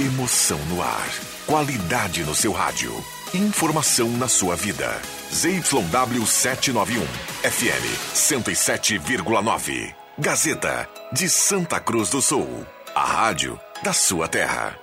Emoção 0.00 0.60
no 0.66 0.80
ar. 0.80 1.08
Qualidade 1.44 2.22
no 2.22 2.32
seu 2.32 2.52
rádio. 2.52 2.94
Informação 3.34 4.08
na 4.10 4.28
sua 4.28 4.54
vida. 4.54 4.96
ZYW 5.32 6.24
791. 6.24 7.04
FM 7.42 8.14
107,9. 8.14 9.92
Gazeta 10.16 10.88
de 11.12 11.28
Santa 11.28 11.80
Cruz 11.80 12.10
do 12.10 12.22
Sul. 12.22 12.64
A 12.94 13.04
rádio 13.04 13.58
da 13.82 13.92
sua 13.92 14.28
terra. 14.28 14.78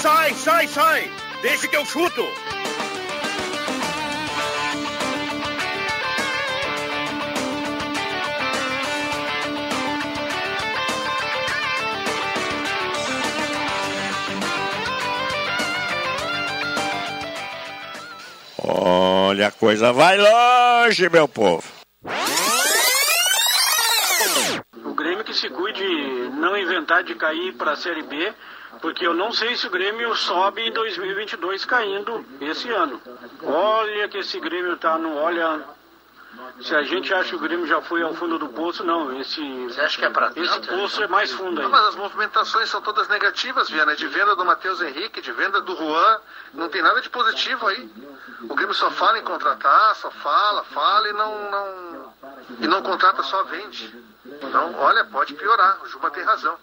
Sai, 0.00 0.34
sai, 0.36 0.68
sai! 0.68 1.10
Deixa 1.42 1.68
que 1.68 1.76
eu 1.76 1.84
chuto! 1.84 2.26
Olha, 19.42 19.48
a 19.48 19.50
coisa 19.50 19.92
vai 19.92 20.16
longe, 20.16 21.08
meu 21.08 21.26
povo. 21.26 21.64
O 24.84 24.94
Grêmio 24.94 25.24
que 25.24 25.34
se 25.34 25.50
cuide 25.50 25.84
não 26.38 26.56
inventar 26.56 27.02
de 27.02 27.16
cair 27.16 27.52
para 27.54 27.72
a 27.72 27.76
Série 27.76 28.02
B, 28.02 28.32
porque 28.80 29.04
eu 29.04 29.12
não 29.12 29.32
sei 29.32 29.56
se 29.56 29.66
o 29.66 29.70
Grêmio 29.70 30.14
sobe 30.14 30.62
em 30.62 30.70
2022 30.70 31.64
caindo 31.64 32.24
esse 32.40 32.70
ano. 32.70 33.00
Olha 33.42 34.08
que 34.08 34.18
esse 34.18 34.38
Grêmio 34.38 34.76
tá 34.76 34.96
no 34.96 35.16
olha 35.16 35.60
se 36.60 36.74
a 36.74 36.82
gente 36.82 37.12
acha 37.12 37.30
que 37.30 37.36
o 37.36 37.38
Grêmio 37.40 37.66
já 37.66 37.80
foi 37.82 38.02
ao 38.02 38.14
fundo 38.14 38.38
do 38.38 38.48
poço, 38.48 38.84
não. 38.84 39.18
Esse, 39.20 39.40
Você 39.64 39.80
acha 39.80 39.98
que 39.98 40.04
é 40.04 40.10
pra 40.10 40.30
esse 40.36 40.48
tanto? 40.60 40.68
poço 40.68 41.02
é 41.02 41.08
mais 41.08 41.30
fundo 41.32 41.52
Não, 41.52 41.62
ainda. 41.64 41.68
mas 41.76 41.86
as 41.88 41.96
movimentações 41.96 42.68
são 42.68 42.80
todas 42.82 43.08
negativas, 43.08 43.68
Viana. 43.70 43.96
De 43.96 44.06
venda 44.06 44.36
do 44.36 44.44
Matheus 44.44 44.80
Henrique, 44.80 45.20
de 45.20 45.32
venda 45.32 45.60
do 45.60 45.76
Juan. 45.76 46.20
Não 46.54 46.68
tem 46.68 46.82
nada 46.82 47.00
de 47.00 47.08
positivo 47.10 47.66
aí. 47.66 47.88
O 48.48 48.54
Grêmio 48.54 48.74
só 48.74 48.90
fala 48.90 49.18
em 49.18 49.22
contratar, 49.24 49.94
só 49.96 50.10
fala, 50.10 50.64
fala 50.64 51.08
e 51.08 51.12
não, 51.12 51.50
não, 51.50 52.12
e 52.60 52.66
não 52.68 52.82
contrata, 52.82 53.22
só 53.22 53.42
vende. 53.44 53.92
Então, 54.26 54.74
olha, 54.78 55.04
pode 55.04 55.34
piorar. 55.34 55.80
O 55.82 55.88
Juba 55.88 56.10
tem 56.10 56.22
razão. 56.24 56.56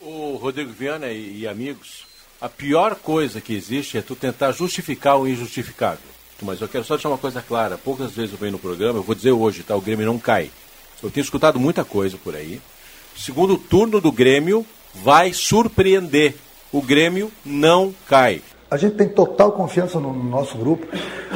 O 0.00 0.36
Rodrigo 0.36 0.72
Viana 0.72 1.08
e, 1.08 1.40
e 1.40 1.48
amigos, 1.48 2.06
a 2.40 2.48
pior 2.48 2.94
coisa 2.96 3.40
que 3.40 3.54
existe 3.54 3.98
é 3.98 4.02
tu 4.02 4.14
tentar 4.14 4.52
justificar 4.52 5.16
o 5.18 5.26
injustificável. 5.26 6.15
Mas 6.42 6.60
eu 6.60 6.68
quero 6.68 6.84
só 6.84 6.94
deixar 6.94 7.08
uma 7.08 7.18
coisa 7.18 7.40
clara. 7.40 7.78
Poucas 7.78 8.12
vezes 8.12 8.32
eu 8.32 8.38
venho 8.38 8.52
no 8.52 8.58
programa, 8.58 8.98
eu 8.98 9.02
vou 9.02 9.14
dizer 9.14 9.32
hoje, 9.32 9.62
tá? 9.62 9.74
O 9.74 9.80
Grêmio 9.80 10.06
não 10.06 10.18
cai. 10.18 10.50
Eu 11.02 11.10
tenho 11.10 11.24
escutado 11.24 11.58
muita 11.58 11.84
coisa 11.84 12.16
por 12.22 12.34
aí. 12.34 12.60
Segundo 13.16 13.56
turno 13.56 14.00
do 14.00 14.12
Grêmio 14.12 14.66
vai 14.94 15.32
surpreender. 15.32 16.34
O 16.72 16.82
Grêmio 16.82 17.30
não 17.44 17.94
cai. 18.08 18.42
A 18.70 18.76
gente 18.76 18.96
tem 18.96 19.08
total 19.08 19.52
confiança 19.52 20.00
no 20.00 20.12
nosso 20.12 20.58
grupo. 20.58 20.86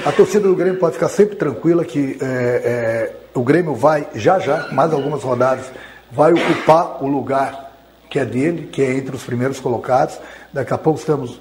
A 0.05 0.13
torcida 0.13 0.49
do 0.49 0.55
Grêmio 0.55 0.79
pode 0.79 0.95
ficar 0.95 1.09
sempre 1.09 1.37
tranquila 1.37 1.85
que 1.85 2.19
é, 2.21 2.25
é, 2.25 3.17
o 3.35 3.43
Grêmio 3.43 3.75
vai, 3.75 4.09
já 4.15 4.39
já, 4.39 4.69
mais 4.73 4.93
algumas 4.93 5.23
rodadas, 5.23 5.67
vai 6.11 6.33
ocupar 6.33 7.03
o 7.03 7.07
lugar 7.07 7.71
que 8.11 8.19
é 8.19 8.25
dele, 8.25 8.67
que 8.67 8.83
é 8.83 8.95
entre 8.95 9.15
os 9.15 9.23
primeiros 9.23 9.61
colocados. 9.61 10.19
Daqui 10.53 10.75
a 10.75 10.79
pouco 10.79 10.99
estamos, 10.99 11.41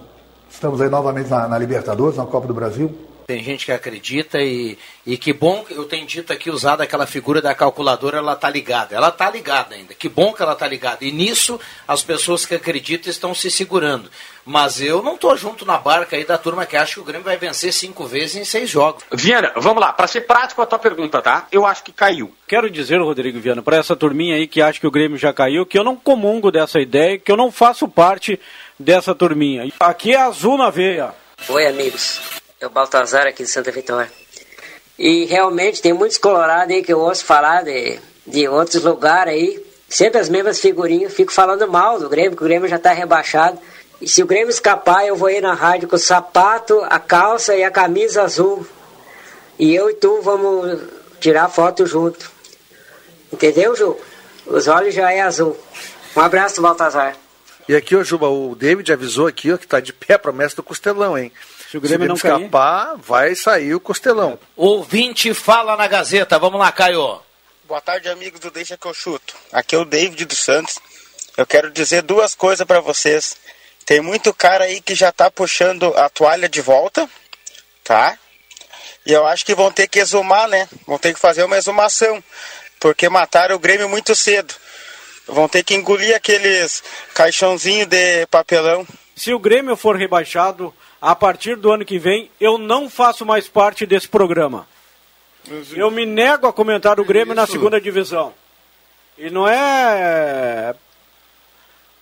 estamos 0.50 0.80
aí 0.80 0.90
novamente 0.90 1.30
na, 1.30 1.48
na 1.48 1.58
Libertadores, 1.58 2.18
na 2.18 2.26
Copa 2.26 2.48
do 2.48 2.54
Brasil. 2.54 2.96
Tem 3.30 3.44
gente 3.44 3.64
que 3.64 3.72
acredita 3.72 4.42
e, 4.42 4.76
e 5.06 5.16
que 5.16 5.32
bom 5.32 5.64
que 5.64 5.76
eu 5.76 5.86
tenho 5.86 6.04
dito 6.08 6.34
aqui, 6.34 6.50
usado 6.50 6.82
aquela 6.82 7.06
figura 7.06 7.40
da 7.40 7.54
calculadora, 7.54 8.18
ela 8.18 8.36
tá 8.36 8.50
ligada. 8.50 8.96
Ela 8.96 9.12
tá 9.12 9.30
ligada 9.30 9.76
ainda. 9.76 9.94
Que 9.94 10.10
bom 10.10 10.34
que 10.34 10.42
ela 10.42 10.56
tá 10.56 10.68
ligada. 10.68 11.06
E 11.06 11.12
nisso 11.12 11.60
as 11.88 12.02
pessoas 12.02 12.44
que 12.44 12.56
acreditam 12.56 13.12
estão 13.12 13.36
se 13.36 13.52
segurando. 13.52 14.10
Mas 14.44 14.82
eu 14.82 15.04
não 15.04 15.16
tô 15.16 15.38
junto 15.38 15.64
na 15.64 15.78
barca 15.78 16.16
aí 16.16 16.26
da 16.26 16.40
turma 16.40 16.66
que 16.66 16.76
acha 16.76 16.96
que 16.96 17.02
o 17.02 17.04
Grêmio 17.04 17.24
vai 17.24 17.38
vencer 17.38 17.72
cinco 17.72 18.08
vezes 18.08 18.36
em 18.36 18.44
seis 18.44 18.68
jogos. 18.68 19.04
Viana, 19.14 19.54
vamos 19.58 19.80
lá, 19.80 19.94
para 19.94 20.08
ser 20.08 20.22
prático 20.22 20.64
a 20.64 20.66
tua 20.66 20.80
pergunta, 20.80 21.22
tá? 21.22 21.46
Eu 21.52 21.68
acho 21.68 21.84
que 21.84 21.92
caiu. 21.92 22.34
Quero 22.48 22.68
dizer, 22.68 23.00
Rodrigo 23.00 23.40
Viana, 23.40 23.62
para 23.62 23.78
essa 23.78 23.96
turminha 23.96 24.38
aí 24.38 24.48
que 24.48 24.60
acha 24.60 24.80
que 24.80 24.88
o 24.88 24.92
Grêmio 24.92 25.20
já 25.20 25.32
caiu, 25.32 25.68
que 25.68 25.78
eu 25.78 25.84
não 25.84 25.96
comungo 25.96 26.50
dessa 26.50 26.80
ideia, 26.80 27.20
que 27.20 27.32
eu 27.32 27.38
não 27.38 27.52
faço 27.52 27.88
parte 27.88 28.40
dessa 28.80 29.14
turminha. 29.14 29.72
Aqui 29.80 30.16
é 30.16 30.20
azul 30.20 30.58
na 30.58 30.72
veia. 30.72 31.14
Oi, 31.48 31.68
amigos. 31.68 32.40
É 32.62 32.68
o 32.68 32.70
Baltazar 32.70 33.26
aqui 33.26 33.44
de 33.44 33.50
Santa 33.50 33.72
Vitória. 33.72 34.12
E 34.98 35.24
realmente 35.24 35.82
tem 35.82 35.94
muitos 35.94 36.18
colorados 36.18 36.76
aí 36.76 36.84
que 36.84 36.92
eu 36.92 37.00
ouço 37.00 37.24
falar 37.24 37.64
de, 37.64 37.98
de 38.28 38.50
outros 38.50 38.84
lugares 38.84 39.34
aí. 39.34 39.66
Sempre 39.88 40.20
as 40.20 40.28
mesmas 40.28 40.60
figurinhas. 40.60 41.14
Fico 41.14 41.32
falando 41.32 41.66
mal 41.72 41.98
do 41.98 42.10
Grêmio, 42.10 42.36
que 42.36 42.44
o 42.44 42.46
Grêmio 42.46 42.68
já 42.68 42.76
está 42.76 42.92
rebaixado. 42.92 43.58
E 44.02 44.10
se 44.10 44.22
o 44.22 44.26
Grêmio 44.26 44.50
escapar, 44.50 45.08
eu 45.08 45.16
vou 45.16 45.30
ir 45.30 45.40
na 45.40 45.54
rádio 45.54 45.88
com 45.88 45.96
o 45.96 46.00
sapato, 46.00 46.86
a 46.90 47.00
calça 47.00 47.56
e 47.56 47.64
a 47.64 47.72
camisa 47.72 48.24
azul. 48.24 48.68
E 49.58 49.74
eu 49.74 49.90
e 49.90 49.94
tu 49.94 50.22
vamos 50.22 50.82
tirar 51.22 51.48
foto 51.48 51.86
junto. 51.86 52.30
Entendeu, 53.32 53.74
Ju? 53.74 53.98
Os 54.46 54.68
olhos 54.68 54.94
já 54.94 55.10
é 55.14 55.22
azul. 55.22 55.58
Um 56.14 56.20
abraço, 56.20 56.62
Baltazar. 56.62 57.16
E 57.70 57.76
aqui, 57.76 57.96
ô 57.96 58.04
Juba, 58.04 58.28
o 58.28 58.54
David 58.54 58.92
avisou 58.92 59.28
aqui 59.28 59.50
ó, 59.50 59.58
que 59.58 59.68
tá 59.68 59.80
de 59.80 59.94
pé 59.94 60.16
a 60.16 60.20
promessa 60.20 60.58
do 60.58 60.64
Costelão, 60.64 61.18
hein? 61.18 61.32
Se 61.70 61.78
o 61.78 61.82
Grêmio 61.82 62.08
não 62.08 62.18
cair- 62.18 62.36
escapar, 62.38 62.96
vai 62.98 63.36
sair 63.36 63.76
o 63.76 63.80
Costelão. 63.80 64.40
Ouvinte 64.56 65.34
fala 65.34 65.76
na 65.76 65.88
Gazeta. 65.88 66.40
Vamos 66.40 66.60
lá, 66.60 66.72
Caio. 66.72 67.22
Boa 67.66 67.80
tarde, 67.80 68.10
amigos 68.10 68.40
do 68.40 68.50
Deixa 68.50 68.76
que 68.76 68.88
eu 68.88 68.94
chuto. 68.94 69.36
Aqui 69.52 69.76
é 69.76 69.78
o 69.78 69.86
David 69.86 70.26
dos 70.26 70.40
Santos. 70.40 70.80
Eu 71.38 71.46
quero 71.46 71.70
dizer 71.70 72.02
duas 72.02 72.34
coisas 72.34 72.66
para 72.66 72.80
vocês. 72.80 73.38
Tem 73.86 74.02
muito 74.02 74.34
cara 74.34 74.64
aí 74.64 74.82
que 74.82 74.96
já 74.96 75.12
tá 75.12 75.30
puxando 75.30 75.96
a 75.96 76.10
toalha 76.10 76.50
de 76.50 76.60
volta, 76.60 77.08
tá? 77.84 78.18
E 79.06 79.14
eu 79.14 79.26
acho 79.28 79.46
que 79.46 79.54
vão 79.54 79.72
ter 79.72 79.88
que 79.88 80.00
exumar, 80.00 80.48
né? 80.48 80.68
Vão 80.88 80.98
ter 80.98 81.14
que 81.14 81.20
fazer 81.20 81.44
uma 81.44 81.58
exumação, 81.58 82.24
porque 82.80 83.08
mataram 83.10 83.56
o 83.56 83.60
Grêmio 83.60 83.88
muito 83.88 84.16
cedo. 84.16 84.54
Vão 85.28 85.48
ter 85.48 85.64
que 85.64 85.76
engolir 85.76 86.16
aqueles 86.16 86.84
caixãozinhos 87.14 87.88
de 87.88 88.26
papelão. 88.28 88.88
Se 89.16 89.32
o 89.34 89.40
Grêmio 89.40 89.76
for 89.76 89.96
rebaixado, 89.96 90.74
a 91.02 91.16
partir 91.16 91.56
do 91.56 91.72
ano 91.72 91.86
que 91.86 91.98
vem, 91.98 92.30
eu 92.40 92.58
não 92.58 92.90
faço 92.90 93.26
mais 93.26 93.48
parte 93.48 93.86
desse 93.86 94.08
programa. 94.08 94.68
Eu 95.74 95.90
me 95.90 96.06
nego 96.06 96.48
a 96.48 96.54
comentar 96.54 97.00
o 97.00 97.06
Grêmio 97.06 97.34
na 97.34 97.44
Isso. 97.44 97.54
segunda 97.54 97.80
divisão. 97.80 98.34
E 99.18 99.30
não 99.30 99.48
é 99.48 100.76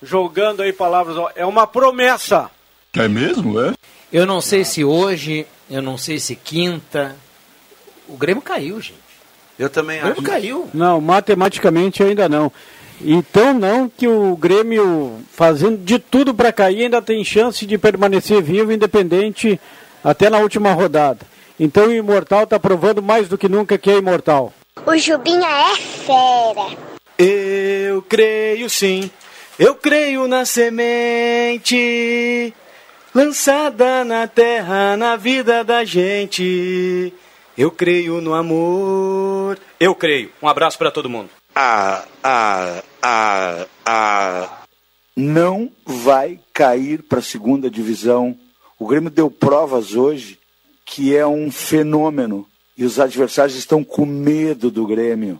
jogando 0.01 0.61
aí 0.61 0.71
palavras, 0.73 1.15
é 1.35 1.45
uma 1.45 1.65
promessa. 1.65 2.49
É 2.93 3.07
mesmo, 3.07 3.59
é? 3.61 3.73
Eu 4.11 4.25
não 4.25 4.41
sei 4.41 4.63
se 4.63 4.83
hoje, 4.83 5.45
eu 5.69 5.81
não 5.81 5.97
sei 5.97 6.19
se 6.19 6.35
quinta. 6.35 7.15
O 8.07 8.15
Grêmio 8.15 8.41
caiu, 8.41 8.79
gente. 8.79 8.97
Eu 9.57 9.69
também 9.69 9.99
O 9.99 10.03
Grêmio 10.03 10.23
caiu. 10.23 10.69
Não, 10.73 11.01
matematicamente 11.01 12.03
ainda 12.03 12.29
não. 12.29 12.51
Então 13.01 13.53
não 13.53 13.87
que 13.87 14.07
o 14.07 14.35
Grêmio, 14.35 15.19
fazendo 15.31 15.77
de 15.77 15.99
tudo 15.99 16.33
para 16.33 16.51
cair, 16.51 16.83
ainda 16.83 17.01
tem 17.01 17.23
chance 17.23 17.65
de 17.65 17.77
permanecer 17.77 18.41
vivo, 18.41 18.71
independente, 18.71 19.59
até 20.03 20.29
na 20.29 20.39
última 20.39 20.73
rodada. 20.73 21.19
Então 21.59 21.87
o 21.87 21.93
Imortal 21.93 22.43
está 22.43 22.59
provando 22.59 23.01
mais 23.01 23.27
do 23.27 23.37
que 23.37 23.47
nunca 23.47 23.77
que 23.77 23.89
é 23.89 23.97
imortal. 23.97 24.53
O 24.85 24.97
Jubinha 24.97 25.47
é 25.47 25.75
fera. 25.75 26.77
Eu 27.17 28.01
creio 28.03 28.69
sim, 28.69 29.09
eu 29.57 29.73
creio 29.73 30.27
na 30.27 30.45
semente 30.45 31.73
lançada 33.13 34.05
na 34.05 34.27
terra, 34.27 34.95
na 34.95 35.15
vida 35.15 35.63
da 35.63 35.83
gente. 35.83 37.11
Eu 37.57 37.71
creio 37.71 38.21
no 38.21 38.35
amor. 38.35 39.57
Eu 39.79 39.95
creio. 39.95 40.31
Um 40.39 40.47
abraço 40.47 40.77
para 40.77 40.91
todo 40.91 41.09
mundo. 41.09 41.36
Ah, 41.59 42.05
ah, 42.23 42.83
ah, 43.01 43.67
ah. 43.83 44.63
não 45.15 45.71
vai 45.83 46.39
cair 46.53 47.01
para 47.01 47.17
a 47.17 47.23
segunda 47.23 47.67
divisão. 47.67 48.37
O 48.77 48.85
Grêmio 48.85 49.09
deu 49.09 49.31
provas 49.31 49.95
hoje 49.95 50.37
que 50.85 51.17
é 51.17 51.25
um 51.25 51.49
fenômeno 51.49 52.47
e 52.77 52.85
os 52.85 52.99
adversários 52.99 53.57
estão 53.57 53.83
com 53.83 54.05
medo 54.05 54.69
do 54.69 54.85
Grêmio. 54.85 55.39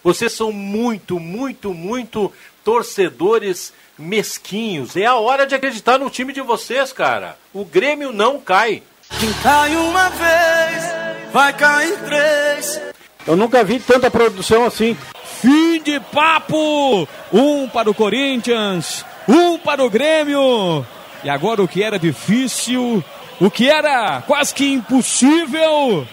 Vocês 0.00 0.32
são 0.32 0.52
muito, 0.52 1.18
muito, 1.18 1.74
muito 1.74 2.32
torcedores 2.62 3.72
mesquinhos. 3.98 4.96
É 4.96 5.06
a 5.06 5.16
hora 5.16 5.44
de 5.44 5.56
acreditar 5.56 5.98
no 5.98 6.08
time 6.08 6.32
de 6.32 6.40
vocês, 6.40 6.92
cara. 6.92 7.36
O 7.52 7.64
Grêmio 7.64 8.12
não 8.12 8.38
cai. 8.38 8.80
Quem 9.20 9.32
cai 9.42 9.76
uma 9.76 10.10
vez, 10.10 11.32
vai 11.32 11.52
cair 11.52 11.98
três. 12.00 12.80
Eu 13.26 13.36
nunca 13.36 13.64
vi 13.64 13.78
tanta 13.78 14.10
produção 14.10 14.66
assim. 14.66 14.96
Fim 15.40 15.80
de 15.82 15.98
papo! 16.00 17.08
Um 17.32 17.68
para 17.68 17.90
o 17.90 17.94
Corinthians, 17.94 19.04
um 19.28 19.58
para 19.58 19.84
o 19.84 19.90
Grêmio. 19.90 20.86
E 21.22 21.30
agora 21.30 21.62
o 21.62 21.68
que 21.68 21.82
era 21.82 21.98
difícil, 21.98 23.02
o 23.40 23.50
que 23.50 23.70
era 23.70 24.22
quase 24.26 24.54
que 24.54 24.72
impossível, 24.72 26.06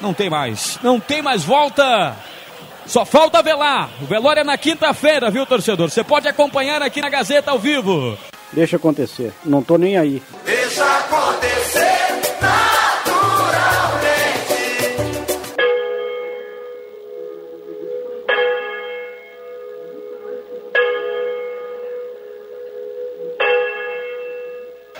não 0.00 0.12
tem 0.12 0.28
mais. 0.28 0.78
Não 0.82 0.98
tem 0.98 1.22
mais 1.22 1.44
volta. 1.44 2.16
Só 2.86 3.04
falta 3.04 3.42
velar. 3.42 3.90
O 4.00 4.06
velório 4.06 4.40
é 4.40 4.44
na 4.44 4.56
quinta-feira, 4.56 5.30
viu, 5.30 5.44
torcedor? 5.44 5.90
Você 5.90 6.02
pode 6.02 6.26
acompanhar 6.26 6.82
aqui 6.82 7.00
na 7.00 7.10
Gazeta 7.10 7.50
ao 7.50 7.58
vivo. 7.58 8.16
Deixa 8.52 8.76
acontecer. 8.76 9.32
Não 9.44 9.62
tô 9.62 9.76
nem 9.76 9.98
aí. 9.98 10.22
Deixa 10.44 10.84
acontecer. 10.84 11.97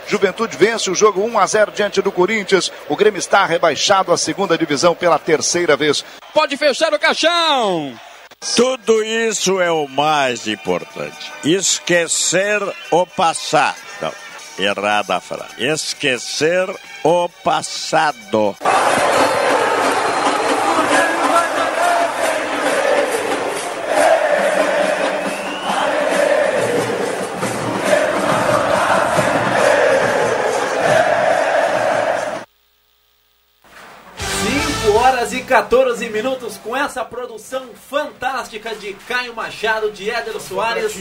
Juventude 0.09 0.57
vence 0.57 0.91
o 0.91 0.95
jogo 0.95 1.23
1 1.23 1.39
a 1.39 1.47
0 1.47 1.73
diante 1.73 2.01
do 2.01 2.11
Corinthians. 2.11 2.73
O 2.89 2.97
Grêmio 2.97 3.19
está 3.19 3.45
rebaixado 3.45 4.11
à 4.11 4.17
segunda 4.17 4.57
divisão 4.57 4.95
pela 4.95 5.19
terceira 5.19 5.77
vez. 5.77 6.05
Pode 6.33 6.57
fechar 6.57 6.93
o 6.95 6.99
caixão. 6.99 7.93
Tudo 8.57 9.05
isso 9.05 9.61
é 9.61 9.71
o 9.71 9.87
mais 9.87 10.49
importante. 10.49 11.31
Esquecer 11.45 12.61
o 12.91 13.07
passado. 13.07 13.77
Errada 14.59 15.17
a 15.17 15.21
frase. 15.21 15.55
Esquecer 15.59 16.69
o 17.09 17.27
passado. 17.43 18.55
14 35.63 36.09
minutos 36.09 36.57
com 36.57 36.77
essa 36.77 37.05
produção 37.05 37.65
fantástica 37.91 38.77
de 38.77 38.93
Caio 39.09 39.35
Machado, 39.35 39.91
de 39.91 40.09
Éder 40.09 40.41
Soares, 40.41 41.01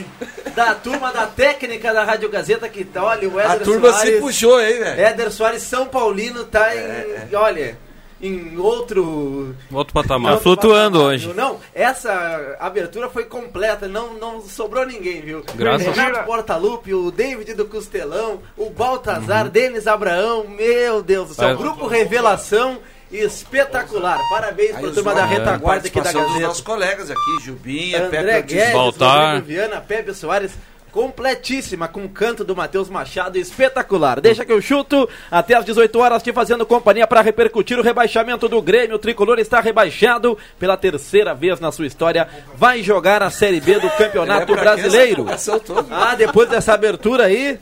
da 0.55 0.73
turma 0.73 1.11
da 1.13 1.27
técnica 1.27 1.93
da 1.93 2.03
Rádio 2.03 2.27
Gazeta 2.27 2.67
que 2.67 2.83
tá, 2.83 3.03
olha, 3.03 3.29
o 3.29 3.39
Éder 3.39 3.51
A 3.51 3.59
turma 3.59 3.91
Soares, 3.91 4.15
se 4.15 4.19
puxou, 4.19 4.59
hein, 4.59 4.79
velho? 4.79 4.99
Éder 4.99 5.31
Soares 5.31 5.61
São 5.61 5.85
Paulino 5.85 6.43
tá 6.43 6.75
em, 6.75 7.35
olha, 7.35 7.77
em 8.19 8.57
outro 8.57 9.55
Outro 9.71 9.93
patamar. 9.93 10.31
Tá 10.31 10.37
Tá 10.37 10.43
flutuando 10.43 11.03
hoje. 11.03 11.31
Não, 11.35 11.59
essa 11.71 12.57
abertura 12.59 13.09
foi 13.09 13.25
completa, 13.25 13.87
não, 13.87 14.15
não 14.15 14.41
sobrou 14.41 14.87
ninguém, 14.87 15.21
viu? 15.21 15.43
Graças 15.53 15.85
o 15.85 15.91
a 15.91 16.03
Renato 16.03 16.25
Portaluppi, 16.25 16.95
o 16.95 17.11
David 17.11 17.53
do 17.53 17.65
Costelão, 17.65 18.41
o 18.57 18.71
Baltazar, 18.71 19.49
Denis 19.49 19.85
Abraão, 19.85 20.47
meu 20.47 21.03
Deus 21.03 21.27
do 21.27 21.33
céu, 21.35 21.45
Vai, 21.49 21.55
grupo 21.55 21.85
Revelação 21.85 22.79
espetacular. 23.11 24.19
Parabéns 24.29 24.75
Aí 24.75 24.81
pra 24.81 24.89
os 24.89 24.95
turma 24.95 25.13
da 25.13 25.21
jogos, 25.21 25.37
retaguarda 25.37 25.87
aqui 25.87 26.01
da 26.01 26.11
dos 26.11 26.21
Gazeta. 26.21 26.39
nossos 26.47 26.61
colegas 26.61 27.11
aqui, 27.11 27.37
Jubinha, 27.43 28.05
André 28.05 28.41
Pepe 28.41 28.55
Guedes. 28.55 28.73
Rodrigo 28.73 29.45
Viana, 29.45 29.81
Pepe 29.81 30.13
Soares, 30.13 30.51
completíssima, 30.91 31.87
com 31.87 32.05
o 32.05 32.09
canto 32.09 32.43
do 32.43 32.55
Matheus 32.55 32.89
Machado, 32.89 33.37
espetacular. 33.37 34.19
Deixa 34.19 34.43
que 34.43 34.51
eu 34.51 34.61
chuto, 34.61 35.07
até 35.29 35.53
às 35.53 35.63
18 35.63 35.99
horas, 35.99 36.23
te 36.23 36.33
fazendo 36.33 36.65
companhia 36.65 37.05
para 37.05 37.21
repercutir 37.21 37.77
o 37.77 37.83
rebaixamento 37.83 38.49
do 38.49 38.61
Grêmio. 38.61 38.95
O 38.95 38.99
Tricolor 38.99 39.37
está 39.37 39.59
rebaixado 39.59 40.37
pela 40.57 40.75
terceira 40.75 41.35
vez 41.35 41.59
na 41.59 41.71
sua 41.71 41.85
história. 41.85 42.27
Vai 42.55 42.81
jogar 42.81 43.21
a 43.21 43.29
Série 43.29 43.61
B 43.61 43.79
do 43.79 43.89
Campeonato 43.91 44.51
é 44.51 44.55
essa 44.55 44.63
Brasileiro. 44.63 45.25
toda? 45.65 45.85
Ah, 45.91 46.15
depois 46.15 46.49
dessa 46.49 46.73
abertura 46.73 47.25
aí... 47.25 47.59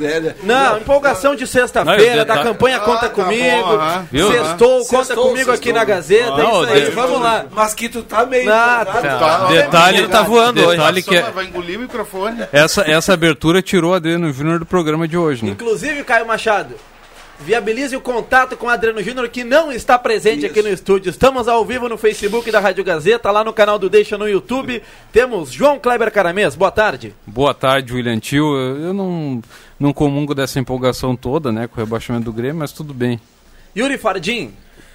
É, 0.00 0.20
né? 0.20 0.34
Não, 0.42 0.78
empolgação 0.78 1.34
de 1.34 1.46
sexta-feira, 1.46 2.16
Não, 2.18 2.24
da 2.24 2.36
tá- 2.36 2.42
campanha 2.42 2.76
Ah, 2.76 2.80
Conta 2.80 3.00
tá 3.00 3.08
Comigo. 3.08 3.68
Sextou, 4.32 4.78
Sextou, 4.80 4.84
conta 4.86 5.14
comigo 5.16 5.50
aqui 5.52 5.72
na 5.72 5.84
Gazeta. 5.84 6.34
Ah, 6.34 6.40
é 6.40 6.44
isso 6.44 6.52
o 6.60 6.64
aí, 6.72 6.90
vamos 6.90 7.20
lá. 7.20 7.46
Mas 7.50 7.74
que 7.74 7.88
tu 7.88 8.02
tá 8.02 8.24
meio. 8.24 8.52
Ah, 8.52 8.84
empolgado, 8.88 9.18
tá. 9.18 9.48
né? 9.50 9.62
Detalhe, 9.62 10.08
tá 10.08 10.22
voando 10.22 10.60
hoje. 10.60 10.70
Detalhe 10.78 11.02
que 11.02 11.16
é- 11.16 11.30
Vai 11.30 11.46
engolir 11.46 11.78
o 11.78 11.82
microfone. 11.82 12.44
Essa, 12.52 12.82
essa 12.90 13.12
abertura 13.12 13.60
tirou 13.62 13.92
o 13.92 13.94
Adriano 13.94 14.32
Júnior 14.32 14.58
do 14.60 14.66
programa 14.66 15.08
de 15.08 15.16
hoje, 15.16 15.44
né? 15.44 15.50
Inclusive, 15.50 16.04
Caio 16.04 16.26
Machado, 16.26 16.74
viabilize 17.40 17.96
o 17.96 18.00
contato 18.00 18.56
com 18.56 18.66
o 18.66 18.68
Adriano 18.68 19.02
Júnior, 19.02 19.28
que 19.28 19.44
não 19.44 19.70
está 19.70 19.98
presente 19.98 20.44
aqui 20.44 20.60
no 20.60 20.68
estúdio. 20.68 21.10
Estamos 21.10 21.46
ao 21.46 21.64
vivo 21.64 21.88
no 21.88 21.96
Facebook 21.96 22.50
da 22.50 22.60
Rádio 22.60 22.84
Gazeta, 22.84 23.30
lá 23.30 23.44
no 23.44 23.52
canal 23.52 23.78
do 23.78 23.88
Deixa 23.88 24.18
no 24.18 24.28
YouTube. 24.28 24.82
Temos 25.12 25.52
João 25.52 25.78
Kleber 25.78 26.12
Caramês, 26.12 26.54
boa 26.54 26.70
tarde. 26.70 27.14
Boa 27.26 27.54
tarde, 27.54 27.94
William 27.94 28.18
Tio. 28.18 28.56
Eu 28.56 28.92
não, 28.92 29.40
não 29.78 29.92
comungo 29.92 30.34
dessa 30.34 30.58
empolgação 30.58 31.14
toda, 31.14 31.52
né, 31.52 31.66
com 31.66 31.80
o 31.80 31.84
rebaixamento 31.84 32.24
do 32.24 32.32
Grêmio, 32.32 32.58
mas 32.58 32.72
tudo 32.72 32.92
bem. 32.92 33.20
Yuri 33.76 33.98
Fardim. 33.98 34.52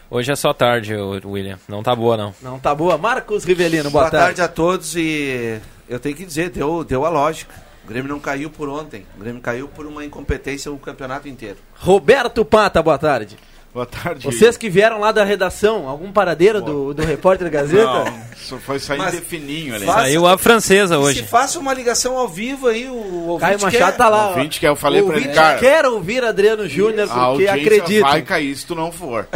Hoje 0.10 0.32
é 0.32 0.36
só 0.36 0.54
tarde, 0.54 0.94
William. 1.26 1.58
Não 1.68 1.82
tá 1.82 1.96
boa, 1.96 2.16
não. 2.16 2.36
Não 2.42 2.60
tá 2.60 2.76
boa. 2.76 2.98
Marcos 2.98 3.46
Rivelino, 3.46 3.90
boa, 3.90 4.04
Boa 4.04 4.12
tarde 4.12 4.42
a 4.42 4.48
todos 4.48 4.96
e 4.96 5.60
eu 5.90 6.00
tenho 6.00 6.16
que 6.16 6.26
dizer, 6.26 6.50
deu, 6.50 6.84
deu 6.84 7.06
a 7.06 7.10
lógica. 7.10 7.54
O 7.84 7.88
Grêmio 7.88 8.10
não 8.12 8.20
caiu 8.20 8.50
por 8.50 8.70
ontem. 8.70 9.06
O 9.18 9.20
Grêmio 9.20 9.42
caiu 9.42 9.68
por 9.68 9.86
uma 9.86 10.04
incompetência 10.06 10.72
o 10.72 10.78
campeonato 10.78 11.28
inteiro. 11.28 11.58
Roberto 11.76 12.46
Pata, 12.46 12.82
boa 12.82 12.98
tarde. 12.98 13.38
Boa 13.74 13.86
tarde. 13.88 14.24
Vocês 14.24 14.56
que 14.56 14.70
vieram 14.70 15.00
lá 15.00 15.12
da 15.12 15.24
redação, 15.24 15.90
algum 15.90 16.12
paradeiro 16.12 16.62
do, 16.62 16.94
do 16.94 17.02
repórter 17.04 17.50
Gazeta? 17.50 17.84
Não, 18.06 18.14
só 18.38 18.58
foi 18.60 18.78
sair 18.78 19.00
Mas 19.00 19.14
de 19.16 19.22
fininho 19.22 19.74
ali. 19.74 19.84
faça- 19.86 20.00
Saiu 20.02 20.28
a 20.28 20.38
francesa 20.38 20.94
Se 20.96 21.02
hoje. 21.02 21.24
faça 21.24 21.58
uma 21.58 21.74
ligação 21.74 22.16
ao 22.16 22.28
vivo 22.28 22.68
aí, 22.68 22.88
o 22.88 22.94
ouvinte 23.30 23.40
Caio 23.42 23.62
Machado 23.62 23.92
quer. 23.92 23.98
tá 23.98 24.10
lá. 24.10 24.28
ó. 24.28 24.30
Ouvinte 24.30 24.60
que 24.60 24.68
eu 24.68 24.76
falei 24.76 25.02
o 25.02 25.08
pra 25.08 25.18
ele, 25.18 25.30
cara. 25.30 25.58
quer 25.60 25.86
ouvir 25.88 26.24
Adriano 26.24 26.70
Júnior, 26.70 27.08
porque 27.10 27.48
acredita. 27.48 28.08
vai 28.08 28.22
cair 28.22 28.56
se 28.56 28.64
tu 28.66 28.76
não 28.76 28.92
for. 28.92 29.28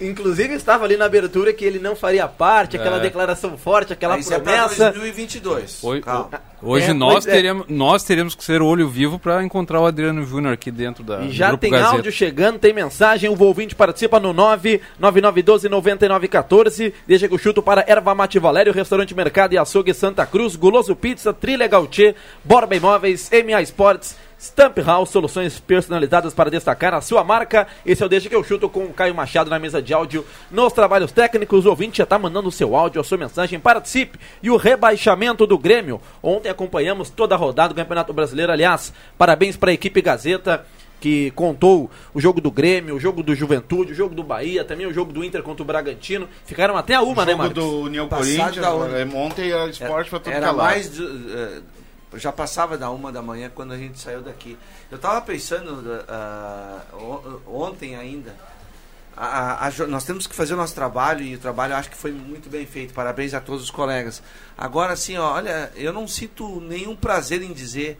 Inclusive 0.00 0.54
estava 0.54 0.84
ali 0.84 0.96
na 0.96 1.06
abertura 1.06 1.52
que 1.52 1.64
ele 1.64 1.78
não 1.78 1.96
faria 1.96 2.28
parte, 2.28 2.76
aquela 2.76 2.98
É. 2.98 3.00
declaração 3.00 3.56
forte, 3.56 3.92
aquela 3.94 4.14
Aí 4.14 4.20
isso 4.20 4.32
é 4.34 4.38
promessa. 4.38 4.92
2022. 4.92 5.82
Hoje, 5.82 6.02
Calma. 6.02 6.28
hoje 6.62 6.90
É, 6.90 6.92
nós, 6.92 7.26
é. 7.26 7.30
teremos, 7.32 7.66
nós 7.68 8.04
teremos 8.04 8.34
que 8.34 8.44
ser 8.44 8.60
olho 8.60 8.88
vivo 8.88 9.18
para 9.18 9.42
encontrar 9.42 9.80
o 9.80 9.86
Adriano 9.86 10.24
Júnior 10.26 10.52
aqui 10.52 10.70
dentro 10.70 11.02
da 11.02 11.22
E 11.22 11.30
já 11.30 11.48
Grupo 11.48 11.62
tem 11.62 11.70
Gazeta. 11.70 11.90
áudio 11.92 12.12
chegando, 12.12 12.58
tem 12.58 12.74
mensagem, 12.74 13.30
o 13.30 13.42
ouvinte 13.42 13.74
participa 13.74 14.20
no 14.20 14.34
999129914. 14.34 16.92
Deixa 17.06 17.26
que 17.28 17.34
eu 17.34 17.38
chuto 17.38 17.62
para 17.62 17.84
Erva 17.86 18.14
Mate 18.14 18.38
Valério, 18.38 18.72
Restaurante 18.72 19.14
Mercado 19.14 19.54
e 19.54 19.58
Açougue 19.58 19.94
Santa 19.94 20.26
Cruz, 20.26 20.56
Guloso 20.56 20.94
Pizza, 20.94 21.32
Trilha 21.32 21.66
Gautier, 21.66 22.14
Borba 22.44 22.76
Imóveis, 22.76 23.30
MA 23.32 23.62
Sports, 23.62 24.16
Stamp 24.38 24.76
House, 24.78 25.08
soluções 25.10 25.58
personalizadas 25.58 26.34
para 26.34 26.50
destacar 26.50 26.92
a 26.94 27.00
sua 27.00 27.24
marca. 27.24 27.66
Esse 27.84 28.02
é 28.02 28.06
o 28.06 28.08
Deixa 28.08 28.28
que 28.28 28.34
eu 28.34 28.44
chuto 28.44 28.68
com 28.68 28.84
o 28.84 28.92
Caio 28.92 29.14
Machado 29.14 29.48
na 29.48 29.58
mesa 29.58 29.80
de 29.80 29.94
áudio. 29.94 30.24
Nos 30.50 30.72
trabalhos 30.72 31.10
técnicos, 31.10 31.64
o 31.64 31.70
ouvinte 31.70 31.98
já 31.98 32.04
está 32.04 32.18
mandando 32.18 32.48
o 32.48 32.52
seu 32.52 32.76
áudio, 32.76 33.00
a 33.00 33.04
sua 33.04 33.16
mensagem, 33.18 33.58
participe. 33.58 34.18
E 34.42 34.50
o 34.50 34.56
rebaixamento 34.56 35.46
do 35.46 35.56
Grêmio. 35.58 36.00
Ontem 36.22 36.48
acompanhamos 36.50 37.08
toda 37.10 37.34
a 37.34 37.38
rodada 37.38 37.72
do 37.72 37.76
Campeonato 37.76 38.12
Brasileiro. 38.12 38.52
Aliás, 38.52 38.92
parabéns 39.16 39.56
para 39.56 39.70
a 39.70 39.74
equipe 39.74 40.02
Gazeta 40.02 40.66
que 41.00 41.30
contou 41.32 41.90
o 42.14 42.20
jogo 42.20 42.40
do 42.40 42.50
Grêmio, 42.50 42.96
o 42.96 43.00
jogo 43.00 43.22
do 43.22 43.34
Juventude, 43.34 43.92
o 43.92 43.94
jogo 43.94 44.14
do 44.14 44.22
Bahia, 44.22 44.64
também 44.64 44.86
o 44.86 44.92
jogo 44.94 45.12
do 45.12 45.22
Inter 45.22 45.42
contra 45.42 45.62
o 45.62 45.66
Bragantino. 45.66 46.26
Ficaram 46.46 46.74
até 46.76 46.94
a 46.94 47.02
uma, 47.02 47.22
o 47.22 47.24
né, 47.26 47.32
jogo 47.32 47.42
Marcos? 47.42 47.64
do 47.64 47.80
União 47.82 48.08
Passado 48.08 48.26
Corinthians, 48.36 48.92
é, 48.94 49.16
ontem 49.16 49.50
era 49.50 49.68
esporte 49.68 50.10
tudo 50.10 50.30
Era 50.30 50.38
que 50.38 50.44
é 50.44 50.46
lado. 50.46 50.56
mais. 50.56 50.90
de- 50.92 51.04
eh, 51.04 51.60
já 52.14 52.30
passava 52.32 52.78
da 52.78 52.90
uma 52.90 53.10
da 53.12 53.20
manhã 53.20 53.50
quando 53.54 53.72
a 53.72 53.76
gente 53.78 53.98
saiu 53.98 54.22
daqui. 54.22 54.56
Eu 54.90 54.98
tava 54.98 55.20
pensando 55.20 55.82
on- 56.94 57.40
ontem 57.46 57.96
ainda. 57.96 58.34
a- 59.18 59.66
a- 59.66 59.68
a 59.68 59.86
nós 59.86 60.04
temos 60.04 60.26
que 60.26 60.34
fazer 60.34 60.52
o 60.52 60.58
nosso 60.58 60.74
trabalho 60.74 61.22
e 61.22 61.34
o 61.36 61.38
trabalho 61.38 61.74
acho 61.74 61.88
que 61.88 61.96
foi 61.96 62.12
muito 62.12 62.50
bem 62.50 62.66
feito. 62.66 62.92
Parabéns 62.92 63.32
a 63.32 63.40
todos 63.40 63.62
os 63.62 63.70
colegas. 63.70 64.22
Agora, 64.58 64.92
assim, 64.92 65.16
ó, 65.16 65.32
olha, 65.32 65.72
eu 65.74 65.90
não 65.90 66.06
sinto 66.06 66.60
nenhum 66.60 66.94
prazer 66.94 67.40
em 67.40 67.50
dizer. 67.52 67.98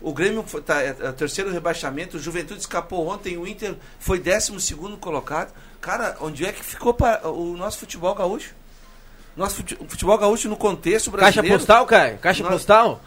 O 0.00 0.12
Grêmio 0.12 0.44
foi, 0.46 0.62
tá, 0.62 0.80
é, 0.80 0.94
é 1.00 1.10
terceiro 1.12 1.50
rebaixamento, 1.50 2.16
o 2.16 2.20
Juventude 2.20 2.60
escapou 2.60 3.08
ontem, 3.08 3.36
o 3.36 3.44
Inter 3.46 3.74
foi 3.98 4.20
12 4.20 4.60
segundo 4.60 4.96
colocado. 4.96 5.52
Cara, 5.80 6.16
onde 6.20 6.46
é 6.46 6.52
que 6.52 6.62
ficou 6.64 6.96
o 7.24 7.56
nosso 7.56 7.78
futebol 7.78 8.14
gaúcho? 8.14 8.54
Nosso 9.36 9.56
futebol 9.88 10.16
gaúcho 10.16 10.48
no 10.48 10.56
contexto 10.56 11.10
Caixa 11.10 11.40
brasileiro. 11.42 11.58
postal, 11.58 11.86
Caio? 11.86 12.18
Caixa 12.18 12.42
Nós- 12.44 12.52
postal? 12.52 13.00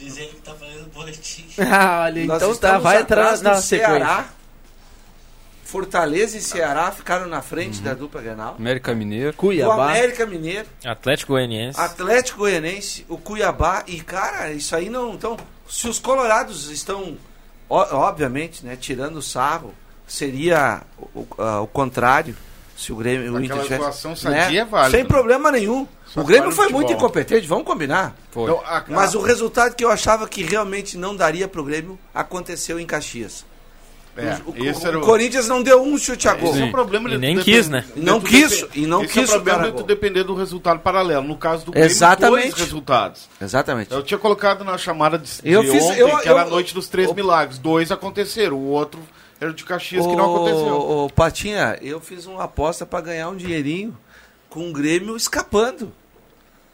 Dizendo 0.00 0.30
que 0.30 0.40
tá 0.40 0.54
fazendo 0.54 0.90
boletim. 0.92 1.46
Ah, 1.60 2.04
olha, 2.06 2.24
Nós 2.24 2.42
então 2.42 2.56
tá, 2.56 2.78
vai 2.78 3.02
entrar 3.02 3.22
atrás 3.22 3.42
na 3.42 3.52
do 3.54 3.60
Ceará. 3.62 4.24
Fortaleza 5.64 6.36
e 6.36 6.40
Ceará 6.40 6.90
ficaram 6.90 7.26
na 7.26 7.40
frente 7.42 7.80
da 7.80 7.94
dupla 7.94 8.20
Grenal. 8.20 8.56
América 8.58 8.92
Mineiro. 8.92 9.34
O 9.40 9.70
América 9.70 10.26
Mineiro, 10.26 10.66
Atlético 10.84 11.34
Goianiense. 11.34 11.78
Atlético 11.80 12.38
Goianense, 12.40 13.06
o 13.08 13.16
Cuiabá 13.16 13.84
e 13.86 14.00
cara, 14.00 14.50
isso 14.52 14.74
aí 14.74 14.90
não, 14.90 15.14
então, 15.14 15.36
se 15.68 15.86
os 15.86 16.00
colorados 16.00 16.68
estão 16.70 17.16
obviamente, 17.68 18.66
né, 18.66 18.74
tirando 18.74 19.16
o 19.18 19.22
sarro, 19.22 19.72
seria 20.08 20.82
o, 20.98 21.20
o- 21.20 21.28
ah, 21.38 21.60
o 21.60 21.68
contrário. 21.68 22.36
Se 22.80 22.92
o 22.92 22.96
Grêmio, 22.96 23.26
o 23.34 23.36
Aquela 23.36 23.44
Inter 23.44 23.56
tivesse, 23.62 23.74
atuação 23.74 24.16
sadia 24.16 24.62
é 24.62 24.64
válida. 24.64 24.96
Sem 24.96 25.04
problema 25.04 25.50
nenhum. 25.52 25.86
Só 26.06 26.22
o 26.22 26.24
Grêmio 26.24 26.48
o 26.48 26.52
foi 26.52 26.68
muito 26.70 26.90
incompetente, 26.90 27.46
vamos 27.46 27.64
combinar. 27.66 28.16
Foi. 28.30 28.44
Então, 28.44 28.62
a- 28.64 28.82
Mas 28.88 29.14
a- 29.14 29.18
o 29.18 29.22
resultado 29.22 29.74
que 29.76 29.84
eu 29.84 29.90
achava 29.90 30.26
que 30.26 30.42
realmente 30.42 30.96
não 30.96 31.14
daria 31.14 31.46
pro 31.46 31.62
Grêmio 31.62 31.98
aconteceu 32.14 32.80
em 32.80 32.86
Caxias. 32.86 33.44
É, 34.16 34.38
o, 34.46 34.50
o- 34.50 34.96
o 34.96 34.98
o- 34.98 35.00
Corinthians 35.02 35.46
não 35.46 35.62
deu 35.62 35.82
um 35.82 35.96
chute 35.98 36.26
a 36.26 36.32
gol. 36.34 36.52
Esse 36.52 36.62
é 36.62 36.64
o 36.64 36.70
problema 36.70 37.08
E 37.08 37.12
depender- 37.18 37.36
não 37.96 38.18
de 38.18 38.24
tu 38.24 38.30
quis, 38.30 38.66
e 38.74 38.86
não 38.86 39.04
Esse 39.04 39.12
quis 39.12 39.22
é 39.22 39.36
o 39.36 39.40
problema 39.42 39.70
de 39.70 39.76
tu 39.76 39.82
depender 39.82 40.24
do 40.24 40.34
resultado 40.34 40.80
paralelo. 40.80 41.26
No 41.26 41.36
caso 41.36 41.66
do 41.66 41.72
Grêmio, 41.72 41.86
Exatamente. 41.90 42.50
dois 42.50 42.54
resultados. 42.54 43.28
Exatamente. 43.40 43.92
Eu 43.92 44.02
tinha 44.02 44.18
colocado 44.18 44.64
na 44.64 44.76
chamada 44.78 45.18
de, 45.18 45.30
Eu 45.44 45.62
de 45.62 45.70
fiz- 45.70 45.82
ontem, 45.84 45.98
eu- 46.00 46.18
que 46.18 46.28
era 46.28 46.42
a 46.42 46.44
eu- 46.44 46.50
noite 46.50 46.72
dos 46.74 46.88
três 46.88 47.12
milagres. 47.12 47.58
Dois 47.58 47.92
aconteceram, 47.92 48.56
o 48.56 48.68
outro 48.68 49.00
era 49.40 49.50
o 49.50 49.54
de 49.54 49.64
Caxias 49.64 50.06
que 50.06 50.14
não 50.16 50.34
aconteceu. 50.34 50.66
Ô, 50.74 51.04
ô, 51.06 51.10
Patinha, 51.10 51.78
eu 51.80 52.00
fiz 52.00 52.26
uma 52.26 52.44
aposta 52.44 52.84
pra 52.84 53.00
ganhar 53.00 53.28
um 53.30 53.36
dinheirinho 53.36 53.96
com 54.48 54.68
o 54.68 54.72
Grêmio 54.72 55.16
escapando. 55.16 55.92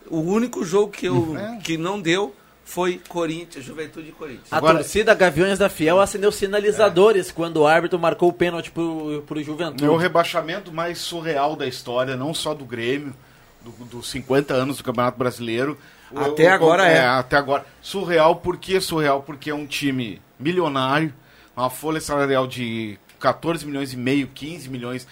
O 0.09 0.21
único 0.21 0.65
jogo 0.65 0.93
que, 0.93 1.07
eu, 1.07 1.37
É. 1.39 1.57
que 1.63 1.77
não 1.77 2.01
deu 2.01 2.35
foi 2.65 3.01
Corinthians, 3.09 3.65
Juventude 3.65 4.09
e 4.09 4.13
Corinthians. 4.13 4.53
A 4.53 4.61
torcida 4.61 5.15
Gaviões 5.15 5.59
da 5.59 5.69
Fiel 5.69 6.01
acendeu 6.01 6.31
sinalizadores 6.33 7.31
quando 7.31 7.59
o 7.59 7.67
árbitro 7.67 7.99
marcou 7.99 8.29
o 8.29 8.33
pênalti 8.33 8.71
pro, 8.71 9.23
pro 9.27 9.43
Juventude. 9.43 9.85
É 9.85 9.89
o 9.89 9.97
rebaixamento 9.97 10.73
mais 10.73 10.99
surreal 10.99 11.55
da 11.57 11.67
história, 11.67 12.17
não 12.17 12.33
só 12.35 12.55
do 12.55 12.65
Grêmio, 12.65 13.15
do- 13.63 13.85
dos 13.85 14.11
50 14.11 14.55
anos 14.55 14.79
do 14.79 14.85
Campeonato 14.85 15.19
Brasileiro. 15.19 15.77
O- 16.11 16.19
Até 16.21 16.51
o- 16.51 16.55
agora 16.55 16.87
é. 16.89 17.05
Até 17.05 17.37
agora. 17.37 17.65
Surreal, 17.83 18.37
por 18.37 18.57
que 18.59 18.81
surreal? 18.81 19.23
Porque 19.23 19.51
é 19.51 19.55
um 19.55 19.67
time 19.67 20.21
milionário, 20.39 21.13
uma 21.57 21.71
folha 21.71 22.01
salarial 22.01 22.47
de 22.47 22.99
14 23.19 23.65
milhões 23.65 23.93
e 23.93 23.97
meio, 23.97 24.29
15 24.29 24.69
milhões 24.69 25.07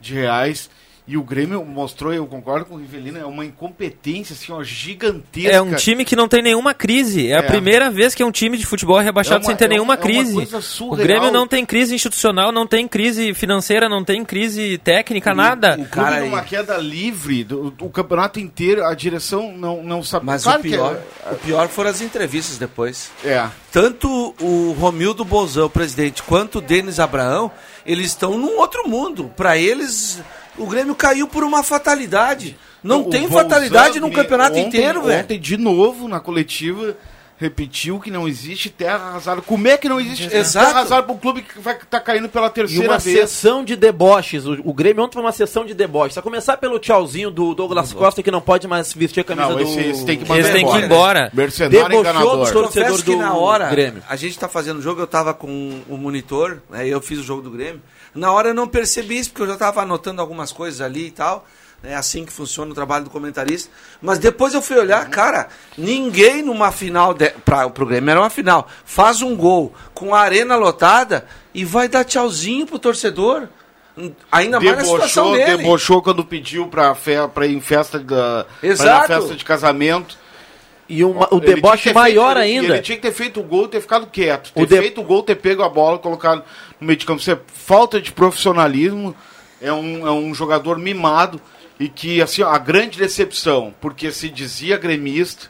de 0.00 0.14
reais. 0.14 0.70
E 1.10 1.16
o 1.16 1.22
Grêmio 1.22 1.64
mostrou, 1.64 2.12
eu 2.12 2.26
concordo 2.26 2.66
com 2.66 2.74
o 2.74 2.78
Rivelino, 2.78 3.18
é 3.18 3.24
uma 3.24 3.42
incompetência 3.42 4.34
assim, 4.34 4.52
ó, 4.52 4.62
gigantesca. 4.62 5.50
É 5.50 5.62
um 5.62 5.74
time 5.74 6.04
que 6.04 6.14
não 6.14 6.28
tem 6.28 6.42
nenhuma 6.42 6.74
crise. 6.74 7.28
É, 7.30 7.36
a 7.36 7.38
É. 7.38 7.42
primeira 7.42 7.90
vez 7.90 8.14
que 8.14 8.22
um 8.22 8.30
time 8.30 8.58
de 8.58 8.66
futebol 8.66 9.00
é 9.00 9.02
rebaixado 9.04 9.36
É 9.36 9.38
uma- 9.40 9.46
sem 9.46 9.56
ter 9.56 9.64
é 9.64 9.68
nenhuma 9.68 9.94
uma- 9.94 9.94
é 9.94 9.96
uma 9.96 10.02
crise. 10.02 10.34
coisa 10.34 10.60
o. 10.84 10.96
Grêmio 10.96 11.30
não 11.32 11.48
tem 11.48 11.64
crise 11.64 11.94
institucional, 11.94 12.52
não 12.52 12.66
tem 12.66 12.86
crise 12.86 13.32
financeira, 13.32 13.88
não 13.88 14.04
tem 14.04 14.22
crise 14.22 14.76
técnica, 14.84 15.34
nada. 15.34 15.78
O 15.80 15.86
clube 15.88 16.20
numa 16.20 16.42
queda 16.42 16.76
livre, 16.76 17.42
do, 17.42 17.70
do 17.70 17.88
campeonato 17.88 18.38
inteiro, 18.38 18.84
a 18.84 18.92
direção 18.94 19.50
não, 19.56 19.82
não 19.82 20.02
sabe. 20.02 20.26
Mas 20.26 20.42
Claro 20.42 20.58
o, 20.60 20.62
que 20.62 20.68
é- 20.68 20.72
pior, 20.72 20.98
o 21.32 21.34
pior 21.36 21.68
foram 21.68 21.88
as 21.88 22.02
entrevistas 22.02 22.58
depois. 22.58 23.10
É. 23.24 23.46
Tanto 23.72 24.34
o 24.42 24.72
Romildo 24.78 25.24
Bolzão, 25.24 25.64
o 25.66 25.70
presidente, 25.70 26.22
quanto 26.22 26.58
o 26.58 26.60
Denis 26.60 27.00
Abraão, 27.00 27.50
eles 27.86 28.08
estão 28.08 28.36
num 28.36 28.58
outro 28.58 28.86
mundo. 28.86 29.30
Para 29.36 29.56
eles, 29.56 30.20
o 30.58 30.66
Grêmio 30.66 30.94
caiu 30.94 31.26
por 31.28 31.42
uma 31.44 31.62
fatalidade. 31.62 32.56
Não 32.82 33.02
O 33.02 33.10
tem 33.10 33.28
fatalidade 33.28 33.98
no 34.00 34.10
campeonato 34.10 34.56
ontem- 34.56 34.66
inteiro, 34.68 35.02
velho. 35.02 35.22
Ontem, 35.24 35.38
de 35.40 35.56
novo, 35.56 36.06
na 36.06 36.20
coletiva, 36.20 36.96
repetiu 37.36 37.98
que 38.00 38.10
não 38.10 38.26
existe 38.26 38.68
terra 38.70 38.96
arrasada. 39.10 39.40
Como 39.42 39.66
é 39.68 39.76
que 39.76 39.88
não 39.88 40.00
existe 40.00 40.26
Exato. 40.34 40.66
terra 40.66 40.78
arrasada 40.80 41.02
para 41.04 41.12
um 41.12 41.18
clube 41.18 41.42
que 41.42 41.58
vai 41.60 41.74
estar 41.76 42.00
caindo 42.00 42.28
pela 42.28 42.46
E 42.46 42.50
terceira 42.50 42.88
uma 42.88 42.98
vez? 42.98 43.16
sessão 43.18 43.64
de 43.64 43.76
deboches. 43.76 44.44
O, 44.46 44.58
o 44.64 44.72
Grêmio 44.72 45.02
ontem 45.04 45.14
foi 45.14 45.22
uma 45.22 45.32
sessão 45.32 45.64
de 45.64 45.72
deboches. 45.74 46.18
A 46.18 46.22
começar 46.22 46.56
pelo 46.56 46.78
tchauzinho 46.78 47.30
do 47.30 47.54
Douglas 47.54 47.92
Costa, 47.92 48.22
que 48.22 48.30
não 48.30 48.40
pode 48.40 48.66
mais 48.68 48.92
vestir 48.92 49.20
a 49.20 49.24
camisa 49.24 49.48
Não, 49.48 49.56
do... 49.56 49.62
esse- 49.62 49.80
esse 49.80 50.04
tem 50.04 50.16
que 50.18 50.22
mandar 50.28 50.40
Esse 50.40 50.52
tem 50.52 50.66
que 50.66 50.76
ir 50.76 50.84
embora. 50.84 51.30
Mercenário 51.32 51.78
Debochou 51.78 52.00
enganador. 52.00 52.36
dos 52.38 52.50
torcedores 52.50 52.90
Confesso 52.90 53.04
que 53.04 53.10
do 53.12 53.18
na 53.18 53.34
hora, 53.34 53.68
Grêmio. 53.70 54.02
a 54.08 54.16
gente 54.16 54.38
tá 54.38 54.48
fazendo 54.48 54.78
o 54.78 54.82
jogo, 54.82 55.00
eu 55.00 55.06
tava 55.06 55.32
com 55.34 55.80
o 55.88 55.96
monitor, 55.96 56.58
né, 56.70 56.86
eu 56.88 57.00
fiz 57.00 57.18
o 57.18 57.22
jogo 57.22 57.42
do 57.42 57.50
Grêmio. 57.50 57.80
Na 58.18 58.32
hora 58.32 58.48
eu 58.48 58.54
não 58.54 58.66
percebi 58.66 59.18
isso, 59.18 59.30
porque 59.30 59.42
eu 59.42 59.46
já 59.46 59.56
tava 59.56 59.82
anotando 59.82 60.20
algumas 60.20 60.52
coisas 60.52 60.80
ali 60.80 61.06
e 61.06 61.10
tal. 61.10 61.46
É 61.82 61.94
assim 61.94 62.24
que 62.24 62.32
funciona 62.32 62.72
o 62.72 62.74
trabalho 62.74 63.04
do 63.04 63.10
comentarista. 63.10 63.70
Mas 64.02 64.18
depois 64.18 64.52
eu 64.52 64.60
fui 64.60 64.76
olhar, 64.76 65.08
cara, 65.08 65.48
ninguém 65.76 66.42
numa 66.42 66.72
final, 66.72 67.14
de, 67.14 67.30
pra, 67.44 67.70
pro 67.70 67.86
Grêmio 67.86 68.10
era 68.10 68.20
uma 68.20 68.30
final, 68.30 68.66
faz 68.84 69.22
um 69.22 69.36
gol 69.36 69.72
com 69.94 70.12
a 70.12 70.20
arena 70.20 70.56
lotada 70.56 71.24
e 71.54 71.64
vai 71.64 71.86
dar 71.88 72.02
tchauzinho 72.04 72.66
pro 72.66 72.80
torcedor. 72.80 73.46
Ainda 74.30 74.60
mais 74.60 74.76
na 74.78 74.84
situação 74.84 75.24
Debochou, 75.32 75.46
dele. 75.46 75.56
debochou 75.56 76.02
quando 76.02 76.24
pediu 76.24 76.66
pra, 76.68 76.94
fe, 76.94 77.12
pra 77.32 77.46
ir 77.46 77.54
em 77.54 77.60
festa, 77.60 77.98
da, 77.98 78.46
Exato. 78.62 79.06
festa 79.06 79.34
de 79.34 79.44
casamento. 79.44 80.16
E 80.88 81.04
o 81.04 81.14
deboche 81.40 81.92
maior 81.92 82.36
feito- 82.36 82.38
ainda. 82.44 82.74
Ele 82.74 82.82
tinha 82.82 82.96
que 82.96 83.02
ter 83.02 83.12
feito 83.12 83.40
o 83.40 83.42
gol 83.42 83.66
e 83.66 83.68
ter 83.68 83.80
ficado 83.80 84.06
quieto. 84.06 84.52
Ter 84.52 84.62
O 84.62 84.66
de- 84.66 84.78
feito 84.78 85.00
o 85.00 85.04
gol, 85.04 85.22
ter 85.22 85.34
pego 85.36 85.62
a 85.62 85.68
bola, 85.68 85.98
colocado 85.98 86.42
no 86.80 86.86
meio 86.86 86.98
de 86.98 87.04
campo. 87.04 87.20
Isso 87.20 87.30
é 87.30 87.38
falta 87.46 88.00
de 88.00 88.10
profissionalismo. 88.12 89.14
É 89.60 89.72
um, 89.72 90.06
é 90.06 90.10
um 90.10 90.32
jogador 90.34 90.78
mimado. 90.78 91.40
E 91.78 91.88
que, 91.88 92.20
assim, 92.22 92.42
a 92.42 92.56
grande 92.58 92.98
decepção, 92.98 93.72
porque 93.80 94.10
se 94.10 94.28
dizia 94.28 94.76
gremista. 94.78 95.46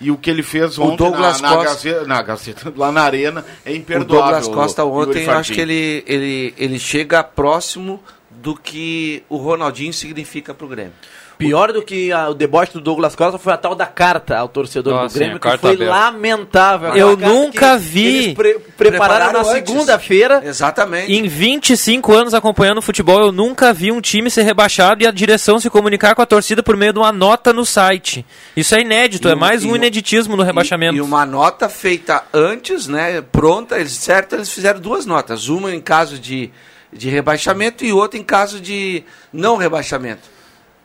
E 0.00 0.10
o 0.10 0.16
que 0.18 0.28
ele 0.30 0.42
fez 0.42 0.76
O 0.76 0.82
ontem 0.84 0.96
Douglas 0.98 1.40
na, 1.40 1.48
na, 1.48 1.56
Costa- 1.56 1.70
Gazeta, 1.72 2.06
na 2.06 2.22
Gazeta, 2.22 2.72
lá 2.76 2.92
na 2.92 3.00
Arena, 3.02 3.44
é 3.64 3.70
O 3.70 3.74
imperdoável. 3.76 4.22
Douglas 4.40 4.48
Costa 4.48 4.84
ontem, 4.84 5.24
eu 5.24 5.30
acho 5.32 5.52
que 5.54 5.60
ele, 5.60 6.04
ele, 6.06 6.54
ele 6.58 6.78
chega 6.78 7.24
próximo 7.24 8.02
do 8.30 8.54
que 8.54 9.22
o 9.28 9.36
Ronaldinho 9.38 9.94
significa 9.94 10.52
pro 10.52 10.68
Grêmio. 10.68 10.92
Pior 11.38 11.72
do 11.72 11.82
que 11.82 12.10
a- 12.12 12.30
o 12.30 12.34
deboche 12.34 12.72
do 12.72 12.80
Douglas 12.80 13.14
Costa 13.14 13.38
foi 13.38 13.52
a 13.52 13.56
tal 13.56 13.74
da 13.74 13.84
carta 13.86 14.38
ao 14.38 14.48
torcedor 14.48 14.94
Nossa, 14.94 15.14
do 15.14 15.18
Grêmio, 15.18 15.34
sim, 15.34 15.40
que 15.40 15.58
foi 15.58 15.74
aberta. 15.74 15.92
lamentável. 15.94 16.96
Eu 16.96 17.16
nunca 17.16 17.76
vi. 17.76 18.06
Eles 18.24 18.34
pre- 18.34 18.58
prepararam 18.76 19.32
na 19.32 19.40
antes. 19.40 19.50
segunda-feira. 19.52 20.42
Exatamente. 20.44 21.12
Em 21.12 21.28
25 21.28 22.12
anos 22.14 22.32
acompanhando 22.34 22.80
futebol, 22.80 23.20
eu 23.20 23.32
nunca 23.32 23.72
vi 23.72 23.92
um 23.92 24.00
time 24.00 24.30
ser 24.30 24.42
rebaixado 24.42 25.02
e 25.02 25.06
a 25.06 25.10
direção 25.10 25.60
se 25.60 25.68
comunicar 25.68 26.14
com 26.14 26.22
a 26.22 26.26
torcida 26.26 26.62
por 26.62 26.76
meio 26.76 26.92
de 26.92 26.98
uma 26.98 27.12
nota 27.12 27.52
no 27.52 27.66
site. 27.66 28.24
Isso 28.56 28.74
é 28.74 28.80
inédito, 28.80 29.28
E 29.28 29.32
é 29.32 29.34
mais 29.34 29.62
e 29.62 29.66
um 29.68 29.76
ineditismo 29.76 30.36
no 30.36 30.42
rebaixamento. 30.42 30.96
E 30.96 31.00
uma 31.00 31.26
nota 31.26 31.68
feita 31.68 32.24
antes, 32.32 32.86
né? 32.86 33.20
Pronta, 33.20 33.78
eles, 33.78 33.92
certo, 33.92 34.34
eles 34.36 34.50
fizeram 34.50 34.80
duas 34.80 35.04
notas. 35.04 35.48
Uma 35.48 35.74
em 35.74 35.80
caso 35.80 36.18
de, 36.18 36.50
de 36.92 37.08
rebaixamento 37.10 37.84
e 37.84 37.92
outra 37.92 38.18
em 38.18 38.24
caso 38.24 38.60
de 38.60 39.04
não 39.32 39.56
rebaixamento. 39.56 40.35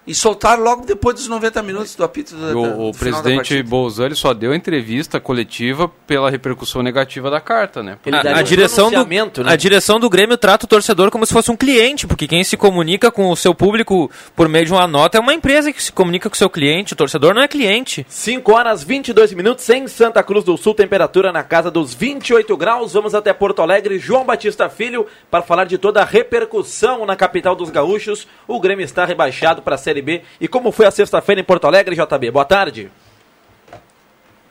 E 0.05 0.15
soltaram 0.15 0.63
logo 0.63 0.83
depois 0.83 1.15
dos 1.15 1.27
90 1.27 1.61
minutos 1.61 1.95
do 1.95 2.03
apito 2.03 2.35
da, 2.35 2.47
da- 2.49 2.55
o, 2.57 2.61
o 2.61 2.91
do 2.91 2.91
da 2.93 2.97
presidente 2.99 3.35
partida. 3.35 3.63
Bolzan 3.69 4.05
ele 4.07 4.15
só 4.15 4.33
deu 4.33 4.51
a 4.51 4.55
entrevista 4.55 5.19
coletiva 5.19 5.87
pela 6.07 6.29
repercussão 6.31 6.81
negativa 6.81 7.29
da 7.29 7.39
carta, 7.39 7.83
né? 7.83 7.99
Ele 8.03 8.15
A, 8.15 8.37
a 8.37 8.39
um 8.39 8.43
direção 8.43 8.89
do, 8.89 9.05
né? 9.43 9.51
a 9.51 9.55
direção 9.55 9.99
do 9.99 10.09
Grêmio 10.09 10.37
trata 10.37 10.65
o 10.65 10.67
torcedor 10.67 11.11
como 11.11 11.23
se 11.25 11.31
fosse 11.31 11.51
um 11.51 11.55
cliente, 11.55 12.07
porque 12.07 12.27
quem 12.27 12.43
se 12.43 12.57
comunica 12.57 13.11
com 13.11 13.29
o 13.29 13.35
seu 13.35 13.53
público 13.53 14.09
por 14.35 14.49
meio 14.49 14.65
de 14.65 14.71
uma 14.73 14.87
nota 14.87 15.19
é 15.19 15.21
uma 15.21 15.35
empresa 15.35 15.71
que 15.71 15.81
se 15.81 15.91
comunica 15.91 16.29
com 16.29 16.33
o 16.33 16.37
seu 16.37 16.49
cliente. 16.49 16.93
O 16.93 16.95
torcedor 16.95 17.35
não 17.35 17.41
é 17.43 17.47
cliente. 17.47 18.03
5 18.09 18.51
horas 18.53 18.83
22 18.83 19.33
minutos 19.33 19.69
em 19.69 19.87
Santa 19.87 20.23
Cruz 20.23 20.43
do 20.43 20.57
Sul, 20.57 20.73
temperatura 20.73 21.31
na 21.31 21.43
casa 21.43 21.69
dos 21.69 21.93
28 21.93 22.57
graus. 22.57 22.93
Vamos 22.93 23.13
até 23.13 23.31
Porto 23.33 23.61
Alegre, 23.61 23.99
João 23.99 24.25
Batista 24.25 24.67
Filho, 24.67 25.05
para 25.29 25.43
falar 25.43 25.65
de 25.65 25.77
toda 25.77 26.01
a 26.01 26.05
repercussão 26.05 27.05
na 27.05 27.15
capital 27.15 27.55
dos 27.55 27.69
gaúchos. 27.69 28.27
O 28.47 28.59
Grêmio 28.59 28.83
está 28.83 29.05
rebaixado 29.05 29.61
para 29.61 29.75
a 29.75 29.77
Série 29.91 30.01
B. 30.01 30.21
E 30.39 30.47
como 30.47 30.71
foi 30.71 30.85
a 30.85 30.91
sexta-feira 30.91 31.41
em 31.41 31.43
Porto 31.43 31.67
Alegre, 31.67 31.95
JB? 31.95 32.31
Boa 32.31 32.45
tarde. 32.45 32.89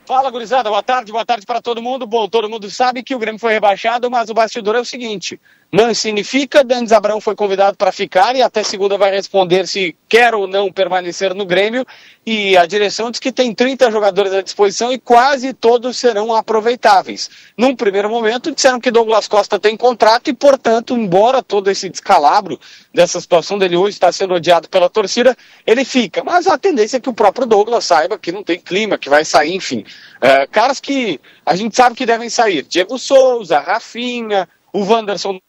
Fala, 0.05 0.29
gurizada. 0.29 0.69
Boa 0.69 0.83
tarde, 0.83 1.11
boa 1.11 1.25
tarde 1.25 1.45
para 1.45 1.61
todo 1.61 1.81
mundo. 1.81 2.05
Bom, 2.05 2.27
todo 2.27 2.49
mundo 2.49 2.69
sabe 2.69 3.01
que 3.01 3.15
o 3.15 3.19
Grêmio 3.19 3.39
foi 3.39 3.53
rebaixado, 3.53 4.11
mas 4.11 4.29
o 4.29 4.33
bastidor 4.33 4.75
é 4.75 4.79
o 4.79 4.85
seguinte: 4.85 5.39
não 5.71 5.93
significa. 5.93 6.63
Denis 6.63 6.91
Abrão 6.91 7.21
foi 7.21 7.35
convidado 7.35 7.77
para 7.77 7.91
ficar 7.91 8.35
e 8.35 8.41
até 8.41 8.61
segunda 8.61 8.97
vai 8.97 9.09
responder 9.09 9.65
se 9.67 9.95
quer 10.09 10.35
ou 10.35 10.45
não 10.45 10.71
permanecer 10.71 11.33
no 11.33 11.45
Grêmio. 11.45 11.85
E 12.25 12.57
a 12.57 12.65
direção 12.65 13.09
diz 13.09 13.19
que 13.19 13.31
tem 13.31 13.53
30 13.55 13.89
jogadores 13.89 14.33
à 14.33 14.41
disposição 14.41 14.91
e 14.91 14.99
quase 14.99 15.53
todos 15.53 15.97
serão 15.97 16.35
aproveitáveis. 16.35 17.29
Num 17.57 17.75
primeiro 17.75 18.09
momento, 18.09 18.51
disseram 18.51 18.79
que 18.79 18.91
Douglas 18.91 19.27
Costa 19.27 19.57
tem 19.57 19.77
contrato 19.77 20.29
e, 20.29 20.33
portanto, 20.33 20.95
embora 20.95 21.41
todo 21.41 21.71
esse 21.71 21.87
descalabro 21.89 22.59
dessa 22.93 23.21
situação 23.21 23.57
dele 23.57 23.77
hoje 23.77 23.95
está 23.95 24.11
sendo 24.11 24.33
odiado 24.33 24.67
pela 24.67 24.89
torcida, 24.89 25.35
ele 25.65 25.85
fica. 25.85 26.21
Mas 26.23 26.47
a 26.47 26.57
tendência 26.57 26.97
é 26.97 26.99
que 26.99 27.09
o 27.09 27.13
próprio 27.13 27.47
Douglas 27.47 27.85
saiba 27.85 28.19
que 28.19 28.31
não 28.31 28.43
tem 28.43 28.59
clima, 28.59 28.97
que 28.97 29.09
vai 29.09 29.23
sair, 29.23 29.55
enfim. 29.55 29.85
É, 30.19 30.45
caras 30.47 30.81
que 30.81 31.19
a 31.45 31.55
gente 31.55 31.75
sabe 31.75 31.95
que 31.95 32.05
devem 32.05 32.29
sair. 32.29 32.63
Diego 32.63 32.99
Souza, 32.99 33.59
Rafinha, 33.59 34.47
o 34.73 34.83
Wanderson 34.83 35.39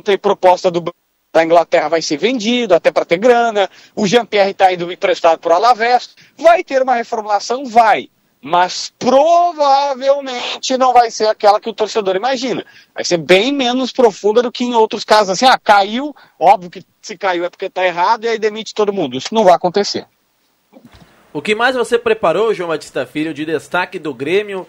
tem 0.00 0.18
proposta 0.18 0.70
do 0.70 0.82
da 1.32 1.44
Inglaterra 1.44 1.88
vai 1.88 2.02
ser 2.02 2.16
vendido 2.16 2.74
até 2.74 2.90
para 2.90 3.04
ter 3.04 3.16
grana. 3.16 3.70
O 3.94 4.06
Jean-Pierre 4.06 4.50
está 4.50 4.72
indo 4.72 4.90
emprestado 4.90 5.44
o 5.44 5.52
Alavés. 5.52 6.14
Vai 6.36 6.64
ter 6.64 6.82
uma 6.82 6.94
reformulação? 6.94 7.64
Vai. 7.64 8.08
Mas 8.42 8.92
provavelmente 8.98 10.76
não 10.78 10.92
vai 10.92 11.10
ser 11.10 11.26
aquela 11.26 11.60
que 11.60 11.68
o 11.68 11.74
torcedor 11.74 12.16
imagina. 12.16 12.64
Vai 12.94 13.04
ser 13.04 13.18
bem 13.18 13.52
menos 13.52 13.92
profunda 13.92 14.42
do 14.42 14.50
que 14.50 14.64
em 14.64 14.74
outros 14.74 15.04
casos. 15.04 15.30
Assim, 15.30 15.44
ah, 15.44 15.58
caiu, 15.58 16.14
óbvio 16.38 16.70
que 16.70 16.82
se 17.02 17.16
caiu 17.16 17.44
é 17.44 17.50
porque 17.50 17.66
está 17.66 17.84
errado 17.84 18.24
e 18.24 18.28
aí 18.28 18.38
demite 18.38 18.74
todo 18.74 18.92
mundo. 18.92 19.16
Isso 19.16 19.34
não 19.34 19.44
vai 19.44 19.54
acontecer. 19.54 20.06
O 21.32 21.40
que 21.40 21.54
mais 21.54 21.76
você 21.76 21.98
preparou, 21.98 22.52
João 22.52 22.70
Batista 22.70 23.06
Filho, 23.06 23.32
de 23.32 23.44
destaque 23.44 23.98
do 23.98 24.12
Grêmio 24.12 24.66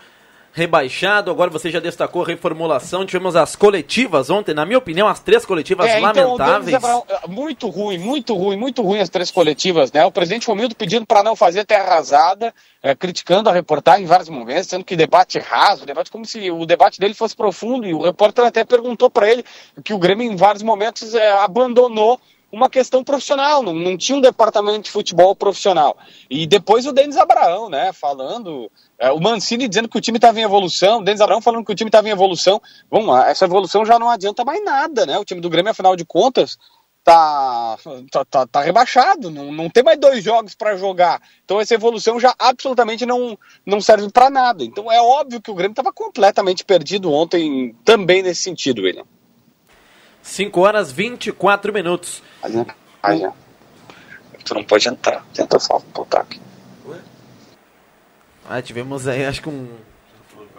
rebaixado. 0.54 1.32
Agora 1.32 1.50
você 1.50 1.72
já 1.72 1.80
destacou 1.80 2.24
a 2.24 2.28
reformulação. 2.28 3.06
Tivemos 3.06 3.36
as 3.36 3.56
coletivas 3.56 4.30
ontem, 4.30 4.54
na 4.54 4.66
minha 4.66 4.78
opinião, 4.78 5.08
as 5.08 5.20
três 5.20 5.46
coletivas 5.46 5.88
É, 5.88 6.00
então, 6.00 6.34
o 6.34 6.38
lamentáveis. 6.38 6.84
É, 6.84 7.28
muito 7.28 7.70
ruim, 7.70 7.98
muito 7.98 8.36
ruim, 8.36 8.58
muito 8.58 8.82
ruim 8.82 9.00
as 9.00 9.10
três 9.10 9.32
coletivas, 9.32 9.92
né? 9.92 10.06
O 10.06 10.12
presidente 10.12 10.48
Romildo 10.48 10.76
pedindo 10.76 11.06
para 11.06 11.24
não 11.24 11.36
fazer 11.36 11.66
terra 11.66 11.84
arrasada, 11.84 12.54
é, 12.84 12.94
criticando 12.96 13.50
a 13.50 13.54
reportagem 13.54 14.04
em 14.04 14.08
vários 14.08 14.30
momentos, 14.30 14.68
sendo 14.68 14.84
que 14.84 14.96
debate 14.96 15.40
raso, 15.40 15.86
debate 15.86 16.12
como 16.12 16.26
se 16.26 16.52
o 16.52 16.66
debate 16.66 17.00
dele 17.00 17.14
fosse 17.14 17.36
profundo, 17.36 17.88
e 17.88 17.94
o 17.94 18.02
repórter 18.02 18.46
até 18.46 18.64
perguntou 18.64 19.10
para 19.10 19.30
ele 19.30 19.44
que 19.84 19.94
o 19.94 19.98
Grêmio 19.98 20.32
em 20.32 20.36
vários 20.36 20.64
momentos 20.64 21.16
é, 21.16 21.32
abandonou 21.32 22.20
uma 22.52 22.70
questão 22.70 23.04
profissional, 23.04 23.64
não, 23.64 23.74
não 23.74 23.98
tinha 23.98 24.18
um 24.18 24.22
departamento 24.22 24.82
de 24.82 24.92
futebol 24.92 25.36
profissional. 25.36 25.98
E 26.30 26.46
depois 26.46 26.86
o 26.86 26.92
Denis 26.92 27.18
Abraão, 27.18 27.70
né, 27.70 27.94
falando, 27.94 28.70
é, 29.00 29.12
o 29.12 29.20
Mancini 29.20 29.68
dizendo 29.68 29.88
que 29.88 29.98
o 29.98 30.02
time 30.02 30.18
estava 30.18 30.40
em 30.40 30.44
evolução, 30.44 31.00
o 31.00 31.04
Denis 31.04 31.22
Abraão 31.22 31.42
falando 31.42 31.66
que 31.66 31.72
o 31.72 31.76
time 31.76 31.88
estava 31.88 32.08
em 32.08 32.12
evolução. 32.12 32.62
Vamos 32.90 33.08
lá, 33.08 33.30
essa 33.30 33.46
evolução 33.46 33.86
já 33.86 33.98
não 33.98 34.10
adianta 34.10 34.44
mais 34.44 34.64
nada, 34.64 35.06
né? 35.06 35.18
O 35.18 35.26
time 35.26 35.40
do 35.40 35.50
Grêmio, 35.50 35.72
afinal 35.72 35.96
de 35.96 36.04
contas, 36.04 36.58
tá, 37.04 37.78
tá, 38.12 38.26
tá, 38.26 38.48
tá 38.48 38.62
rebaixado, 38.62 39.32
não, 39.32 39.52
não 39.52 39.70
tem 39.70 39.84
mais 39.84 40.00
dois 40.00 40.24
jogos 40.24 40.54
para 40.54 40.76
jogar. 40.76 41.22
Então 41.46 41.60
essa 41.60 41.74
evolução 41.74 42.20
já 42.20 42.36
absolutamente 42.38 43.06
não, 43.06 43.38
não 43.66 43.82
serve 43.82 44.10
para 44.12 44.30
nada. 44.30 44.64
Então 44.64 44.92
é 44.92 45.02
óbvio 45.02 45.42
que 45.42 45.52
o 45.52 45.56
Grêmio 45.56 45.72
estava 45.72 45.92
completamente 45.92 46.66
perdido 46.66 47.12
ontem, 47.12 47.76
também 47.84 48.22
nesse 48.22 48.44
sentido, 48.44 48.82
William. 48.82 49.06
5 50.22 50.60
horas 50.62 50.92
24 50.92 51.74
minutos. 51.74 52.22
Aí, 53.04 53.26
ó. 53.26 53.32
Tu 54.44 54.54
não 54.54 54.64
pode 54.64 54.88
entrar. 54.88 55.24
Tenta 55.34 55.60
só 55.60 55.80
botar 55.94 56.22
aqui. 56.22 56.40
Ah, 58.50 58.62
tivemos 58.62 59.08
aí, 59.08 59.26
acho 59.26 59.42
que 59.42 59.50
um. 59.50 59.68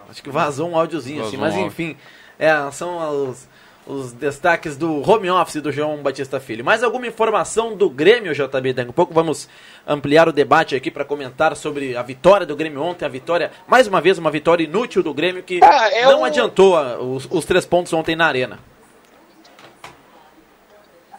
Acho 0.09 0.23
que 0.23 0.29
vazou 0.29 0.69
um 0.69 0.77
áudiozinho 0.77 1.23
assim, 1.25 1.37
mas 1.37 1.55
enfim. 1.55 1.97
É, 2.39 2.51
são 2.71 3.29
os, 3.29 3.47
os 3.85 4.13
destaques 4.13 4.77
do 4.77 5.07
home 5.07 5.29
office 5.29 5.61
do 5.61 5.71
João 5.71 6.01
Batista 6.01 6.39
Filho. 6.39 6.63
Mais 6.63 6.83
alguma 6.83 7.07
informação 7.07 7.75
do 7.75 7.89
Grêmio, 7.89 8.33
JB? 8.33 8.73
Daqui 8.73 8.89
a 8.89 8.93
pouco 8.93 9.13
vamos 9.13 9.49
ampliar 9.87 10.27
o 10.27 10.31
debate 10.31 10.75
aqui 10.75 10.89
para 10.89 11.05
comentar 11.05 11.55
sobre 11.55 11.95
a 11.95 12.01
vitória 12.01 12.45
do 12.45 12.55
Grêmio 12.55 12.81
ontem, 12.81 13.05
a 13.05 13.09
vitória, 13.09 13.51
mais 13.67 13.87
uma 13.87 14.01
vez, 14.01 14.17
uma 14.17 14.31
vitória 14.31 14.63
inútil 14.63 15.03
do 15.03 15.13
Grêmio 15.13 15.43
que 15.43 15.59
Ah, 15.63 15.89
é 15.91 16.05
não 16.05 16.23
adiantou 16.23 16.77
os, 16.99 17.27
os 17.29 17.45
três 17.45 17.65
pontos 17.65 17.91
ontem 17.93 18.15
na 18.15 18.25
arena. 18.25 18.59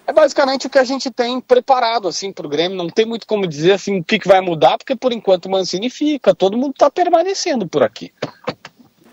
É 0.07 0.13
basicamente 0.13 0.67
o 0.67 0.71
que 0.71 0.79
a 0.79 0.85
gente 0.85 1.11
tem 1.11 1.41
preparado 1.41 2.09
assim 2.09 2.31
para 2.31 2.47
o 2.47 2.49
Grêmio. 2.49 2.77
Não 2.77 2.89
tem 2.89 3.07
muito 3.07 3.27
como 3.27 3.47
dizer 3.47 3.73
assim 3.73 4.01
o 4.01 4.05
que, 4.05 4.19
que 4.19 4.29
vai 4.29 4.41
mudar, 4.41 4.77
porque 4.77 4.95
por 4.95 5.13
enquanto 5.13 5.47
o 5.47 5.51
Mancini 5.51 5.89
fica, 5.89 6.35
todo 6.35 6.59
mundo 6.59 6.73
está 6.73 6.91
permanecendo 6.91 7.67
por 7.67 7.83
aqui. 7.83 8.13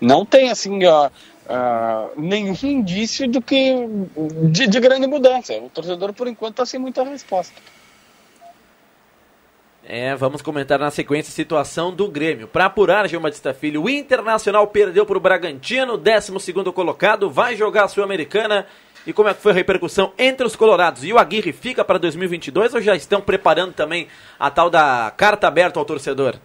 Não 0.00 0.26
tem 0.26 0.50
assim 0.50 0.84
ó, 0.84 1.08
ah, 1.48 2.08
nenhum 2.16 2.56
indício 2.62 3.28
do 3.28 3.40
que 3.40 3.86
de, 4.50 4.66
de 4.66 4.80
grande 4.80 5.06
mudança. 5.06 5.54
O 5.54 5.70
torcedor 5.70 6.12
por 6.12 6.28
enquanto 6.28 6.54
está 6.54 6.66
sem 6.66 6.78
muita 6.78 7.02
resposta. 7.04 7.54
É, 9.84 10.14
vamos 10.14 10.40
comentar 10.42 10.78
na 10.78 10.90
sequência 10.90 11.30
a 11.30 11.34
situação 11.34 11.92
do 11.92 12.06
Grêmio. 12.06 12.46
Para 12.46 12.66
apurar, 12.66 13.08
João 13.08 13.22
Batista 13.22 13.52
Filho, 13.52 13.82
o 13.82 13.90
Internacional 13.90 14.66
perdeu 14.68 15.04
para 15.04 15.16
o 15.16 15.20
Bragantino, 15.20 15.98
12 15.98 16.52
colocado, 16.72 17.28
vai 17.28 17.56
jogar 17.56 17.84
a 17.84 17.88
Sul-Americana. 17.88 18.66
E 19.06 19.12
como 19.12 19.28
é 19.28 19.34
que 19.34 19.42
foi 19.42 19.52
a 19.52 19.54
repercussão 19.54 20.12
entre 20.16 20.46
os 20.46 20.54
colorados? 20.54 21.02
E 21.02 21.12
o 21.12 21.18
Aguirre 21.18 21.52
fica 21.52 21.84
para 21.84 21.98
2022 21.98 22.74
ou 22.74 22.80
já 22.80 22.94
estão 22.94 23.20
preparando 23.20 23.72
também 23.72 24.06
a 24.38 24.50
tal 24.50 24.70
da 24.70 25.12
carta 25.16 25.48
aberta 25.48 25.78
ao 25.78 25.84
torcedor? 25.84 26.36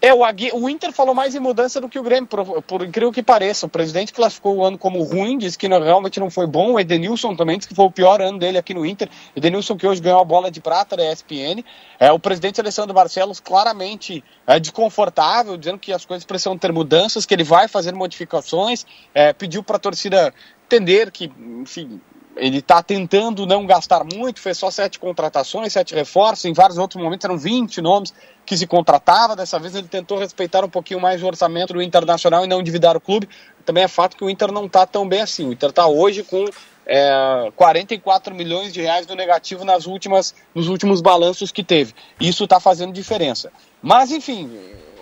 É, 0.00 0.14
o, 0.14 0.24
Agui- 0.24 0.52
o 0.54 0.68
Inter 0.68 0.92
falou 0.92 1.12
mais 1.12 1.34
em 1.34 1.40
mudança 1.40 1.80
do 1.80 1.88
que 1.88 1.98
o 1.98 2.02
Grêmio, 2.04 2.28
por, 2.28 2.62
por 2.62 2.82
incrível 2.82 3.10
que 3.10 3.20
pareça. 3.20 3.66
O 3.66 3.68
presidente 3.68 4.12
classificou 4.12 4.56
o 4.56 4.64
ano 4.64 4.78
como 4.78 5.02
ruim, 5.02 5.36
disse 5.36 5.58
que 5.58 5.66
não- 5.68 5.82
realmente 5.82 6.20
não 6.20 6.30
foi 6.30 6.46
bom. 6.46 6.74
O 6.74 6.80
Edenilson 6.80 7.34
também 7.34 7.58
disse 7.58 7.68
que 7.68 7.74
foi 7.74 7.84
o 7.86 7.90
pior 7.90 8.22
ano 8.22 8.38
dele 8.38 8.58
aqui 8.58 8.72
no 8.72 8.86
Inter. 8.86 9.08
Edenilson 9.34 9.76
que 9.76 9.86
hoje 9.86 10.00
ganhou 10.00 10.20
a 10.20 10.24
bola 10.24 10.52
de 10.52 10.60
prata 10.60 10.96
da 10.96 11.12
ESPN. 11.12 11.64
É, 11.98 12.12
o 12.12 12.18
presidente 12.18 12.60
Alessandro 12.60 12.94
Barcelos 12.94 13.40
claramente 13.40 14.22
é, 14.46 14.60
desconfortável, 14.60 15.56
dizendo 15.56 15.78
que 15.80 15.92
as 15.92 16.04
coisas 16.04 16.24
precisam 16.24 16.56
ter 16.56 16.72
mudanças, 16.72 17.26
que 17.26 17.34
ele 17.34 17.44
vai 17.44 17.66
fazer 17.66 17.92
modificações. 17.92 18.86
É, 19.12 19.32
pediu 19.32 19.64
para 19.64 19.76
a 19.76 19.80
torcida 19.80 20.32
entender 20.66 21.10
que, 21.10 21.32
enfim, 21.60 22.00
ele 22.38 22.58
está 22.58 22.82
tentando 22.82 23.46
não 23.46 23.66
gastar 23.66 24.04
muito, 24.04 24.40
fez 24.40 24.56
só 24.56 24.70
sete 24.70 24.98
contratações, 24.98 25.72
sete 25.72 25.94
reforços, 25.94 26.44
em 26.44 26.52
vários 26.52 26.78
outros 26.78 27.02
momentos 27.02 27.24
eram 27.24 27.36
20 27.36 27.80
nomes 27.80 28.14
que 28.46 28.56
se 28.56 28.66
contratava, 28.66 29.36
dessa 29.36 29.58
vez 29.58 29.74
ele 29.74 29.88
tentou 29.88 30.18
respeitar 30.18 30.64
um 30.64 30.68
pouquinho 30.68 31.00
mais 31.00 31.22
o 31.22 31.26
orçamento 31.26 31.74
do 31.74 31.82
Internacional 31.82 32.44
e 32.44 32.48
não 32.48 32.60
endividar 32.60 32.96
o 32.96 33.00
clube. 33.00 33.28
Também 33.64 33.84
é 33.84 33.88
fato 33.88 34.16
que 34.16 34.24
o 34.24 34.30
Inter 34.30 34.50
não 34.50 34.66
está 34.66 34.86
tão 34.86 35.06
bem 35.06 35.20
assim. 35.20 35.48
O 35.48 35.52
Inter 35.52 35.68
está 35.68 35.86
hoje 35.86 36.22
com 36.22 36.46
é, 36.86 37.52
44 37.54 38.34
milhões 38.34 38.72
de 38.72 38.80
reais 38.80 39.06
no 39.06 39.14
negativo 39.14 39.64
nas 39.64 39.86
últimas, 39.86 40.34
nos 40.54 40.68
últimos 40.68 41.02
balanços 41.02 41.52
que 41.52 41.62
teve. 41.62 41.94
Isso 42.18 42.44
está 42.44 42.58
fazendo 42.58 42.92
diferença. 42.92 43.52
Mas, 43.82 44.10
enfim, 44.10 44.50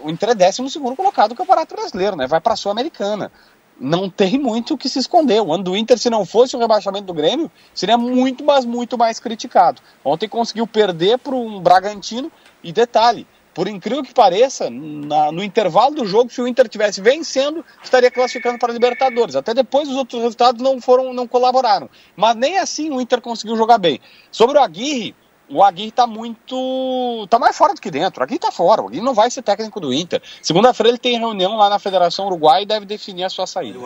o 0.03 0.11
Inter 0.11 0.31
é 0.31 0.35
12 0.35 0.69
segundo 0.71 0.97
colocado 0.97 1.31
do 1.31 1.37
Campeonato 1.37 1.77
Brasileiro, 1.77 2.17
né? 2.17 2.27
vai 2.27 2.41
para 2.41 2.55
a 2.55 2.57
Sul-Americana 2.57 3.31
não 3.79 4.09
tem 4.09 4.39
muito 4.39 4.75
o 4.75 4.79
que 4.79 4.89
se 4.89 4.99
esconder. 4.99 5.41
O 5.41 5.53
ano 5.53 5.65
do 5.65 5.77
Inter, 5.77 5.99
se 5.99 6.11
não 6.11 6.25
fosse 6.25 6.57
o 6.57 6.59
rebaixamento 6.59 7.07
do 7.07 7.15
Grêmio, 7.15 7.51
seria 7.75 7.99
muito, 7.99 8.45
mas 8.45 8.65
muito 8.65 8.97
mais 8.97 9.21
criticado. 9.21 9.81
Ontem 10.05 10.29
conseguiu 10.29 10.67
perder 10.67 11.19
para 11.19 11.35
um 11.35 11.61
Bragantino 11.61 12.31
e 12.63 12.73
detalhe. 12.73 13.27
Por 13.55 13.69
incrível 13.69 14.03
que 14.03 14.13
pareça, 14.13 14.69
na- 14.69 15.33
no 15.33 15.43
intervalo 15.43 15.95
do 15.95 16.05
jogo, 16.05 16.31
se 16.31 16.43
o 16.43 16.47
Inter 16.47 16.69
tivesse 16.69 17.01
vencendo, 17.01 17.65
estaria 17.83 18.11
classificando 18.11 18.59
para 18.59 18.71
a 18.71 18.75
Libertadores. 18.75 19.35
Até 19.35 19.55
depois 19.55 19.89
os 19.89 19.97
outros 19.97 20.21
resultados 20.21 20.61
não 20.61 20.79
foram, 20.79 21.15
não 21.15 21.27
colaboraram. 21.27 21.89
Mas 22.15 22.37
nem 22.37 22.59
assim 22.59 22.91
o 22.91 23.01
Inter 23.01 23.21
conseguiu 23.21 23.57
jogar 23.57 23.79
bem. 23.79 23.99
Sobre 24.31 24.59
o 24.59 24.63
Aguirre, 24.63 25.15
o 25.49 25.63
Aguirre 25.63 25.93
tá 25.93 26.07
muito. 26.07 27.27
tá 27.31 27.39
mais 27.39 27.57
fora 27.57 27.75
do 27.75 27.81
que 27.81 27.91
dentro. 27.91 28.21
O 28.21 28.25
Aguirre 28.25 28.39
tá 28.39 28.51
fora. 28.51 28.83
O 28.83 28.89
Aguirre 28.89 29.05
não 29.05 29.15
vai 29.15 29.31
ser 29.31 29.43
técnico 29.43 29.81
do 29.81 29.93
Inter. 29.93 30.23
Segunda-feira 30.43 30.91
ele 30.91 30.99
tem 30.99 31.19
reunião 31.19 31.57
lá 31.57 31.69
na 31.69 31.79
Federação 31.79 32.27
Uruguai 32.27 32.63
e 32.63 32.67
deve 32.67 32.87
definir 32.87 33.25
a 33.25 33.31
sua 33.31 33.47
saída. 33.47 33.79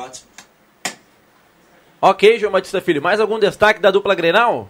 Ok, 2.01 2.39
João 2.39 2.53
Batista 2.53 2.81
Filho, 2.81 3.03
mais 3.03 3.21
algum 3.21 3.39
destaque 3.39 3.79
da 3.79 3.91
dupla 3.91 4.15
Grenal? 4.15 4.69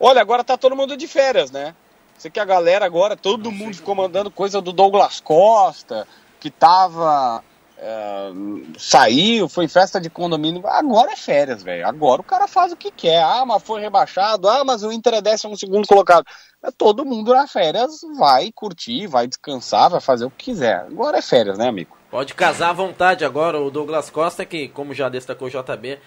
Olha, 0.00 0.20
agora 0.20 0.42
tá 0.42 0.56
todo 0.56 0.74
mundo 0.74 0.96
de 0.96 1.06
férias, 1.06 1.52
né? 1.52 1.74
Sei 2.16 2.30
que 2.30 2.40
a 2.40 2.44
galera 2.44 2.84
agora, 2.84 3.16
todo 3.16 3.52
mundo 3.52 3.76
ficou 3.76 3.94
mandando 3.94 4.28
coisa 4.28 4.60
do 4.60 4.72
Douglas 4.72 5.20
Costa, 5.20 6.06
que 6.40 6.50
tava. 6.50 7.44
É, 7.80 8.30
saiu, 8.76 9.48
foi 9.48 9.68
festa 9.68 10.00
de 10.00 10.10
condomínio. 10.10 10.66
Agora 10.66 11.12
é 11.12 11.16
férias, 11.16 11.62
velho. 11.62 11.86
Agora 11.86 12.20
o 12.20 12.24
cara 12.24 12.48
faz 12.48 12.72
o 12.72 12.76
que 12.76 12.90
quer. 12.90 13.22
Ah, 13.22 13.44
mas 13.46 13.62
foi 13.62 13.80
rebaixado. 13.80 14.48
Ah, 14.48 14.64
mas 14.64 14.82
o 14.82 14.90
Inter 14.90 15.14
é 15.14 15.20
décimo 15.22 15.56
segundo 15.56 15.86
colocado. 15.86 16.26
Todo 16.76 17.04
mundo 17.04 17.32
na 17.32 17.46
férias 17.46 18.00
vai 18.18 18.50
curtir, 18.52 19.06
vai 19.06 19.28
descansar, 19.28 19.90
vai 19.90 20.00
fazer 20.00 20.24
o 20.24 20.30
que 20.30 20.46
quiser. 20.46 20.86
Agora 20.90 21.18
é 21.18 21.22
férias, 21.22 21.56
né, 21.56 21.68
amigo? 21.68 21.96
Pode 22.10 22.34
casar 22.34 22.70
à 22.70 22.72
vontade 22.72 23.24
agora 23.24 23.60
o 23.60 23.70
Douglas 23.70 24.10
Costa, 24.10 24.44
que, 24.44 24.68
como 24.68 24.92
já 24.92 25.08
destacou 25.08 25.46
o 25.46 25.50
JB, 25.50 25.98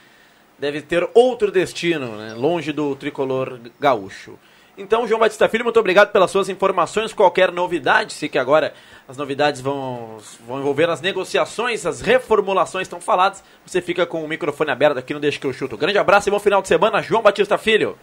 deve 0.60 0.82
ter 0.82 1.10
outro 1.14 1.52
destino, 1.52 2.18
né? 2.18 2.34
longe 2.34 2.72
do 2.72 2.96
tricolor 2.96 3.60
gaúcho. 3.80 4.38
Então, 4.78 5.08
João 5.08 5.20
Batista 5.20 5.50
Filho, 5.50 5.64
muito 5.64 5.80
obrigado 5.80 6.12
pelas 6.12 6.32
suas 6.32 6.50
informações. 6.50 7.14
Qualquer 7.14 7.52
novidade, 7.52 8.14
sei 8.14 8.30
que 8.30 8.38
agora 8.38 8.74
as 9.08 9.18
novidades 9.18 9.62
vão, 9.62 10.18
vão 10.48 10.60
envolver 10.60 10.90
as 10.90 11.02
negociações, 11.02 11.86
as 11.86 12.02
reformulações 12.02 12.86
estão 12.86 13.02
faladas. 13.02 13.44
Você 13.66 13.82
fica 13.82 14.06
com 14.06 14.24
o 14.24 14.28
microfone 14.28 14.72
aberto 14.72 14.98
aqui 14.98 15.14
no 15.14 15.20
Deixa 15.20 15.40
que 15.40 15.46
eu 15.46 15.54
chuto. 15.54 15.78
Grande 15.78 15.98
abraço 15.98 16.30
e 16.30 16.32
bom 16.32 16.40
final 16.40 16.62
de 16.62 16.68
semana, 16.68 17.02
João 17.02 17.22
Batista 17.22 17.58
Filho. 17.58 17.98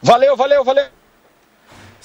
Valeu, 0.00 0.36
valeu, 0.36 0.62
valeu. 0.62 0.86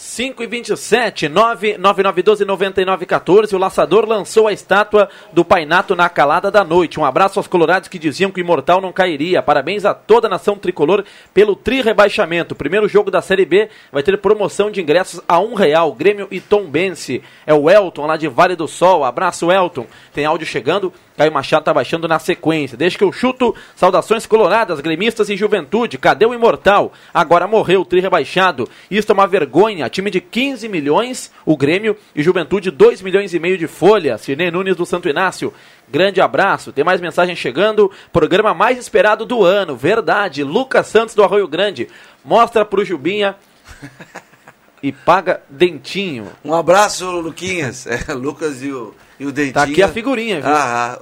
5 0.02 0.42
e 0.42 0.48
27, 0.48 1.30
99912-9914. 1.30 3.54
O 3.54 3.60
Laçador 3.60 4.04
lançou 4.04 4.48
a 4.48 4.52
estátua 4.52 5.08
do 5.32 5.46
Painato 5.46 5.96
na 5.96 6.10
calada 6.10 6.50
da 6.50 6.64
noite. 6.64 7.00
Um 7.00 7.06
abraço 7.06 7.38
aos 7.38 7.46
colorados 7.46 7.88
que 7.88 8.00
diziam 8.00 8.32
que 8.32 8.40
o 8.40 8.44
Imortal 8.44 8.82
não 8.82 8.92
cairia. 8.92 9.44
Parabéns 9.44 9.86
a 9.86 9.94
toda 9.94 10.26
a 10.26 10.30
nação 10.30 10.58
tricolor 10.58 11.06
pelo 11.36 11.56
tri-rebaixamento. 11.56 12.56
O 12.56 12.58
primeiro 12.58 12.88
jogo 12.88 13.12
da 13.12 13.22
Série 13.22 13.46
B 13.46 13.70
vai 13.92 14.02
ter 14.02 14.18
promoção 14.18 14.72
de 14.72 14.82
ingressos 14.82 15.22
a 15.28 15.40
um 15.40 15.54
real. 15.54 15.94
Grêmio 15.94 16.28
e 16.32 16.40
Tombense. 16.40 17.22
É 17.46 17.54
o 17.54 17.70
Elton 17.70 18.08
lá 18.08 18.18
de 18.18 18.28
Vale 18.28 18.56
do 18.56 18.68
Sol. 18.68 19.06
Abraço, 19.06 19.52
Elton. 19.52 19.86
Tem 20.12 20.26
áudio 20.26 20.48
chegando. 20.48 20.92
Caio 21.18 21.32
Machado 21.32 21.66
tá 21.66 21.74
baixando 21.74 22.08
na 22.08 22.20
sequência. 22.20 22.78
Deixa 22.78 22.98
que 22.98 23.04
eu 23.04 23.12
chuto. 23.12 23.54
Saudações 23.76 24.26
coloradas, 24.26 24.80
gremistas 24.80 25.30
e 25.30 25.38
juventude. 25.38 25.98
Cadê 25.98 26.26
o 26.26 26.34
Imortal? 26.34 26.94
Agora 27.14 27.48
morreu 27.48 27.86
tri 27.86 28.00
rebaixado. 28.00 28.68
Isto 28.90 29.12
é 29.12 29.14
uma 29.14 29.28
vergonha. 29.28 29.90
Time 29.90 30.10
de 30.10 30.22
15 30.22 30.68
milhões, 30.68 31.32
o 31.46 31.56
Grêmio, 31.56 31.98
e 32.16 32.24
Juventude 32.24 32.72
2 32.72 33.02
milhões 33.02 33.34
e 33.34 33.40
meio 33.40 33.58
de 33.58 33.68
folha. 33.68 34.18
Cirnei 34.18 34.50
Nunes 34.50 34.76
do 34.76 34.86
Santo 34.86 35.10
Inácio. 35.10 35.54
Grande 35.90 36.22
abraço. 36.22 36.72
Tem 36.72 36.84
mais 36.84 37.02
mensagem 37.02 37.36
chegando. 37.36 37.92
Programa 38.14 38.54
mais 38.54 38.78
esperado 38.78 39.26
do 39.26 39.44
ano. 39.44 39.76
Verdade. 39.76 40.44
Lucas 40.44 40.88
Santos 40.88 41.14
do 41.14 41.24
Arroio 41.24 41.48
Grande. 41.48 41.88
Mostra 42.24 42.64
pro 42.64 42.86
Jubinha 42.86 43.36
e 44.82 44.92
paga 44.92 45.42
dentinho. 45.50 46.32
Um 46.44 46.54
abraço, 46.54 47.10
Luquinhas. 47.12 47.86
É, 47.86 48.14
Lucas 48.14 48.64
e 48.64 48.72
o, 48.72 48.96
e 49.22 49.26
o 49.26 49.32
Dentinho. 49.32 49.54
Tá 49.54 49.64
aqui 49.64 49.84
a 49.84 49.88
figurinha, 49.88 50.42
viu? 50.42 50.50
Ah, 50.52 50.98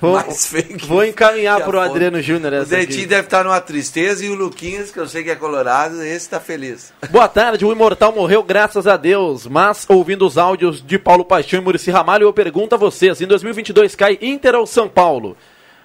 Vou, 0.00 0.12
mais 0.14 0.46
feio 0.46 0.76
que- 0.76 0.86
vou 0.86 1.04
encaminhar 1.04 1.60
pro. 1.62 1.78
Adriano 1.80 2.20
Júnior 2.20 2.52
O 2.52 2.56
essa 2.56 2.76
Dentinho 2.76 2.98
aqui. 3.00 3.06
deve 3.06 3.22
estar 3.26 3.44
numa 3.44 3.60
tristeza 3.60 4.24
e 4.24 4.28
o 4.28 4.34
Luquinhas, 4.34 4.90
que 4.90 4.98
eu 4.98 5.08
sei 5.08 5.22
que 5.24 5.30
é 5.30 5.34
colorado, 5.34 6.02
esse 6.02 6.28
tá 6.28 6.38
feliz. 6.38 6.92
Boa 7.10 7.26
tarde, 7.28 7.64
o 7.64 7.72
Imortal 7.72 8.12
morreu 8.12 8.42
graças 8.42 8.86
a 8.86 8.96
Deus, 8.96 9.46
mas 9.46 9.86
ouvindo 9.88 10.26
os 10.26 10.36
áudios 10.38 10.84
de 10.84 10.98
Paulo 10.98 11.24
Paixão 11.24 11.60
e 11.60 11.62
Murici 11.62 11.90
Ramalho, 11.90 12.24
eu 12.24 12.32
pergunto 12.32 12.74
a 12.74 12.78
vocês, 12.78 13.20
em 13.20 13.26
2022 13.26 13.94
cai 13.94 14.18
Inter 14.20 14.54
ou 14.54 14.66
São 14.66 14.88
Paulo? 14.88 15.36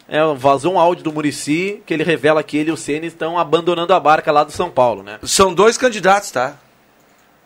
É, 0.08 0.20
vazou 0.36 0.74
um 0.74 0.80
áudio 0.80 1.04
do 1.06 1.14
Murici 1.14 1.82
que 1.86 1.94
ele 1.94 2.04
revela 2.04 2.44
que 2.44 2.58
ele 2.58 2.70
e 2.70 2.74
o 2.74 2.78
Ceni 2.78 3.08
estão 3.08 3.40
abandonando 3.40 3.94
a 3.94 4.00
barca 4.00 4.32
lá 4.34 4.44
do 4.44 4.52
São 4.52 4.70
Paulo, 4.70 5.02
né? 5.02 5.18
São 5.24 5.54
dois 5.54 5.78
candidatos, 5.78 6.30
tá? 6.30 6.58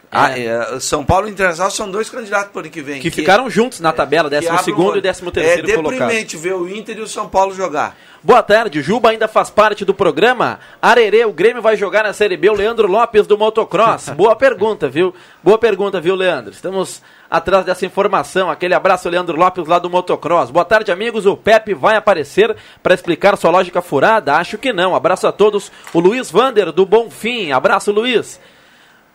Ah, 0.09 0.37
é, 0.39 0.79
São 0.79 1.03
Paulo 1.03 1.27
e 1.27 1.31
Internacional 1.31 1.69
são 1.69 1.91
dois 1.91 2.09
candidatos 2.09 2.51
para 2.51 2.59
o 2.59 2.61
ano 2.61 2.69
que 2.71 2.81
vem. 2.81 3.01
Que 3.01 3.11
ficaram 3.11 3.49
juntos 3.49 3.81
na 3.81 3.91
tabela, 3.91 4.29
que 4.29 4.35
12 4.35 4.47
abrem 4.47 4.63
segundo 4.63 4.97
e 4.97 5.01
13 5.01 5.31
terceiro 5.31 5.69
É 5.69 5.75
colocado. 5.75 5.99
deprimente 5.99 6.37
ver 6.37 6.53
o 6.53 6.67
Inter 6.67 6.97
e 6.97 7.01
o 7.01 7.07
São 7.07 7.27
Paulo 7.27 7.53
jogar. 7.53 7.95
Boa 8.23 8.41
tarde, 8.41 8.81
Juba 8.81 9.09
ainda 9.09 9.27
faz 9.27 9.49
parte 9.49 9.85
do 9.85 9.93
programa. 9.93 10.59
Arerê, 10.81 11.25
o 11.25 11.31
Grêmio 11.31 11.61
vai 11.61 11.77
jogar 11.77 12.03
na 12.03 12.13
Série 12.13 12.35
B, 12.35 12.49
o 12.49 12.53
Leandro 12.53 12.87
Lopes 12.87 13.27
do 13.27 13.37
Motocross. 13.37 14.09
Boa 14.15 14.35
pergunta, 14.35 14.89
viu? 14.89 15.13
Boa 15.43 15.57
pergunta, 15.57 16.01
viu, 16.01 16.15
Leandro? 16.15 16.51
Estamos 16.51 17.01
atrás 17.29 17.65
dessa 17.65 17.85
informação. 17.85 18.49
Aquele 18.49 18.73
abraço, 18.73 19.07
Leandro 19.09 19.37
Lopes, 19.37 19.67
lá 19.67 19.77
do 19.77 19.89
Motocross. 19.89 20.49
Boa 20.49 20.65
tarde, 20.65 20.91
amigos. 20.91 21.25
O 21.25 21.37
Pepe 21.37 21.73
vai 21.73 21.95
aparecer 21.95 22.55
para 22.81 22.93
explicar 22.93 23.37
sua 23.37 23.51
lógica 23.51 23.81
furada? 23.81 24.35
Acho 24.35 24.57
que 24.57 24.73
não. 24.73 24.95
Abraço 24.95 25.27
a 25.27 25.31
todos. 25.31 25.71
O 25.93 25.99
Luiz 25.99 26.31
Vander, 26.31 26.71
do 26.71 26.85
Bonfim. 26.85 27.51
Abraço, 27.51 27.91
Luiz. 27.91 28.39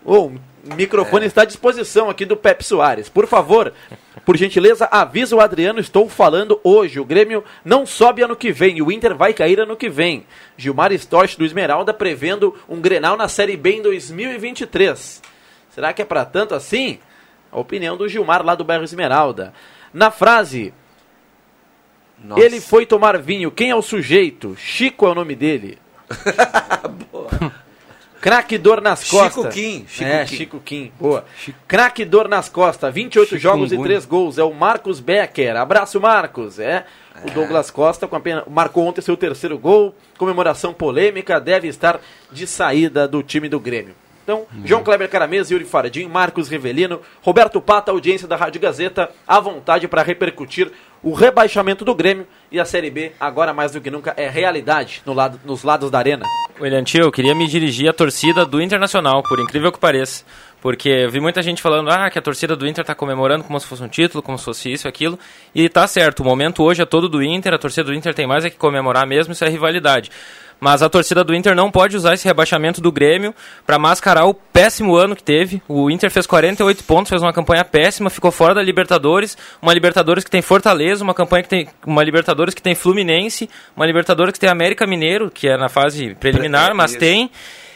Ô, 0.04 0.30
o 0.70 0.74
microfone 0.74 1.26
está 1.26 1.42
à 1.42 1.44
disposição 1.44 2.08
aqui 2.08 2.24
do 2.24 2.36
Pepe 2.36 2.64
Soares. 2.64 3.08
Por 3.08 3.26
favor, 3.26 3.72
por 4.24 4.36
gentileza, 4.36 4.88
avisa 4.90 5.34
o 5.34 5.40
Adriano, 5.40 5.80
estou 5.80 6.08
falando 6.08 6.60
hoje. 6.62 7.00
O 7.00 7.04
Grêmio 7.04 7.44
não 7.64 7.84
sobe 7.84 8.22
ano 8.22 8.36
que 8.36 8.52
vem 8.52 8.80
o 8.80 8.92
Inter 8.92 9.14
vai 9.14 9.32
cair 9.32 9.58
ano 9.58 9.76
que 9.76 9.88
vem. 9.88 10.24
Gilmar 10.56 10.92
Storch 10.92 11.36
do 11.36 11.44
Esmeralda 11.44 11.92
prevendo 11.92 12.56
um 12.68 12.80
Grenal 12.80 13.16
na 13.16 13.26
Série 13.26 13.56
B 13.56 13.76
em 13.76 13.82
2023. 13.82 15.20
Será 15.70 15.92
que 15.92 16.02
é 16.02 16.04
para 16.04 16.24
tanto 16.24 16.54
assim? 16.54 17.00
A 17.50 17.58
opinião 17.58 17.96
do 17.96 18.08
Gilmar 18.08 18.44
lá 18.44 18.54
do 18.54 18.64
bairro 18.64 18.84
Esmeralda. 18.84 19.52
Na 19.92 20.10
frase, 20.10 20.72
Nossa. 22.22 22.40
ele 22.40 22.60
foi 22.60 22.86
tomar 22.86 23.18
vinho. 23.18 23.50
Quem 23.50 23.70
é 23.70 23.74
o 23.74 23.82
sujeito? 23.82 24.56
Chico 24.56 25.06
é 25.06 25.10
o 25.10 25.14
nome 25.14 25.34
dele. 25.34 25.78
Craque 28.22 28.56
dor 28.56 28.80
nas 28.80 29.02
Chico 29.02 29.16
costas. 29.16 29.52
Kim, 29.52 29.84
Chico 29.88 30.08
é, 30.08 30.24
Kim. 30.24 30.36
Chico 30.36 30.60
Kim. 30.60 30.92
Boa. 31.00 31.24
Craque 31.66 32.04
dor 32.04 32.28
nas 32.28 32.48
costas. 32.48 32.94
28 32.94 33.36
jogos 33.36 33.72
e 33.72 33.76
3 33.76 34.04
gols. 34.04 34.38
É 34.38 34.44
o 34.44 34.54
Marcos 34.54 35.00
Becker. 35.00 35.56
Abraço, 35.56 36.00
Marcos. 36.00 36.60
É. 36.60 36.86
O 37.24 37.30
Douglas 37.32 37.68
Costa 37.68 38.06
com 38.06 38.14
apenas, 38.14 38.44
marcou 38.48 38.86
ontem 38.86 39.00
seu 39.00 39.16
terceiro 39.16 39.58
gol. 39.58 39.92
Comemoração 40.16 40.72
polêmica. 40.72 41.40
Deve 41.40 41.66
estar 41.66 42.00
de 42.30 42.46
saída 42.46 43.08
do 43.08 43.24
time 43.24 43.48
do 43.48 43.58
Grêmio. 43.58 43.96
Então, 44.22 44.46
João 44.64 44.84
Kleber 44.84 45.08
Caramês, 45.08 45.50
Yuri 45.50 45.64
Fardim, 45.64 46.06
Marcos 46.06 46.48
Rivelino, 46.48 47.00
Roberto 47.22 47.60
Pata, 47.60 47.90
audiência 47.90 48.28
da 48.28 48.36
Rádio 48.36 48.60
Gazeta, 48.60 49.10
à 49.26 49.40
vontade 49.40 49.88
para 49.88 50.00
repercutir 50.00 50.70
o 51.02 51.12
rebaixamento 51.12 51.84
do 51.84 51.92
Grêmio 51.92 52.24
e 52.52 52.60
a 52.60 52.64
Série 52.64 52.90
B, 52.90 53.12
agora 53.18 53.54
mais 53.54 53.72
do 53.72 53.80
que 53.80 53.90
nunca, 53.90 54.12
é 54.16 54.28
realidade 54.28 55.02
no 55.06 55.14
lado, 55.14 55.40
nos 55.44 55.62
lados 55.62 55.90
da 55.90 55.98
arena. 55.98 56.26
William 56.60 56.84
Tio, 56.84 57.04
eu 57.04 57.10
queria 57.10 57.34
me 57.34 57.48
dirigir 57.48 57.88
à 57.88 57.92
torcida 57.92 58.44
do 58.44 58.60
Internacional, 58.60 59.22
por 59.22 59.40
incrível 59.40 59.72
que 59.72 59.80
pareça. 59.80 60.24
Porque 60.60 61.08
vi 61.08 61.18
muita 61.18 61.42
gente 61.42 61.60
falando 61.60 61.90
ah, 61.90 62.08
que 62.08 62.18
a 62.18 62.22
torcida 62.22 62.54
do 62.54 62.68
Inter 62.68 62.82
está 62.82 62.94
comemorando 62.94 63.42
como 63.42 63.58
se 63.58 63.66
fosse 63.66 63.82
um 63.82 63.88
título, 63.88 64.22
como 64.22 64.38
se 64.38 64.44
fosse 64.44 64.70
isso 64.70 64.86
aquilo. 64.86 65.18
E 65.52 65.68
tá 65.68 65.88
certo, 65.88 66.20
o 66.20 66.24
momento 66.24 66.62
hoje 66.62 66.82
é 66.82 66.86
todo 66.86 67.08
do 67.08 67.20
Inter, 67.20 67.52
a 67.52 67.58
torcida 67.58 67.84
do 67.84 67.94
Inter 67.94 68.14
tem 68.14 68.28
mais 68.28 68.44
é 68.44 68.50
que 68.50 68.56
comemorar 68.56 69.04
mesmo, 69.04 69.32
isso 69.32 69.44
é 69.44 69.48
rivalidade. 69.48 70.10
Mas 70.62 70.80
a 70.80 70.88
torcida 70.88 71.24
do 71.24 71.34
Inter 71.34 71.56
não 71.56 71.72
pode 71.72 71.96
usar 71.96 72.14
esse 72.14 72.24
rebaixamento 72.24 72.80
do 72.80 72.92
Grêmio 72.92 73.34
para 73.66 73.80
mascarar 73.80 74.26
o 74.26 74.32
péssimo 74.32 74.94
ano 74.94 75.16
que 75.16 75.22
teve. 75.22 75.60
O 75.66 75.90
Inter 75.90 76.08
fez 76.08 76.24
48 76.24 76.84
pontos, 76.84 77.10
fez 77.10 77.20
uma 77.20 77.32
campanha 77.32 77.64
péssima, 77.64 78.08
ficou 78.08 78.30
fora 78.30 78.54
da 78.54 78.62
Libertadores, 78.62 79.36
uma 79.60 79.74
Libertadores 79.74 80.22
que 80.22 80.30
tem 80.30 80.40
Fortaleza, 80.40 81.02
uma 81.02 81.14
campanha 81.14 81.42
que 81.42 81.48
tem 81.48 81.68
uma 81.84 82.04
Libertadores 82.04 82.54
que 82.54 82.62
tem 82.62 82.76
Fluminense, 82.76 83.50
uma 83.74 83.84
Libertadores 83.84 84.34
que 84.34 84.38
tem 84.38 84.48
América 84.48 84.86
Mineiro, 84.86 85.32
que 85.32 85.48
é 85.48 85.56
na 85.56 85.68
fase 85.68 86.14
preliminar, 86.20 86.72
mas 86.76 86.92
Isso. 86.92 87.00
tem 87.00 87.28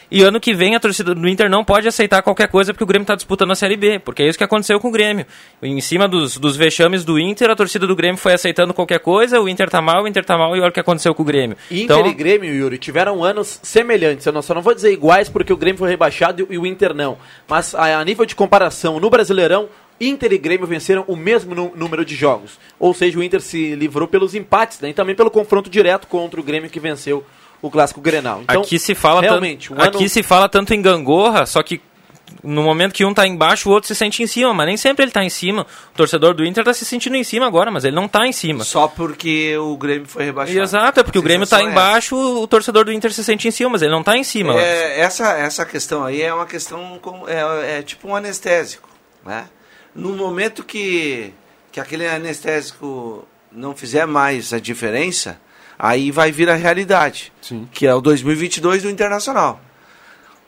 e 0.09 0.21
ano 0.21 0.39
que 0.39 0.53
vem 0.53 0.75
a 0.75 0.79
torcida 0.79 1.13
do 1.13 1.27
Inter 1.27 1.49
não 1.49 1.63
pode 1.63 1.87
aceitar 1.87 2.21
qualquer 2.21 2.47
coisa 2.47 2.73
porque 2.73 2.83
o 2.83 2.87
Grêmio 2.87 3.03
está 3.03 3.15
disputando 3.15 3.51
a 3.51 3.55
Série 3.55 3.75
B, 3.75 3.99
porque 3.99 4.23
é 4.23 4.27
isso 4.27 4.37
que 4.37 4.43
aconteceu 4.43 4.79
com 4.79 4.87
o 4.87 4.91
Grêmio. 4.91 5.25
Em 5.61 5.81
cima 5.81 6.07
dos, 6.07 6.37
dos 6.37 6.55
vexames 6.55 7.03
do 7.03 7.19
Inter, 7.19 7.49
a 7.49 7.55
torcida 7.55 7.85
do 7.85 7.95
Grêmio 7.95 8.17
foi 8.17 8.33
aceitando 8.33 8.73
qualquer 8.73 8.99
coisa, 8.99 9.41
o 9.41 9.49
Inter 9.49 9.69
tá 9.69 9.81
mal, 9.81 10.03
o 10.03 10.07
Inter 10.07 10.23
tá 10.23 10.37
mal 10.37 10.55
e 10.55 10.59
olha 10.59 10.69
o 10.69 10.71
que 10.71 10.79
aconteceu 10.79 11.13
com 11.13 11.23
o 11.23 11.25
Grêmio. 11.25 11.57
Inter 11.69 11.83
Então, 11.83 12.07
e 12.07 12.13
Grêmio, 12.13 12.53
Yuri, 12.53 12.77
tiveram 12.77 13.23
anos 13.23 13.59
semelhantes. 13.61 14.25
Eu 14.25 14.33
não, 14.33 14.41
só 14.41 14.53
não 14.53 14.61
vou 14.61 14.73
dizer 14.73 14.91
iguais 14.91 15.29
porque 15.29 15.51
o 15.51 15.57
Grêmio 15.57 15.79
foi 15.79 15.89
rebaixado 15.89 16.47
e 16.49 16.57
o 16.57 16.65
Inter 16.65 16.93
não. 16.93 17.17
Mas 17.47 17.75
a, 17.75 17.99
a 17.99 18.05
nível 18.05 18.25
de 18.25 18.35
comparação, 18.35 18.99
no 18.99 19.09
Brasileirão, 19.09 19.67
Inter 19.99 20.31
e 20.31 20.37
Grêmio 20.37 20.67
venceram 20.67 21.03
o 21.07 21.15
mesmo 21.15 21.55
número 21.75 22.05
de 22.05 22.15
jogos. 22.15 22.59
Ou 22.79 22.93
seja, 22.93 23.17
o 23.17 23.23
Inter 23.23 23.41
se 23.41 23.75
livrou 23.75 24.07
pelos 24.07 24.35
empates 24.35 24.79
né, 24.79 24.89
e 24.89 24.93
também 24.93 25.15
pelo 25.15 25.31
confronto 25.31 25.69
direto 25.69 26.07
contra 26.07 26.39
o 26.39 26.43
Grêmio 26.43 26.69
que 26.69 26.79
venceu 26.79 27.25
o 27.61 27.69
clássico 27.71 28.01
Grenal. 28.01 28.41
Então, 28.43 28.61
aqui 28.61 28.77
se 28.79 28.93
fala 28.95 29.21
realmente, 29.21 29.69
tanto, 29.69 29.79
um 29.79 29.83
ano- 29.83 29.95
aqui 29.97 30.09
se 30.09 30.23
fala 30.23 30.47
tanto 30.49 30.73
em 30.73 30.81
gangorra, 30.81 31.45
só 31.45 31.61
que 31.63 31.81
no 32.43 32.61
momento 32.61 32.93
que 32.93 33.05
um 33.05 33.13
tá 33.13 33.25
embaixo, 33.25 33.69
o 33.69 33.71
outro 33.71 33.87
se 33.87 33.95
sente 33.95 34.21
em 34.21 34.27
cima, 34.27 34.53
mas 34.53 34.67
nem 34.67 34.77
sempre 34.77 35.03
ele 35.03 35.11
tá 35.11 35.23
em 35.23 35.29
cima. 35.29 35.65
O 35.93 35.97
torcedor 35.97 36.33
do 36.33 36.45
Inter 36.45 36.63
tá 36.63 36.73
se 36.73 36.85
sentindo 36.85 37.15
em 37.15 37.23
cima 37.23 37.47
agora, 37.47 37.71
mas 37.71 37.85
ele 37.85 37.95
não 37.95 38.07
tá 38.07 38.27
em 38.27 38.31
cima. 38.33 38.63
Só 38.63 38.87
porque 38.87 39.57
o 39.57 39.77
Grêmio 39.77 40.07
foi 40.07 40.25
rebaixado. 40.25 40.59
Exato, 40.59 40.99
é 40.99 41.03
porque 41.03 41.17
o 41.17 41.21
Grêmio 41.21 41.47
tá 41.47 41.61
é 41.61 41.63
embaixo, 41.63 42.15
o 42.15 42.45
torcedor 42.47 42.85
do 42.85 42.91
Inter 42.91 43.13
se 43.13 43.23
sente 43.23 43.47
em 43.47 43.51
cima, 43.51 43.71
mas 43.71 43.81
ele 43.81 43.91
não 43.91 44.03
tá 44.03 44.17
em 44.17 44.23
cima. 44.23 44.53
É, 44.59 44.99
essa, 44.99 45.31
essa 45.37 45.65
questão 45.65 46.03
aí 46.03 46.21
é 46.21 46.33
uma 46.33 46.45
questão 46.45 46.99
é, 47.27 47.79
é 47.79 47.81
tipo 47.81 48.09
um 48.09 48.15
anestésico, 48.15 48.89
né? 49.25 49.45
No 49.95 50.13
momento 50.15 50.63
que, 50.63 51.33
que 51.71 51.79
aquele 51.79 52.05
anestésico 52.07 53.27
não 53.51 53.75
fizer 53.75 54.05
mais 54.05 54.53
a 54.53 54.59
diferença, 54.59 55.39
aí 55.77 56.11
vai 56.11 56.31
vir 56.31 56.49
a 56.49 56.55
realidade, 56.55 57.31
que 57.71 57.85
é 57.85 57.93
o 57.93 58.01
2022 58.01 58.83
do 58.83 58.89
Internacional. 58.89 59.59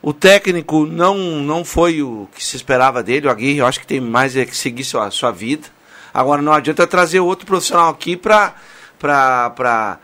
O 0.01 0.13
técnico 0.13 0.85
não, 0.85 1.17
não 1.17 1.65
foi 1.65 2.01
o 2.01 2.27
que 2.33 2.43
se 2.43 2.55
esperava 2.55 3.03
dele, 3.03 3.27
o 3.27 3.29
Aguirre, 3.29 3.57
eu 3.59 3.65
acho 3.65 3.79
que 3.81 3.87
tem 3.87 3.99
mais 3.99 4.35
é 4.37 4.45
que 4.45 4.55
seguir 4.55 4.83
sua, 4.85 5.11
sua 5.11 5.31
vida. 5.31 5.67
Agora 6.13 6.41
não 6.41 6.53
adianta 6.53 6.87
trazer 6.87 7.19
outro 7.19 7.45
profissional 7.45 7.89
aqui 7.89 8.15
para 8.15 8.53
para 8.97 9.99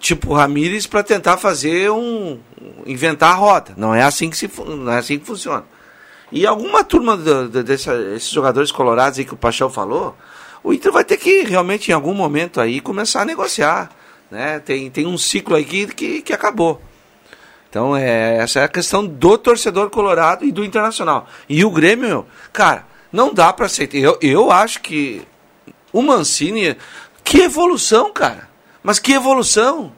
tipo 0.00 0.30
o 0.30 0.34
Ramires 0.34 0.86
para 0.86 1.02
tentar 1.02 1.36
fazer 1.36 1.90
um 1.90 2.38
inventar 2.84 3.30
a 3.32 3.34
roda. 3.34 3.72
Não 3.76 3.94
é 3.94 4.02
assim 4.02 4.28
que 4.30 4.36
se 4.36 4.50
não 4.58 4.92
é 4.92 4.98
assim 4.98 5.18
que 5.18 5.24
funciona. 5.26 5.64
E 6.32 6.44
alguma 6.44 6.82
turma 6.82 7.16
do- 7.16 7.48
do- 7.48 7.62
desses 7.64 8.28
jogadores 8.30 8.72
colorados 8.72 9.18
aí 9.18 9.24
que 9.24 9.34
o 9.34 9.36
Paixão 9.36 9.70
falou, 9.70 10.16
o 10.62 10.72
Inter 10.72 10.90
vai 10.92 11.04
ter 11.04 11.16
que 11.16 11.42
realmente 11.42 11.90
em 11.90 11.94
algum 11.94 12.12
momento 12.14 12.60
aí 12.60 12.80
começar 12.80 13.22
a 13.22 13.24
negociar, 13.24 13.90
né? 14.30 14.58
Tem 14.60 14.90
tem 14.90 15.06
um 15.06 15.18
ciclo 15.18 15.56
aí 15.56 15.64
que, 15.64 15.86
que, 15.88 16.22
que 16.22 16.32
acabou. 16.32 16.80
Então, 17.68 17.96
é, 17.96 18.38
essa 18.38 18.60
é 18.60 18.64
a 18.64 18.68
questão 18.68 19.06
do 19.06 19.36
torcedor 19.36 19.90
colorado 19.90 20.44
e 20.44 20.52
do 20.52 20.64
internacional. 20.64 21.28
E 21.48 21.64
o 21.64 21.70
Grêmio, 21.70 22.08
meu, 22.08 22.26
cara, 22.52 22.86
não 23.12 23.34
dá 23.34 23.52
pra 23.52 23.66
aceitar. 23.66 23.98
Eu, 23.98 24.18
eu 24.22 24.50
acho 24.50 24.80
que 24.80 25.22
o 25.92 26.02
Mancini. 26.02 26.76
Que 27.24 27.42
evolução, 27.42 28.12
cara! 28.12 28.48
Mas 28.82 28.98
que 28.98 29.12
evolução! 29.12 29.92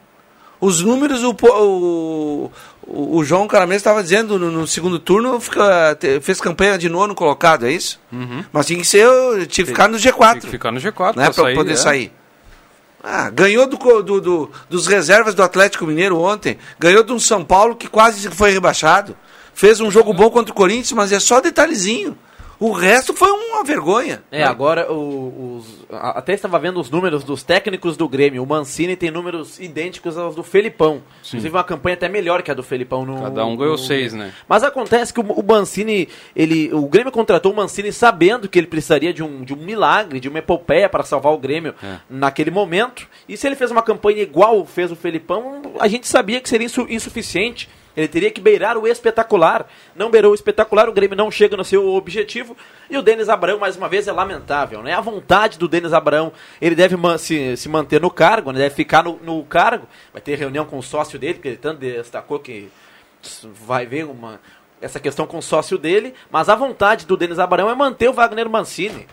Os 0.59 0.81
números, 0.81 1.23
o, 1.23 1.31
o, 1.31 2.51
o, 2.85 3.23
João 3.23 3.47
Caramês 3.47 3.79
estava 3.79 4.03
dizendo 4.03 4.37
no, 4.37 4.51
no 4.51 4.67
segundo 4.67 4.99
turno, 4.99 5.39
fica, 5.39 5.95
te- 5.95 6.19
fez 6.19 6.41
campanha 6.41 6.77
de 6.77 6.89
nono 6.89 7.15
colocado, 7.15 7.65
é 7.65 7.71
isso? 7.71 7.99
Uhum. 8.11 8.43
Mas 8.51 8.65
tinha 8.65 8.79
que 8.79 8.87
ser, 8.87 9.07
tinha 9.47 9.63
que 9.63 9.71
ficar 9.71 9.87
no 9.87 9.97
G4. 9.97 10.31
Tem 10.31 10.41
que 10.41 10.49
ficar 10.49 10.71
no 10.71 10.79
G4 10.81 11.15
né, 11.15 11.31
sair, 11.31 11.55
poder 11.55 11.73
é. 11.73 11.75
sair. 11.77 12.11
Ah, 13.03 13.29
ganhou 13.29 13.65
do, 13.67 13.77
do, 14.03 14.19
do- 14.21 14.51
dos 14.69 14.87
reservas 14.87 15.33
do 15.33 15.41
Atlético 15.43 15.85
Mineiro 15.85 16.19
ontem. 16.19 16.57
Ganhou 16.77 17.03
de 17.03 17.13
um 17.13 17.19
São 17.19 17.43
Paulo 17.45 17.75
que 17.75 17.87
quase 17.87 18.29
foi 18.29 18.51
rebaixado. 18.51 19.15
Fez 19.53 19.79
um 19.79 19.89
jogo 19.89 20.13
bom 20.13 20.29
contra 20.29 20.51
o 20.51 20.55
Corinthians, 20.55 20.91
mas 20.93 21.11
é 21.11 21.19
só 21.19 21.39
detalhezinho. 21.39 22.17
O 22.59 22.71
resto 22.73 23.13
foi 23.13 23.31
uma 23.31 23.63
vergonha. 23.63 24.21
É, 24.29 24.43
agora 24.43 24.91
o- 24.91 25.57
os, 25.59 25.85
a- 25.89 26.17
até 26.19 26.33
estava 26.33 26.59
vendo 26.59 26.77
os 26.79 26.89
números 26.89 27.23
dos 27.23 27.41
técnicos 27.41 27.95
do 27.95 28.07
Grêmio. 28.09 28.43
O 28.43 28.45
Mancini 28.45 28.97
tem 28.97 29.09
números 29.09 29.59
idênticos 29.61 30.17
aos 30.17 30.35
do 30.35 30.43
Felipão. 30.43 31.01
Inclusive 31.25 31.55
uma 31.55 31.63
campanha 31.63 31.93
até 31.93 32.09
melhor 32.09 32.41
que 32.43 32.51
a 32.51 32.53
do 32.53 32.61
Felipão 32.61 33.05
no. 33.05 33.21
Cada 33.21 33.45
um 33.45 33.55
ganhou 33.55 33.73
no- 33.73 33.77
seis, 33.77 34.13
né? 34.13 34.33
Mas 34.47 34.61
acontece 34.63 35.13
que 35.13 35.21
o, 35.21 35.23
o 35.23 35.41
Mancini, 35.41 36.09
ele, 36.35 36.69
o 36.73 36.85
Grêmio 36.89 37.13
contratou 37.13 37.53
o 37.53 37.55
Mancini 37.55 37.93
sabendo 37.93 38.49
que 38.49 38.59
ele 38.59 38.67
precisaria 38.67 39.13
de 39.13 39.23
um, 39.23 39.41
de 39.45 39.53
um 39.53 39.57
milagre, 39.57 40.19
de 40.19 40.27
uma 40.27 40.39
epopeia 40.39 40.89
para 40.89 41.03
salvar 41.05 41.31
o 41.31 41.37
Grêmio 41.37 41.73
É. 41.81 41.99
naquele 42.09 42.51
momento. 42.51 43.07
E 43.27 43.37
se 43.37 43.47
ele 43.47 43.55
fez 43.55 43.71
uma 43.71 43.81
campanha 43.81 44.21
igual 44.21 44.65
fez 44.65 44.91
o 44.91 44.97
Felipão, 44.97 45.61
a 45.79 45.87
gente 45.87 46.07
sabia 46.09 46.41
que 46.41 46.49
seria 46.49 46.65
insu- 46.65 46.87
insuficiente. 46.89 47.69
Ele 47.99 48.07
teria 48.07 48.31
que 48.31 48.39
beirar 48.39 48.77
o 48.77 48.87
espetacular. 48.87 49.67
Não 49.93 50.09
beirou 50.09 50.31
o 50.31 50.35
espetacular, 50.35 50.87
o 50.87 50.93
Grêmio 50.93 51.17
não 51.17 51.29
chega 51.29 51.57
no 51.57 51.65
seu 51.65 51.85
objetivo. 51.89 52.55
E 52.89 52.97
o 52.97 53.01
Denis 53.01 53.27
Abrão, 53.27 53.59
mais 53.59 53.75
uma 53.75 53.89
vez, 53.89 54.07
é 54.07 54.11
lamentável. 54.13 54.81
Né? 54.81 54.93
A 54.93 55.01
vontade 55.01 55.59
do 55.59 55.67
Denis 55.67 55.91
Abrão, 55.91 56.31
ele 56.61 56.75
deve 56.75 56.95
se, 57.17 57.57
se 57.57 57.67
manter 57.67 57.99
no 57.99 58.09
cargo, 58.09 58.53
né? 58.53 58.59
deve 58.59 58.73
ficar 58.73 59.03
no, 59.03 59.19
no 59.21 59.43
cargo. 59.43 59.85
Vai 60.13 60.21
ter 60.21 60.35
reunião 60.35 60.63
com 60.65 60.77
o 60.77 60.83
sócio 60.83 61.19
dele, 61.19 61.33
porque 61.33 61.49
ele 61.49 61.57
tanto 61.57 61.79
destacou 61.79 62.39
que 62.39 62.69
vai 63.43 63.85
ver 63.85 64.05
uma, 64.05 64.39
essa 64.79 64.97
questão 64.97 65.27
com 65.27 65.39
o 65.39 65.43
sócio 65.43 65.77
dele. 65.77 66.13
Mas 66.31 66.47
a 66.47 66.55
vontade 66.55 67.05
do 67.05 67.17
Denis 67.17 67.37
Abrão 67.37 67.69
é 67.69 67.75
manter 67.75 68.07
o 68.07 68.13
Wagner 68.13 68.49
Mancini. 68.49 69.07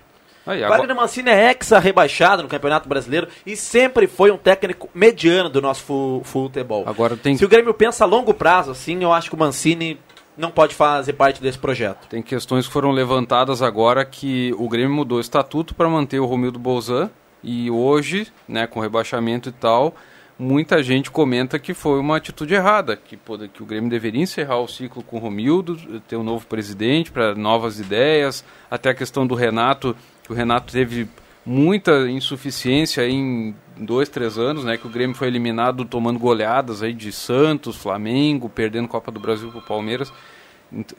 Aí, 0.46 0.62
agora... 0.62 0.78
Wagner 0.78 0.96
Mancini 0.96 1.30
é 1.30 1.52
ex-rebaixado 1.52 2.42
no 2.42 2.48
Campeonato 2.48 2.88
Brasileiro 2.88 3.26
e 3.44 3.56
sempre 3.56 4.06
foi 4.06 4.30
um 4.30 4.38
técnico 4.38 4.88
mediano 4.94 5.48
do 5.48 5.61
nosso 5.61 5.82
fu 5.82 6.22
futebol. 6.24 6.85
Agora 6.87 7.16
tem... 7.16 7.37
Se 7.37 7.44
o 7.44 7.48
Grêmio 7.48 7.74
pensa 7.74 8.04
a 8.04 8.06
longo 8.06 8.32
prazo, 8.32 8.70
assim, 8.70 9.02
eu 9.02 9.12
acho 9.12 9.28
que 9.28 9.35
o 9.35 9.38
Mancini 9.38 9.98
não 10.37 10.50
pode 10.50 10.74
fazer 10.74 11.14
parte 11.14 11.42
desse 11.42 11.59
projeto. 11.59 12.06
Tem 12.09 12.22
questões 12.22 12.66
que 12.66 12.72
foram 12.72 12.92
levantadas 12.92 13.62
agora 13.62 14.04
que 14.04 14.54
o 14.59 14.68
Grêmio 14.68 14.94
mudou 14.94 15.18
o 15.18 15.20
estatuto 15.20 15.74
para 15.74 15.88
manter 15.88 16.20
o 16.20 16.26
Romildo 16.26 16.59
Bolzan 16.59 17.11
e 17.42 17.70
hoje, 17.70 18.28
né, 18.46 18.66
com 18.66 18.80
rebaixamento 18.80 19.48
e 19.48 19.52
tal, 19.52 19.94
muita 20.38 20.82
gente 20.82 21.11
comenta 21.11 21.59
que 21.59 21.72
foi 21.72 21.98
uma 21.98 22.18
atitude 22.18 22.54
errada, 22.54 22.96
que, 22.96 23.18
que 23.52 23.62
o 23.62 23.66
Grêmio 23.66 23.88
deveria 23.88 24.22
encerrar 24.22 24.59
o 24.59 24.68
ciclo 24.68 25.02
com 25.02 25.16
o 25.16 25.20
Romildo, 25.20 25.76
ter 26.06 26.16
um 26.16 26.22
novo 26.22 26.46
presidente 26.46 27.11
para 27.11 27.35
novas 27.35 27.80
ideias, 27.80 28.44
até 28.70 28.90
a 28.90 28.94
questão 28.94 29.26
do 29.26 29.35
Renato 29.35 29.96
que 30.26 30.32
o 30.32 30.34
Renato 30.34 30.72
teve 30.72 31.08
muita 31.44 32.10
insuficiência 32.10 33.08
em 33.08 33.54
dois, 33.76 34.08
três 34.08 34.36
anos, 34.36 34.64
né? 34.64 34.76
Que 34.76 34.86
o 34.86 34.90
Grêmio 34.90 35.14
foi 35.14 35.28
eliminado 35.28 35.84
tomando 35.84 36.18
goleadas 36.18 36.82
aí 36.82 36.92
de 36.92 37.12
Santos, 37.12 37.76
Flamengo, 37.76 38.48
perdendo 38.48 38.88
Copa 38.88 39.12
do 39.12 39.20
Brasil 39.20 39.50
para 39.50 39.60
o 39.60 39.62
Palmeiras. 39.62 40.12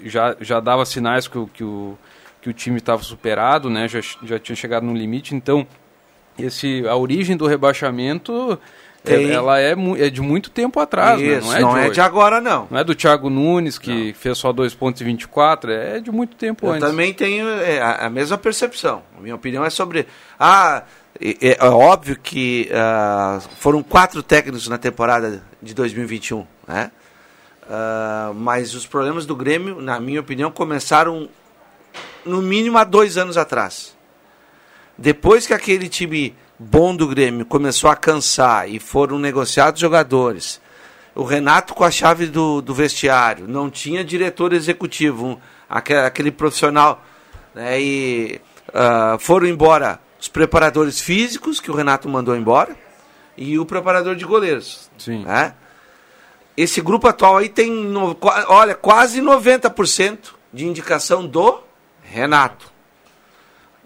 Já, 0.04 0.38
já 0.40 0.62
dava 0.62 0.86
sinais 0.86 1.28
que 1.28 1.38
o, 1.38 1.46
que 1.46 1.64
o, 1.64 1.98
que 2.42 2.50
o 2.50 2.54
time 2.54 2.78
estava 2.78 3.04
superado, 3.04 3.70
né? 3.70 3.88
Já, 3.90 4.00
já 4.24 4.40
tinha 4.40 4.56
chegado 4.56 4.86
no 4.86 4.94
limite. 4.94 5.36
Então, 5.36 5.68
esse, 6.40 6.88
a 6.88 6.96
origem 6.96 7.36
do 7.36 7.46
rebaixamento 7.48 8.58
tem. 9.08 9.32
Ela 9.32 9.60
é, 9.60 9.76
é, 9.98 10.10
de 10.10 10.22
muito 10.22 10.50
tempo 10.50 10.80
atrás, 10.80 11.20
né? 11.20 11.38
Isso, 11.38 11.52
né? 11.52 11.60
não, 11.60 11.70
é, 11.70 11.74
não 11.74 11.82
de, 11.82 11.88
é 11.88 11.90
de, 11.92 12.02
agora, 12.02 12.42
não. 12.42 12.68
Não 12.70 12.80
é 12.80 12.84
do 12.84 12.96
Thiago 12.96 13.30
Nunes, 13.30 13.78
que 13.78 14.08
não. 14.08 14.14
fez 14.14 14.38
só 14.38 14.52
2 14.52 14.74
pontos 14.76 15.02
e 15.02 15.04
24, 15.04 15.72
é 15.72 16.00
de 16.00 16.12
muito 16.12 16.36
tempo 16.36 16.66
Eu 16.66 16.72
antes. 16.72 16.84
Eu 16.84 16.90
também 16.90 17.14
tenho 17.14 17.48
é, 17.48 17.82
a, 17.82 18.10
mesma 18.10 18.38
percepção. 18.38 19.04
A 19.18 19.22
minha 19.22 19.36
opinião 19.36 19.66
é 19.66 19.70
sobre... 19.70 20.08
Ah, 20.40 20.84
é, 21.20 21.58
é 21.60 21.66
óbvio 21.66 22.18
que 22.22 22.70
uh, 22.72 23.42
foram 23.58 23.82
quatro 23.82 24.22
técnicos 24.22 24.68
na 24.68 24.78
temporada 24.78 25.44
de 25.62 25.74
2021, 25.74 26.46
né? 26.68 26.92
Uh, 27.64 28.34
mas 28.34 28.74
os 28.74 28.86
problemas 28.86 29.26
do 29.26 29.36
Grêmio, 29.36 29.82
na 29.82 30.00
minha 30.00 30.22
opinião, 30.22 30.50
começaram 30.50 31.28
no 32.26 32.42
mínimo 32.42 32.78
há 32.78 32.84
dois 32.84 33.18
anos 33.18 33.38
atrás. 33.38 33.96
Depois 34.98 35.46
que 35.46 35.54
aquele 35.54 35.90
time 35.90 36.36
bom 36.60 36.96
do 36.96 37.08
Grêmio 37.08 37.46
começou 37.46 37.90
a 37.90 37.96
cansar 37.96 38.70
e 38.70 38.80
foram 38.80 39.20
negociados 39.20 39.80
jogadores. 39.80 40.60
O 41.14 41.24
Renato 41.24 41.74
com 41.74 41.84
a 41.84 41.92
chave 41.92 42.28
do, 42.28 42.62
do 42.62 42.74
vestiário, 42.74 43.48
não 43.48 43.70
tinha 43.70 44.04
diretor 44.04 44.54
executivo, 44.54 45.26
um, 45.26 45.38
aquele, 45.70 46.00
aquele, 46.02 46.32
profissional. 46.32 47.04
Né, 47.56 47.82
e 47.82 48.42
uh, 48.70 49.20
foram 49.20 49.48
embora 49.48 50.00
os 50.20 50.28
preparadores 50.28 51.00
físicos, 51.00 51.60
que 51.60 51.72
o 51.72 51.76
Renato 51.76 52.08
mandou 52.08 52.36
embora, 52.36 52.76
e 53.36 53.58
o 53.58 53.66
preparador 53.66 54.16
de 54.16 54.26
goleiros. 54.26 54.90
Sim. 54.98 55.24
Né? 55.24 55.54
Esse 56.56 56.82
grupo 56.82 57.08
atual 57.08 57.38
aí 57.38 57.50
tem, 57.50 57.72
no, 57.72 58.18
olha, 58.48 58.74
quase 58.74 59.22
90% 59.22 60.34
de 60.52 60.66
indicação 60.66 61.26
do 61.26 61.62
Renato. 62.02 62.77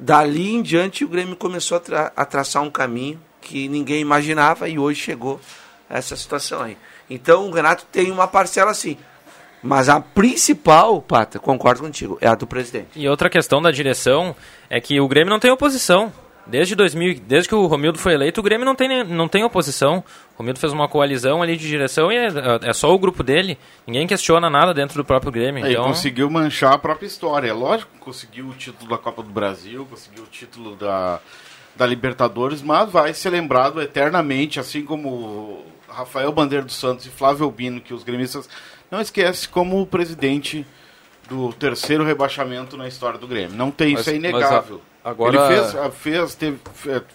Dali 0.02 0.56
em 0.56 0.64
diante, 0.64 1.06
o 1.06 1.08
Grêmio 1.08 1.36
começou 1.36 1.78
a, 1.78 1.80
tra 1.80 2.12
a 2.16 2.26
traçar 2.26 2.64
um 2.64 2.72
caminho 2.72 3.22
que 3.40 3.68
ninguém 3.68 4.02
imaginava 4.02 4.68
e 4.68 4.80
hoje 4.80 5.00
chegou 5.00 5.40
a 5.88 6.00
essa 6.00 6.16
situação 6.16 6.64
aí. 6.64 6.76
Então, 7.08 7.48
o 7.48 7.52
Renato 7.52 7.86
tem 7.92 8.10
uma 8.10 8.28
parcela 8.28 8.72
assim. 8.72 8.98
Mas 9.62 9.90
a 9.90 10.00
principal, 10.00 11.00
Pata, 11.04 11.38
concordo 11.38 11.82
contigo, 11.82 12.18
é 12.20 12.28
a 12.28 12.34
do 12.34 12.48
presidente. 12.48 12.88
E 12.96 13.08
outra 13.08 13.30
questão 13.30 13.62
da 13.62 13.70
direção 13.70 14.36
é 14.72 14.82
que 14.82 15.00
o 15.00 15.08
Grêmio 15.08 15.30
não 15.30 15.40
tem 15.40 15.52
oposição. 15.52 16.12
Desde 16.52 16.76
2000, 16.76 17.22
desde 17.26 17.48
que 17.48 17.56
o 17.56 17.66
Romildo 17.66 17.98
foi 17.98 18.14
eleito, 18.14 18.42
o 18.42 18.44
Grêmio 18.44 18.66
não 18.66 18.76
tem, 18.76 19.06
não 19.06 19.30
tem 19.30 19.42
oposição. 19.42 20.04
O 20.36 20.40
Romildo 20.40 20.60
fez 20.60 20.74
uma 20.74 20.90
coalizão 20.90 21.42
ali 21.42 21.56
de 21.56 21.66
direção 21.66 22.12
e 22.12 22.18
é, 22.18 22.28
é 22.64 22.74
só 22.74 22.94
o 22.94 23.00
grupo 23.00 23.24
dele. 23.24 23.58
Ninguém 23.88 24.06
questiona 24.06 24.50
nada 24.50 24.74
dentro 24.74 24.98
do 24.98 25.06
próprio 25.06 25.32
Grêmio. 25.32 25.66
É, 25.66 25.72
então... 25.72 25.86
conseguiu 25.86 26.30
manchar 26.30 26.74
a 26.74 26.78
própria 26.78 27.08
história. 27.08 27.48
É 27.48 27.54
lógico 27.54 27.94
que 27.94 28.00
conseguiu 28.00 28.48
o 28.48 28.54
título 28.54 28.90
da 28.90 28.98
Copa 28.98 29.24
do 29.24 29.30
Brasil, 29.30 29.88
conseguiu 29.90 30.24
o 30.24 30.28
título 30.28 30.76
da, 30.76 31.22
da 31.74 31.86
Libertadores, 31.86 32.62
mas 32.62 32.92
vai 32.92 33.14
ser 33.14 33.30
lembrado 33.30 33.82
eternamente, 33.82 34.60
assim 34.60 34.84
como 34.84 35.64
Rafael 35.88 36.34
Bandeira 36.34 36.66
dos 36.66 36.76
Santos 36.76 37.06
e 37.06 37.10
Flávio 37.10 37.46
Albino, 37.46 37.80
que 37.80 37.94
os 37.94 38.04
gremistas 38.04 38.50
não 38.92 39.00
esquecem 39.00 39.50
como 39.50 39.82
o 39.82 39.88
presidente 39.88 40.68
do 41.30 41.54
terceiro 41.54 42.04
rebaixamento 42.04 42.76
na 42.76 42.90
história 42.90 43.18
do 43.18 43.26
Grêmio. 43.26 43.56
Não 43.56 43.72
tem, 43.72 43.94
mas, 43.94 44.02
isso 44.02 44.10
é 44.10 44.16
inegável. 44.16 44.82
Agora... 45.04 45.36
Ele 45.36 45.56
fez, 45.56 45.76
ah, 45.76 45.92
fez, 45.92 46.36
teve, 46.36 46.60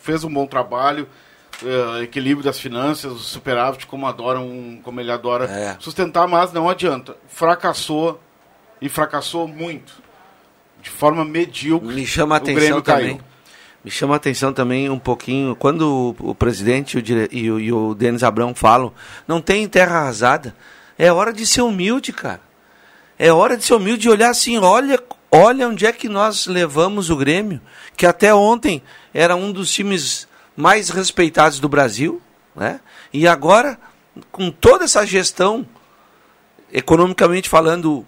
fez 0.01 0.25
um 0.25 0.33
bom 0.33 0.46
trabalho, 0.46 1.09
uh, 1.62 2.03
equilíbrio 2.03 2.44
das 2.44 2.59
finanças, 2.59 3.12
o 3.12 3.18
superávit, 3.18 3.87
como, 3.87 4.07
adoram, 4.07 4.81
como 4.83 5.01
ele 5.01 5.12
adora 5.12 5.44
é. 5.44 5.77
sustentar, 5.79 6.27
mas 6.27 6.53
não 6.53 6.68
adianta. 6.68 7.16
Fracassou 7.29 8.20
e 8.81 8.88
fracassou 8.88 9.46
muito. 9.46 10.05
De 10.83 10.90
forma 10.90 11.25
medíocre. 11.25 11.94
Me 11.94 12.07
chama 12.07 12.37
a 12.37 12.38
atenção 12.38 12.81
também. 12.81 13.20
Me 13.85 13.90
chama 13.90 14.14
a 14.14 14.16
atenção 14.16 14.53
também 14.53 14.90
um 14.90 14.99
pouquinho, 14.99 15.55
quando 15.55 16.16
o, 16.20 16.31
o 16.31 16.35
presidente 16.35 16.94
e 16.94 16.99
o, 16.99 17.03
dire... 17.03 17.29
e 17.31 17.51
o, 17.51 17.61
e 17.61 17.72
o 17.72 17.94
Denis 17.94 18.25
Abrão 18.25 18.53
falam, 18.53 18.92
não 19.29 19.40
tem 19.40 19.68
terra 19.68 19.99
arrasada. 20.01 20.55
É 20.99 21.12
hora 21.12 21.33
de 21.33 21.46
ser 21.46 21.62
humilde, 21.62 22.12
cara. 22.12 22.40
É 23.18 23.33
hora 23.33 23.57
de 23.57 23.64
ser 23.64 23.75
humilde 23.75 24.07
e 24.07 24.11
olhar 24.11 24.31
assim, 24.31 24.59
olha 24.59 24.99
Olha 25.37 25.68
onde 25.68 25.85
é 25.85 25.92
que 25.92 26.09
nós 26.09 26.46
levamos 26.46 27.11
o 27.11 27.16
Grêmio, 27.16 27.61
que 27.96 28.07
até 28.07 28.35
ontem 28.35 28.83
era 29.12 29.37
um 29.37 29.53
dos 29.53 29.70
times 29.70 30.27
mais 30.57 30.88
respeitados 30.88 31.61
do 31.61 31.68
Brasil, 31.68 32.22
né? 32.55 32.81
E 33.12 33.29
agora, 33.29 33.79
com 34.33 34.51
toda 34.51 34.85
essa 34.85 35.07
gestão, 35.07 35.66
economicamente 36.72 37.49
falando, 37.49 38.07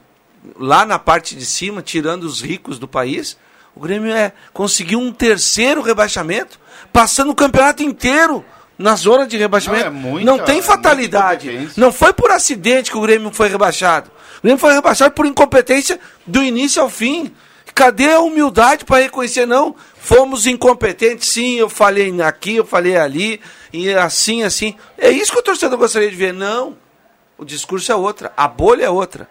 lá 0.59 0.87
na 0.87 0.99
parte 0.99 1.35
de 1.37 1.45
cima, 1.45 1.83
tirando 1.83 2.25
os 2.25 2.41
ricos 2.41 2.79
do 2.79 2.88
país, 2.88 3.37
o 3.75 3.81
Grêmio 3.81 4.11
é, 4.11 4.33
conseguiu 4.53 4.99
um 4.99 5.12
terceiro 5.12 5.83
rebaixamento, 5.83 6.59
passando 6.93 7.31
o 7.31 7.35
campeonato 7.35 7.83
inteiro 7.83 8.45
na 8.79 8.95
zona 8.95 9.27
de 9.27 9.37
rebaixamento. 9.37 9.91
Não, 9.91 9.91
é 9.91 10.11
muita, 10.11 10.27
não 10.27 10.38
tem 10.38 10.62
fatalidade. 10.62 11.71
Não 11.77 11.93
foi 11.93 12.12
por 12.12 12.31
acidente 12.31 12.91
que 12.91 12.97
o 12.97 13.03
Grêmio 13.03 13.31
foi 13.33 13.49
rebaixado. 13.49 14.11
O 14.38 14.42
Grêmio 14.42 14.59
foi 14.59 14.72
rebaixado 14.72 15.14
por 15.14 15.27
incompetência 15.27 15.98
do 16.27 16.42
início 16.42 16.81
ao 16.81 16.88
fim. 16.88 17.33
Cadê 17.74 18.12
a 18.12 18.20
humildade 18.20 18.85
para 18.85 19.03
reconhecer? 19.03 19.46
Não, 19.46 19.74
fomos 19.96 20.46
incompetentes, 20.46 21.29
sim, 21.29 21.57
eu 21.57 21.68
falei 21.68 22.20
aqui, 22.22 22.57
eu 22.57 22.64
falei 22.64 22.96
ali, 22.96 23.40
e 23.72 23.92
assim, 23.94 24.42
assim. 24.42 24.74
É 24.96 25.11
isso 25.11 25.33
que 25.33 25.38
o 25.38 25.42
torcedor 25.42 25.79
gostaria 25.79 26.11
de 26.11 26.16
ver. 26.16 26.33
Não, 26.33 26.77
o 27.37 27.44
discurso 27.44 27.92
é 27.92 27.94
outra, 27.94 28.33
a 28.37 28.48
bolha 28.48 28.85
é 28.85 28.90
outra. 28.90 29.29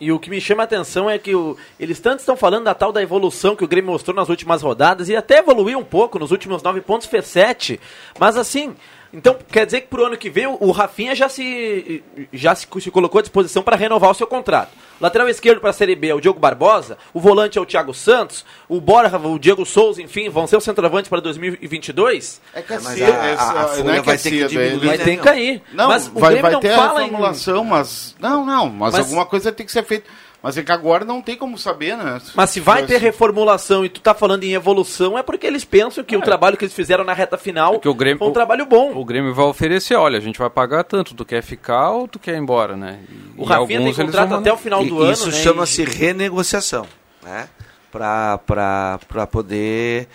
E 0.00 0.12
o 0.12 0.18
que 0.18 0.30
me 0.30 0.40
chama 0.40 0.62
a 0.62 0.64
atenção 0.64 1.10
é 1.10 1.18
que 1.18 1.34
o, 1.34 1.56
eles 1.78 1.98
tanto 1.98 2.20
estão 2.20 2.36
falando 2.36 2.64
da 2.64 2.74
tal 2.74 2.92
da 2.92 3.02
evolução 3.02 3.56
que 3.56 3.64
o 3.64 3.68
Grêmio 3.68 3.90
mostrou 3.90 4.14
nas 4.14 4.28
últimas 4.28 4.62
rodadas, 4.62 5.08
e 5.08 5.16
até 5.16 5.38
evoluiu 5.38 5.78
um 5.78 5.84
pouco, 5.84 6.18
nos 6.18 6.30
últimos 6.30 6.62
nove 6.62 6.80
pontos 6.80 7.06
fez 7.06 7.26
sete, 7.26 7.80
mas 8.18 8.36
assim, 8.36 8.76
então, 9.12 9.36
quer 9.50 9.64
dizer 9.64 9.82
que 9.82 9.86
pro 9.86 10.04
ano 10.04 10.16
que 10.16 10.28
vem 10.28 10.46
o 10.46 10.70
Rafinha 10.70 11.14
já 11.14 11.28
se, 11.28 12.02
já 12.32 12.54
se, 12.54 12.66
se 12.80 12.90
colocou 12.90 13.20
à 13.20 13.22
disposição 13.22 13.62
para 13.62 13.76
renovar 13.76 14.10
o 14.10 14.14
seu 14.14 14.26
contrato. 14.26 14.70
Lateral 15.00 15.28
esquerdo 15.28 15.60
para 15.60 15.70
a 15.70 15.72
Série 15.72 15.94
B 15.94 16.08
é 16.08 16.14
o 16.14 16.20
Diogo 16.20 16.38
Barbosa, 16.38 16.98
o 17.14 17.20
volante 17.20 17.56
é 17.56 17.60
o 17.60 17.64
Thiago 17.64 17.94
Santos, 17.94 18.44
o 18.68 18.80
Borja, 18.80 19.16
o 19.16 19.38
Diego 19.38 19.64
Souza, 19.64 20.02
enfim, 20.02 20.28
vão 20.28 20.46
ser 20.46 20.56
o 20.56 20.60
centroavante 20.60 21.08
para 21.08 21.20
2022. 21.20 22.40
É 22.52 22.60
que 22.60 22.72
assim, 22.74 23.02
a, 23.02 23.08
a, 23.08 23.62
a, 23.62 23.76
não 23.78 23.94
é 23.94 24.00
que 24.00 24.06
vai 24.06 24.18
ter 24.18 24.30
que 24.30 24.46
diminuir, 24.46 24.86
vai 24.86 24.98
ter 24.98 25.16
que 25.16 25.22
cair. 25.22 25.62
Não, 25.72 25.88
mas 25.88 26.08
vai, 26.08 26.36
vai 26.42 26.58
ter 26.58 26.72
a 26.72 26.90
formulação, 26.90 27.64
em... 27.64 27.68
mas 27.68 28.16
não, 28.18 28.44
não, 28.44 28.68
mas, 28.68 28.92
mas 28.92 29.06
alguma 29.06 29.24
coisa 29.24 29.52
tem 29.52 29.64
que 29.64 29.72
ser 29.72 29.84
feita. 29.84 30.08
Mas 30.40 30.56
é 30.56 30.62
que 30.62 30.70
agora 30.70 31.04
não 31.04 31.20
tem 31.20 31.36
como 31.36 31.58
saber, 31.58 31.96
né? 31.96 32.20
Mas 32.34 32.50
se 32.50 32.60
vai 32.60 32.86
ter 32.86 32.98
reformulação 32.98 33.84
e 33.84 33.88
tu 33.88 34.00
tá 34.00 34.14
falando 34.14 34.44
em 34.44 34.52
evolução, 34.52 35.18
é 35.18 35.22
porque 35.22 35.46
eles 35.46 35.64
pensam 35.64 36.04
que 36.04 36.14
é. 36.14 36.18
o 36.18 36.22
trabalho 36.22 36.56
que 36.56 36.64
eles 36.64 36.74
fizeram 36.74 37.02
na 37.02 37.12
reta 37.12 37.36
final 37.36 37.74
é 37.74 37.78
que 37.78 37.88
o 37.88 37.94
Grêmio, 37.94 38.18
foi 38.18 38.28
um 38.28 38.32
trabalho 38.32 38.64
bom. 38.64 38.92
O 38.94 39.04
Grêmio 39.04 39.34
vai 39.34 39.46
oferecer, 39.46 39.96
olha, 39.96 40.16
a 40.16 40.20
gente 40.20 40.38
vai 40.38 40.48
pagar 40.48 40.84
tanto, 40.84 41.12
tu 41.12 41.24
quer 41.24 41.42
ficar 41.42 41.90
ou 41.90 42.06
tu 42.06 42.20
quer 42.20 42.34
ir 42.34 42.38
embora, 42.38 42.76
né? 42.76 43.00
E, 43.08 43.40
o 43.40 43.44
Rafinha 43.44 43.80
tem 43.80 43.92
contrato 43.92 44.34
até 44.34 44.52
o 44.52 44.56
final 44.56 44.84
do 44.84 45.00
e, 45.00 45.04
ano, 45.04 45.12
Isso 45.12 45.30
né? 45.30 45.32
chama-se 45.32 45.84
renegociação, 45.84 46.86
né? 47.22 47.48
Pra, 47.90 48.38
pra, 48.38 49.00
pra 49.08 49.26
poder... 49.26 50.08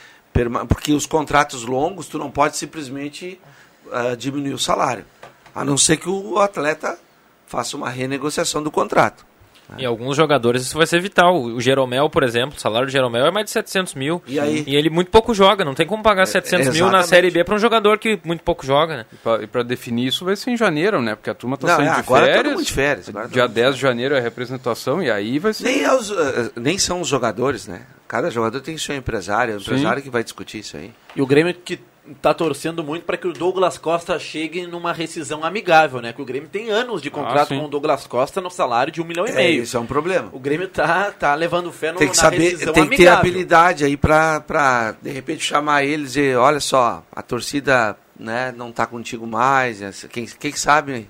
Porque 0.68 0.94
os 0.94 1.06
contratos 1.06 1.64
longos, 1.64 2.08
tu 2.08 2.18
não 2.18 2.32
pode 2.32 2.58
simplesmente 2.58 3.40
uh, 3.88 4.16
diminuir 4.18 4.54
o 4.54 4.60
salário. 4.60 5.06
A 5.54 5.64
não 5.64 5.78
ser 5.78 5.98
que 5.98 6.10
o 6.10 6.40
atleta 6.40 6.98
faça 7.46 7.78
uma 7.78 7.90
renegociação 7.90 8.64
do 8.64 8.72
contrato. 8.72 9.33
E 9.78 9.86
alguns 9.86 10.16
jogadores 10.16 10.64
isso 10.64 10.78
vai 10.78 10.86
ser 10.88 11.00
vital. 11.02 11.42
O 11.42 11.60
Jeromel, 11.62 12.10
por 12.10 12.24
exemplo, 12.24 12.58
o 12.58 12.60
salário 12.60 12.88
do 12.88 12.92
Jeromel 12.92 13.26
é 13.26 13.32
mais 13.32 13.46
de 13.46 13.52
700 13.52 13.96
mil. 13.96 14.22
E 14.28 14.40
aí? 14.40 14.64
ele 14.68 14.90
muito 14.90 15.10
pouco 15.12 15.34
joga. 15.34 15.64
Não 15.66 15.74
tem 15.74 15.86
como 15.86 16.04
pagar 16.04 16.26
700 16.26 16.70
mil 16.70 16.90
na. 16.90 17.04
Série 17.04 17.30
B 17.30 17.44
para 17.44 17.56
um 17.56 17.60
jogador 17.60 17.98
que 17.98 18.20
muito 18.24 18.44
pouco 18.44 18.66
joga, 18.66 18.98
né? 18.98 19.06
E 19.42 19.48
para 19.48 19.62
definir 19.64 20.08
isso 20.08 20.24
vai 20.26 20.36
ser 20.36 20.52
em 20.52 20.58
janeiro, 20.58 21.02
né? 21.02 21.16
Porque 21.16 21.30
a 21.30 21.34
turma 21.34 21.58
tá 21.58 21.68
Não, 21.68 21.76
saindo 21.76 21.92
é, 21.92 21.94
de 21.96 22.00
agora 22.00 22.26
todo 22.26 22.34
férias. 22.34 22.54
mundo 22.54 22.66
de 22.66 22.72
férias, 22.74 23.10
agora 23.10 23.28
Dia 23.28 23.44
mundo 23.44 23.54
10 23.54 23.76
de 23.76 23.82
janeiro 23.82 24.16
é 24.16 24.20
a 24.20 24.22
representação 24.22 25.04
e 25.04 25.12
aí 25.12 25.38
vai 25.40 25.54
ser. 25.54 25.66
Nem, 25.66 25.84
é 25.84 25.94
os, 25.94 26.12
eh, 26.12 26.52
nem 26.56 26.78
são 26.78 27.02
os 27.02 27.08
jogadores, 27.08 27.68
né? 27.68 27.82
Cada 28.08 28.30
jogador 28.30 28.62
tem 28.62 28.78
seu 28.78 28.96
empresário, 28.96 29.54
é 29.54 29.58
o 29.58 29.60
Sim. 29.60 29.72
empresário 29.72 30.02
que 30.02 30.10
vai 30.10 30.24
discutir 30.24 30.60
isso 30.60 30.78
aí. 30.78 30.92
E 31.16 31.22
o 31.22 31.26
Grêmio 31.26 31.54
que 31.54 31.80
tá 32.22 32.34
torcendo 32.34 32.84
muito 32.84 33.04
para 33.06 33.16
que 33.16 33.26
o 33.28 33.32
Douglas 33.34 33.78
Costa 33.78 34.20
chegue 34.20 34.68
numa 34.68 34.92
rescisão 34.92 35.44
amigável, 35.44 36.02
né? 36.02 36.12
Que 36.12 36.22
o 36.22 36.26
Grêmio 36.26 36.50
tem 36.50 36.70
anos 36.70 37.02
de 37.02 37.10
contrato 37.10 37.50
sim. 37.50 37.58
com 37.60 37.66
o 37.66 37.68
Douglas 37.70 38.06
Costa 38.06 38.42
no 38.42 38.50
salário 38.50 38.92
de 38.92 39.02
um 39.02 39.06
milhão 39.06 39.26
e 39.26 39.30
É, 39.30 39.36
meio. 39.36 39.64
isso 39.64 39.78
é 39.78 39.80
um 39.80 39.86
problema. 39.86 40.30
O 40.34 40.40
Grêmio 40.40 40.68
tá, 40.68 41.12
tá 41.12 41.34
levando 41.34 41.72
fé 41.72 41.92
no, 41.94 41.98
Tem 42.00 42.10
que 42.10 42.18
na 42.18 42.22
saber, 42.22 42.38
rescisão 42.40 42.74
tem 42.74 42.84
que 42.84 42.90
ter 42.98 43.08
amigável. 43.08 43.20
habilidade 43.20 43.86
aí 43.86 43.96
pra, 43.96 44.42
pra 44.42 44.96
de 45.02 45.12
repente 45.12 45.44
chamar 45.46 45.84
eles 45.86 46.12
e 46.12 46.20
dizer, 46.22 46.38
olha 46.38 46.60
só, 46.60 47.04
a 47.12 47.22
torcida 47.22 47.96
né, 48.20 48.54
não 48.56 48.72
tá 48.72 48.86
contigo 48.86 49.26
mais, 49.26 49.82
essa- 49.82 50.08
quem, 50.10 50.26
quem 50.26 50.52
sabe 50.52 51.08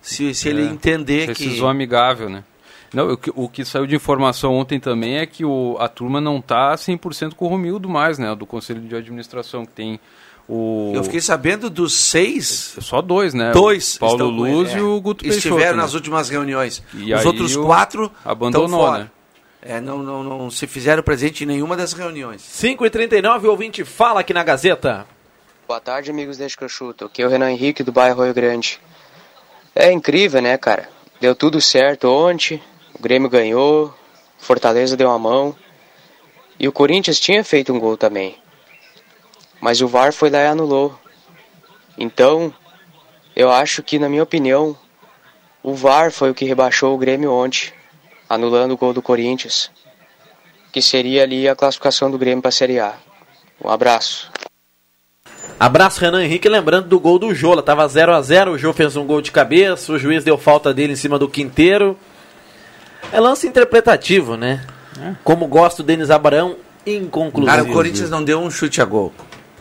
se, 0.00 0.32
se 0.34 0.48
ele 0.48 0.62
É, 0.62 0.66
entender 0.70 1.34
que... 1.34 1.44
Rescisão 1.44 1.68
amigável, 1.68 2.28
né? 2.30 2.44
Não, 2.94 3.10
o, 3.12 3.16
que, 3.18 3.30
o 3.34 3.48
que 3.50 3.64
saiu 3.66 3.86
de 3.86 3.94
informação 3.94 4.54
ontem 4.54 4.80
também 4.80 5.18
é 5.18 5.26
que 5.26 5.44
o, 5.44 5.76
a 5.78 5.88
turma 5.88 6.22
não 6.22 6.40
tá 6.40 6.74
100% 6.74 7.34
com 7.34 7.44
o 7.44 7.48
Romildo 7.48 7.86
mais, 7.86 8.18
né? 8.18 8.34
Do 8.34 8.46
Conselho 8.46 8.80
de 8.80 8.96
Administração, 8.96 9.66
que 9.66 9.72
tem 9.72 10.00
o... 10.48 10.92
Eu 10.94 11.04
fiquei 11.04 11.20
sabendo 11.20 11.68
dos 11.68 11.94
seis... 11.94 12.76
Só 12.80 13.02
dois, 13.02 13.34
né? 13.34 13.52
Dois. 13.52 13.96
O 13.96 13.98
Paulo 14.00 14.28
ele, 14.28 14.54
Luz 14.54 14.70
é. 14.70 14.78
e 14.78 14.80
o 14.80 15.00
Guto 15.00 15.26
Estiveram 15.26 15.56
Peixoto, 15.56 15.76
né? 15.76 15.82
nas 15.82 15.94
últimas 15.94 16.28
reuniões. 16.28 16.82
E 16.94 17.12
Os 17.12 17.24
outros 17.26 17.54
o- 17.56 17.64
quatro 17.64 18.10
abandonou, 18.24 18.66
estão 18.66 18.80
fora. 18.80 18.98
né? 19.04 19.10
É, 19.60 19.80
não, 19.80 19.98
não, 20.02 20.22
não 20.22 20.50
se 20.50 20.66
fizeram 20.66 21.02
presente 21.02 21.44
em 21.44 21.46
nenhuma 21.46 21.76
das 21.76 21.92
reuniões. 21.92 22.40
5 22.42 22.86
e 22.86 22.90
39 22.90 23.48
o 23.48 23.50
ouvinte 23.50 23.84
fala 23.84 24.20
aqui 24.20 24.32
na 24.32 24.42
Gazeta. 24.42 25.06
Boa 25.66 25.80
tarde, 25.80 26.10
amigos 26.10 26.38
Deixa 26.38 26.56
que 26.56 26.64
eu 26.64 26.68
chuto. 26.68 27.04
Aqui 27.04 27.20
é 27.22 27.26
o 27.26 27.28
Renan 27.28 27.50
Henrique 27.50 27.82
do 27.82 27.92
bairro 27.92 28.24
Rio 28.24 28.32
Grande. 28.32 28.80
É 29.74 29.92
incrível, 29.92 30.40
né, 30.40 30.56
cara? 30.56 30.88
Deu 31.20 31.34
tudo 31.34 31.60
certo 31.60 32.08
ontem, 32.08 32.62
o 32.98 33.02
Grêmio 33.02 33.28
ganhou, 33.28 33.92
Fortaleza 34.38 34.96
deu 34.96 35.10
a 35.10 35.18
mão 35.18 35.54
e 36.58 36.66
o 36.66 36.72
Corinthians 36.72 37.20
tinha 37.20 37.44
feito 37.44 37.72
um 37.72 37.78
gol 37.78 37.96
também. 37.96 38.36
Mas 39.60 39.80
o 39.80 39.88
VAR 39.88 40.12
foi 40.12 40.30
lá 40.30 40.38
e 40.38 40.46
anulou. 40.46 40.98
Então, 41.96 42.52
eu 43.34 43.50
acho 43.50 43.82
que, 43.82 43.98
na 43.98 44.08
minha 44.08 44.22
opinião, 44.22 44.76
o 45.62 45.74
VAR 45.74 46.12
foi 46.12 46.30
o 46.30 46.34
que 46.34 46.44
rebaixou 46.44 46.94
o 46.94 46.98
Grêmio 46.98 47.32
ontem, 47.32 47.72
anulando 48.28 48.72
o 48.72 48.76
gol 48.76 48.92
do 48.92 49.02
Corinthians, 49.02 49.70
que 50.72 50.80
seria 50.80 51.22
ali 51.22 51.48
a 51.48 51.56
classificação 51.56 52.10
do 52.10 52.18
Grêmio 52.18 52.42
para 52.42 52.50
a 52.50 52.52
Série 52.52 52.78
A. 52.78 52.94
Um 53.62 53.68
abraço. 53.68 54.30
Abraço, 55.58 56.00
Renan 56.00 56.22
Henrique. 56.22 56.48
Lembrando 56.48 56.86
do 56.88 57.00
gol 57.00 57.18
do 57.18 57.34
Jola. 57.34 57.62
Tava 57.62 57.86
0 57.88 58.14
a 58.14 58.22
0 58.22 58.52
O 58.52 58.58
Jô 58.58 58.72
fez 58.72 58.96
um 58.96 59.04
gol 59.04 59.20
de 59.20 59.32
cabeça. 59.32 59.92
O 59.92 59.98
juiz 59.98 60.22
deu 60.22 60.38
falta 60.38 60.72
dele 60.72 60.92
em 60.92 60.96
cima 60.96 61.18
do 61.18 61.28
Quinteiro. 61.28 61.98
É 63.12 63.18
lance 63.18 63.46
interpretativo, 63.46 64.36
né? 64.36 64.64
Como 65.24 65.46
gosta 65.46 65.82
o 65.82 65.84
Denis 65.84 66.10
Abraão, 66.10 66.56
inconclusivo. 66.86 67.56
Cara, 67.56 67.68
o 67.68 67.72
Corinthians 67.72 68.10
não 68.10 68.22
deu 68.22 68.40
um 68.40 68.50
chute 68.50 68.80
a 68.80 68.84
gol. 68.84 69.12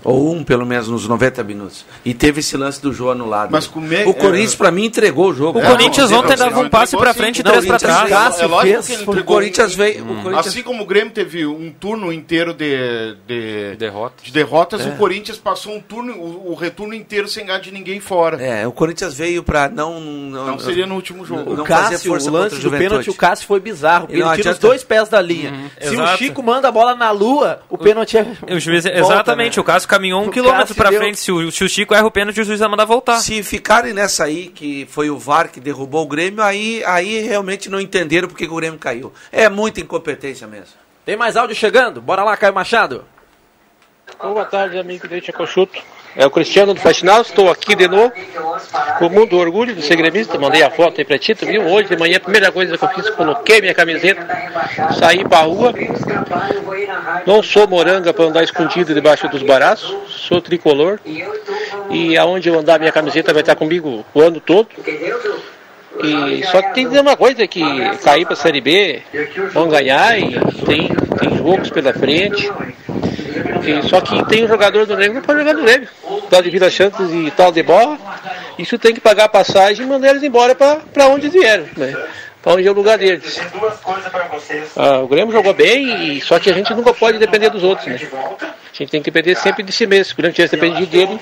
Ou 0.03 0.33
um, 0.33 0.43
pelo 0.43 0.65
menos, 0.65 0.87
nos 0.87 1.07
90 1.07 1.43
minutos. 1.43 1.85
E 2.05 2.13
teve 2.13 2.39
esse 2.39 2.55
lance 2.55 2.81
do 2.81 2.93
Jô 2.93 3.11
anulado. 3.11 3.49
Mas 3.51 3.67
com 3.67 3.79
me- 3.81 4.05
O 4.05 4.13
Corinthians, 4.13 4.55
pra 4.55 4.71
mim, 4.71 4.85
entregou 4.85 5.29
o 5.29 5.33
jogo. 5.33 5.59
O 5.59 5.61
Corinthians 5.61 6.11
ontem 6.11 6.35
dava 6.35 6.59
um 6.59 6.69
passe 6.69 6.95
pra 6.95 7.13
frente 7.13 7.39
e 7.39 7.43
três 7.43 7.65
pra 7.65 7.77
trás. 7.77 8.39
É 8.39 8.45
lógico 8.45 8.83
que 8.83 8.91
ele 8.93 9.01
O 9.01 9.03
entregou 9.11 9.35
Corinthians 9.35 9.73
um- 9.73 9.77
veio. 9.77 10.03
um- 10.05 10.11
O 10.19 10.23
Corinthians 10.23 10.47
Assim 10.47 10.61
como 10.63 10.83
o 10.83 10.85
Grêmio 10.85 11.11
teve 11.11 11.45
um 11.45 11.71
turno 11.71 12.11
inteiro 12.13 12.53
de, 12.53 13.15
de, 13.27 13.75
derrotas, 13.77 14.23
de 14.25 14.31
derrotas 14.31 14.81
É. 14.85 14.89
o 14.89 14.95
Corinthians 14.97 15.37
passou 15.37 15.73
um 15.75 15.81
turno, 15.81 16.13
o, 16.13 16.51
o 16.51 16.55
retorno 16.55 16.93
inteiro 16.93 17.27
sem 17.27 17.45
ganhar 17.45 17.59
de 17.59 17.71
ninguém 17.71 17.99
fora. 17.99 18.41
É, 18.41 18.65
o 18.67 18.71
Corinthians 18.71 19.13
veio 19.13 19.43
pra 19.43 19.67
não. 19.67 19.99
Não, 19.99 20.47
Não 20.47 20.59
seria 20.59 20.85
no 20.85 20.95
último 20.95 21.25
jogo. 21.25 21.51
O 21.53 21.57
não 21.57 21.63
Cássio, 21.63 22.09
força 22.11 22.29
o 22.29 22.33
lance 22.33 22.55
o 22.55 22.59
do 22.59 22.71
pênalti, 22.71 23.09
o 23.09 23.13
Cássio 23.13 23.45
foi 23.47 23.59
bizarro. 23.59 24.07
Não 24.09 24.15
ele 24.31 24.35
tira 24.41 24.51
os 24.53 24.59
dois 24.59 24.83
pés 24.83 25.09
da 25.09 25.21
linha. 25.21 25.51
Uhum. 25.51 25.89
Se 25.89 25.95
o 25.95 26.07
Chico 26.17 26.41
manda 26.43 26.67
a 26.67 26.71
bola 26.71 26.95
na 26.95 27.11
lua, 27.11 27.59
o 27.69 27.77
pênalti 27.77 28.17
é. 28.17 28.21
O 28.21 28.25
volta, 28.59 28.89
exatamente, 29.13 29.57
né? 29.57 29.61
o 29.61 29.63
Cássio 29.63 29.86
caminhou 29.87 30.21
um 30.23 30.27
O 30.27 30.31
quilômetro 30.31 30.75
pra 30.75 30.89
deu- 30.89 30.99
frente. 30.99 31.19
Se 31.19 31.31
o, 31.31 31.51
se 31.51 31.63
o 31.63 31.69
Chico 31.69 31.93
erra 31.95 32.05
o 32.05 32.11
pênalti, 32.11 32.39
o 32.41 32.43
juiz 32.43 32.59
vai 32.59 32.69
mandar 32.69 32.85
voltar. 32.85 33.17
Se 33.19 33.41
ficarem 33.43 33.93
nessa 33.93 34.25
aí, 34.25 34.47
que 34.47 34.85
foi 34.91 35.09
o 35.09 35.17
VAR 35.17 35.49
que 35.49 35.59
derrubou 35.59 36.03
o 36.03 36.07
Grêmio, 36.07 36.43
aí, 36.43 36.83
aí 36.85 37.19
realmente 37.21 37.69
não 37.69 37.79
entenderam 37.79 38.27
porque 38.27 38.45
que 38.45 38.51
o 38.51 38.55
Grêmio 38.57 38.77
caiu. 38.79 39.11
É 39.31 39.49
muita 39.49 39.79
incompetência 39.81 40.45
mesmo. 40.47 40.75
Tem 41.05 41.15
mais 41.15 41.37
áudio 41.37 41.55
chegando? 41.55 42.01
Bora 42.01 42.23
lá, 42.23 42.35
Caio 42.35 42.53
Machado. 42.53 43.05
Boa 44.21 44.45
tarde, 44.45 44.77
amigo 44.77 45.07
Deixa 45.07 45.31
que 45.31 45.39
eu 45.39 45.47
chuto. 45.47 45.81
É 46.15 46.25
o 46.25 46.31
Cristiano 46.31 46.73
do 46.73 46.79
Faxinal, 46.79 47.21
estou 47.21 47.49
aqui 47.49 47.75
de 47.75 47.87
novo. 47.87 48.11
Com 48.97 49.09
muito 49.09 49.37
orgulho 49.37 49.75
de 49.75 49.81
ser 49.83 49.95
gremista, 49.95 50.37
mandei 50.39 50.63
a 50.63 50.71
foto 50.71 50.99
aí 50.99 51.05
pra 51.05 51.17
ti, 51.19 51.35
tu 51.35 51.45
viu? 51.45 51.63
Hoje 51.63 51.89
de 51.89 51.97
manhã, 51.97 52.17
a 52.17 52.19
primeira 52.19 52.51
coisa 52.51 52.75
que 52.77 52.83
eu 52.83 52.89
fiz, 52.89 53.09
coloquei 53.11 53.61
minha 53.61 53.73
camiseta, 53.73 54.25
saí 54.97 55.23
pra 55.23 55.41
rua. 55.41 55.73
Não 57.25 57.43
sou 57.43 57.67
moranga 57.67 58.13
para 58.13 58.25
andar 58.25 58.43
escondido 58.43 58.93
debaixo 58.93 59.27
dos 59.27 59.43
baraços, 59.43 59.95
sou 60.07 60.41
tricolor. 60.41 60.99
E 61.89 62.17
aonde 62.17 62.49
eu 62.49 62.57
andar, 62.57 62.79
minha 62.79 62.91
camiseta 62.91 63.31
vai 63.31 63.41
estar 63.41 63.55
comigo 63.55 64.03
o 64.13 64.21
ano 64.21 64.39
todo. 64.39 64.69
E 66.03 66.43
só 66.45 66.61
que 66.61 66.73
tem 66.73 66.83
que 66.83 66.89
dizer 66.89 67.01
uma 67.01 67.17
coisa, 67.17 67.47
que 67.47 67.61
cair 68.03 68.25
pra 68.25 68.35
Série 68.35 68.61
B, 68.61 69.01
vão 69.51 69.67
ganhar 69.67 70.19
e 70.19 70.39
tem, 70.65 70.89
tem 71.19 71.37
jogos 71.37 71.69
pela 71.69 71.93
frente. 71.93 72.51
Só 73.89 74.01
que 74.01 74.25
tem 74.25 74.45
um 74.45 74.47
jogador 74.47 74.85
do 74.85 74.95
Grêmio 74.95 75.13
que 75.13 75.19
não 75.19 75.25
pode 75.25 75.39
jogar 75.39 75.53
no 75.53 75.63
Grêmio. 75.63 75.87
Tal 76.29 76.41
de 76.41 76.49
Vila 76.49 76.69
Santos 76.69 77.11
e 77.11 77.31
tal 77.31 77.51
de 77.51 77.63
bola. 77.63 77.97
Isso 78.57 78.77
tem 78.77 78.93
que 78.93 79.01
pagar 79.01 79.25
a 79.25 79.29
passagem 79.29 79.85
e 79.85 79.89
mandar 79.89 80.09
eles 80.09 80.23
embora 80.23 80.55
para 80.55 81.07
onde 81.07 81.29
vieram. 81.29 81.65
Né? 81.75 81.93
Onde 82.49 82.65
é 82.65 82.71
o 82.71 82.73
lugar 82.73 82.97
deles. 82.97 83.41
Ah, 84.77 84.99
o 84.99 85.07
Grêmio 85.07 85.33
jogou 85.33 85.53
bem, 85.53 86.21
só 86.21 86.39
que 86.39 86.49
a 86.49 86.53
gente 86.53 86.73
nunca 86.73 86.93
pode 86.93 87.17
depender 87.17 87.49
dos 87.49 87.61
outros. 87.61 87.87
Né? 87.87 87.95
A 87.99 88.77
gente 88.77 88.89
tem 88.89 89.01
que 89.01 89.11
depender 89.11 89.35
sempre 89.35 89.63
de 89.63 89.71
si 89.73 89.85
mesmo. 89.85 90.05
Se 90.05 90.13
o 90.13 90.15
Grêmio 90.15 90.33
tivesse 90.33 90.55
dependido 90.55 90.89
dele, 90.89 91.19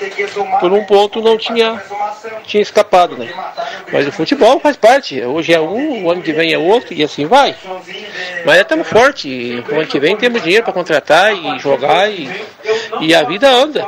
por 0.60 0.72
um 0.72 0.84
ponto 0.84 1.22
não 1.22 1.36
tinha, 1.36 1.82
tinha 2.44 2.62
escapado. 2.62 3.18
Né? 3.18 3.34
Mas 3.92 4.08
o 4.08 4.12
futebol 4.12 4.60
faz 4.60 4.78
parte. 4.78 5.20
Hoje 5.24 5.52
é 5.52 5.60
um, 5.60 6.06
o 6.06 6.12
ano 6.12 6.22
que 6.22 6.32
vem 6.32 6.54
é 6.54 6.60
outro 6.60 6.94
e 6.94 7.04
assim 7.04 7.26
vai. 7.26 7.56
Mas 8.46 8.60
estamos 8.60 8.88
fortes. 8.88 9.26
e 9.26 9.64
O 9.68 9.80
ano 9.80 9.88
que 9.88 10.00
vem 10.00 10.16
temos 10.16 10.44
dinheiro 10.44 10.64
para 10.64 10.74
contratar 10.74 11.34
e 11.34 11.58
jogar 11.58 12.08
e, 12.08 12.30
e 13.02 13.16
a 13.16 13.24
vida 13.24 13.50
anda. 13.50 13.84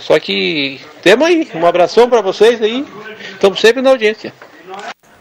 Só 0.00 0.18
que 0.18 0.80
temos 1.00 1.28
aí. 1.28 1.48
Um 1.54 1.64
abração 1.64 2.10
para 2.10 2.20
vocês 2.20 2.60
aí. 2.60 2.84
Estamos 3.34 3.60
sempre 3.60 3.80
na 3.80 3.90
audiência. 3.90 4.32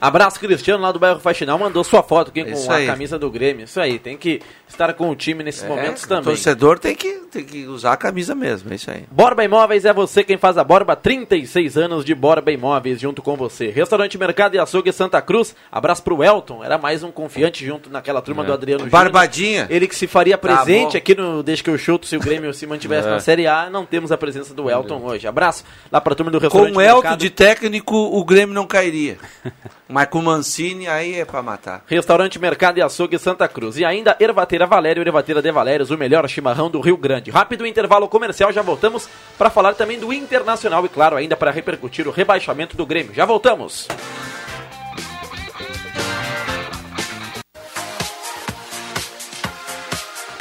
Abraço, 0.06 0.38
Cristiano, 0.40 0.84
lá 0.84 0.92
do 0.92 1.00
bairro 1.00 1.20
Faxinal, 1.20 1.58
mandou 1.58 1.82
sua 1.84 2.04
foto 2.04 2.30
aqui 2.30 2.44
com 2.44 2.52
Isso 2.52 2.70
a 2.70 2.86
camisa 2.86 3.18
do 3.18 3.32
Grêmio. 3.32 3.64
Isso 3.64 3.80
aí, 3.80 3.98
tem 3.98 4.18
que 4.18 4.42
estar 4.68 4.94
com 4.96 5.10
o 5.10 5.16
time 5.16 5.44
nesses 5.44 5.64
momentos 5.66 6.04
o 6.04 6.08
também. 6.10 6.24
torcedor 6.26 6.78
tem 6.78 6.94
que, 6.94 7.10
tem 7.32 7.44
que 7.46 7.66
usar 7.68 7.94
a 7.94 7.98
camisa 7.98 8.36
mesmo, 8.36 8.70
é 8.72 8.76
isso 8.76 8.92
aí. 8.92 9.06
Borba 9.10 9.44
Imóveis 9.46 9.86
é 9.86 9.94
você 9.94 10.22
quem 10.24 10.38
faz 10.38 10.58
a 10.58 10.64
Borba, 10.64 10.94
36 10.96 11.78
anos 11.78 12.04
de 12.04 12.14
Borba 12.14 12.52
Imóveis 12.52 13.00
junto 13.00 13.22
com 13.22 13.38
você. 13.38 13.70
Restaurante 13.70 14.18
Mercado 14.18 14.56
e 14.56 14.60
Açougue 14.60 14.92
Santa 14.92 15.22
Cruz, 15.22 15.56
abraço 15.72 16.04
pro 16.04 16.22
Elton, 16.22 16.64
era 16.64 16.78
mais 16.78 17.02
um 17.02 17.12
confiante 17.12 17.66
junto 17.66 17.90
naquela 17.90 18.22
turma 18.22 18.44
É. 18.44 18.48
do 18.48 18.54
Adriano 18.54 18.80
Júnior. 18.84 18.92
Barbadinha. 18.92 19.68
Ele 19.70 19.88
que 19.88 19.96
se 19.96 20.06
faria 20.08 20.38
Tá 20.38 20.48
presente 20.48 20.92
bom. 20.94 20.98
aqui 20.98 21.16
no 21.16 21.42
Deixa 21.44 21.64
que 21.64 21.70
eu 21.70 21.78
chuto 21.78 22.06
se 22.08 22.18
o 22.18 22.20
Grêmio 22.20 22.54
se 22.54 22.68
mantivesse 22.68 23.08
É. 23.08 23.12
na 23.12 23.20
Série 23.22 23.48
A, 23.48 23.70
não 23.70 23.86
temos 23.86 24.12
a 24.12 24.18
presença 24.18 24.54
do 24.54 24.70
Elton 24.70 25.02
hoje. 25.02 25.28
Abraço 25.28 25.64
lá 25.90 26.02
pra 26.02 26.14
turma 26.14 26.30
do 26.32 26.40
Restaurante 26.40 26.74
Com 26.74 26.78
o 26.80 26.82
Elton 26.82 27.02
Mercado. 27.04 27.20
de 27.20 27.30
técnico, 27.30 27.96
o 27.96 28.26
Grêmio 28.26 28.54
não 28.54 28.68
cairia. 28.68 29.18
Mas 29.94 30.08
com 30.08 30.18
o 30.18 30.24
Mancini, 30.24 30.88
aí 30.88 31.20
é 31.20 31.24
pra 31.24 31.44
matar. 31.44 31.84
Restaurante 31.86 32.40
Mercado 32.40 32.80
e 32.80 32.82
Açougue 32.82 33.20
Santa 33.20 33.48
Cruz. 33.48 33.78
E 33.78 33.86
ainda 33.86 34.18
Ervateira 34.20 34.66
Valério, 34.66 35.04
Ervateira 35.04 35.40
de 35.40 35.52
Valérios, 35.52 35.92
o 35.92 35.98
melhor 36.00 36.28
chimarrão 36.28 36.68
do 36.68 36.82
Rio 36.82 36.98
Grande. 36.98 37.30
Rápido 37.30 37.64
intervalo 37.64 38.08
comercial, 38.08 38.52
já 38.52 38.64
voltamos 38.64 39.08
para 39.38 39.52
falar 39.52 39.76
também 39.76 40.00
do 40.00 40.12
Internacional 40.12 40.84
e, 40.84 40.90
claro, 40.90 41.16
ainda 41.16 41.38
para 41.38 41.52
repercutir 41.52 42.08
o 42.08 42.12
rebaixamento 42.12 42.76
do 42.76 42.88
Grêmio. 42.88 43.14
Já 43.14 43.24
voltamos. 43.24 43.88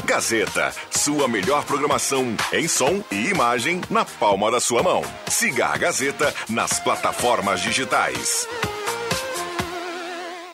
Gazeta, 0.06 0.72
sua 0.90 1.28
melhor 1.28 1.66
programação 1.66 2.34
em 2.54 2.66
som 2.66 3.04
e 3.10 3.28
imagem 3.28 3.82
na 3.90 4.06
palma 4.06 4.50
da 4.50 4.60
sua 4.60 4.82
mão. 4.82 5.02
Siga 5.28 5.66
a 5.66 5.76
Gazeta 5.76 6.34
nas 6.48 6.80
plataformas 6.80 7.60
digitais. 7.60 8.48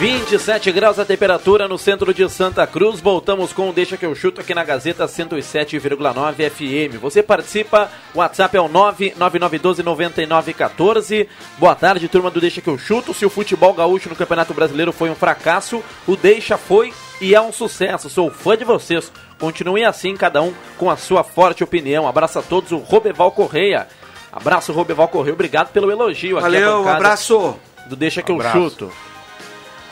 27 0.00 0.72
graus 0.72 0.98
a 0.98 1.04
temperatura 1.04 1.68
no 1.68 1.76
centro 1.76 2.14
de 2.14 2.26
Santa 2.30 2.66
Cruz. 2.66 3.00
Voltamos 3.00 3.52
com 3.52 3.68
o 3.68 3.72
Deixa 3.72 3.98
que 3.98 4.06
eu 4.06 4.14
chuto 4.14 4.40
aqui 4.40 4.54
na 4.54 4.64
Gazeta 4.64 5.04
107,9 5.04 6.50
FM. 6.50 6.96
Você 6.98 7.22
participa, 7.22 7.90
o 8.14 8.20
WhatsApp 8.20 8.56
é 8.56 8.60
o 8.62 8.68
999129914. 8.70 11.28
Boa 11.58 11.74
tarde, 11.74 12.08
turma 12.08 12.30
do 12.30 12.40
Deixa 12.40 12.62
que 12.62 12.68
eu 12.68 12.78
chuto. 12.78 13.12
Se 13.12 13.26
o 13.26 13.30
futebol 13.30 13.74
gaúcho 13.74 14.08
no 14.08 14.16
Campeonato 14.16 14.54
Brasileiro 14.54 14.90
foi 14.90 15.10
um 15.10 15.14
fracasso, 15.14 15.84
o 16.06 16.16
Deixa 16.16 16.56
foi 16.56 16.94
e 17.20 17.34
é 17.34 17.40
um 17.42 17.52
sucesso. 17.52 18.08
Sou 18.08 18.30
fã 18.30 18.56
de 18.56 18.64
vocês. 18.64 19.12
Continuem 19.38 19.84
assim, 19.84 20.16
cada 20.16 20.40
um 20.40 20.54
com 20.78 20.88
a 20.88 20.96
sua 20.96 21.22
forte 21.22 21.62
opinião. 21.62 22.08
Abraço 22.08 22.38
a 22.38 22.42
todos, 22.42 22.72
o 22.72 22.78
Robeval 22.78 23.32
Correia. 23.32 23.86
Abraço, 24.32 24.72
Robeval 24.72 25.08
Correia. 25.08 25.34
Obrigado 25.34 25.70
pelo 25.72 25.90
elogio 25.90 26.38
aqui. 26.38 26.44
Valeu, 26.44 26.78
bancada 26.78 26.96
abraço. 26.96 27.54
Do 27.86 27.96
Deixa 27.96 28.22
que 28.22 28.32
eu 28.32 28.36
Abraço. 28.36 28.56
chuto. 28.56 28.90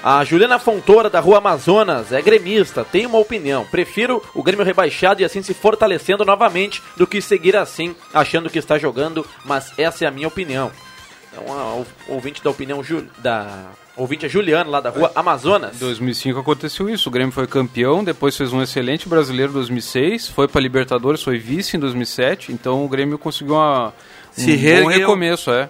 A 0.03 0.23
Juliana 0.25 0.59
Fontoura, 0.59 1.11
da 1.11 1.19
Rua 1.21 1.39
Amazonas, 1.39 2.13
é 2.13 2.23
gremista, 2.23 2.85
tem 2.85 3.05
uma 3.05 3.19
opinião. 3.19 3.65
Prefiro 3.65 4.23
o 4.35 4.43
Grêmio 4.43 4.65
rebaixado 4.65 5.21
e 5.21 5.25
assim 5.25 5.43
se 5.43 5.53
fortalecendo 5.53 6.25
novamente 6.25 6.81
do 6.97 7.07
que 7.07 7.21
seguir 7.21 7.57
assim, 7.57 7.95
achando 8.15 8.49
que 8.49 8.59
está 8.59 8.79
jogando, 8.79 9.27
mas 9.45 9.73
essa 9.77 10.05
é 10.05 10.09
a 10.09 10.11
minha 10.11 10.29
opinião. 10.29 10.71
Então, 11.33 11.53
a 11.53 11.75
ou- 11.75 11.87
ouvinte 12.09 12.43
da 12.43 12.49
opinião 12.51 12.83
Ju- 12.83 13.05
da 13.19 13.67
ouvinte 13.97 14.25
é 14.25 14.29
Juliana, 14.29 14.71
lá 14.71 14.81
da 14.81 14.89
Rua 14.91 15.11
Amazonas. 15.17 15.75
Em 15.75 15.79
2005 15.81 16.39
aconteceu 16.39 16.89
isso. 16.89 17.09
O 17.09 17.13
Grêmio 17.13 17.33
foi 17.33 17.47
campeão, 17.49 18.03
depois 18.05 18.37
fez 18.37 18.53
um 18.53 18.63
excelente 18.63 19.09
brasileiro 19.09 19.51
em 19.51 19.55
2006, 19.55 20.29
foi 20.29 20.47
para 20.47 20.61
Libertadores, 20.61 21.23
foi 21.23 21.39
vice 21.39 21.77
em 21.77 21.81
2007. 21.81 22.53
Então 22.53 22.85
o 22.85 22.89
Grêmio 22.89 23.19
conseguiu 23.19 23.57
uma, 23.57 23.89
um 23.89 23.93
Se 24.31 24.47
bom 24.53 24.57
reergueu. 24.63 24.89
recomeço, 24.89 25.51
é. 25.51 25.69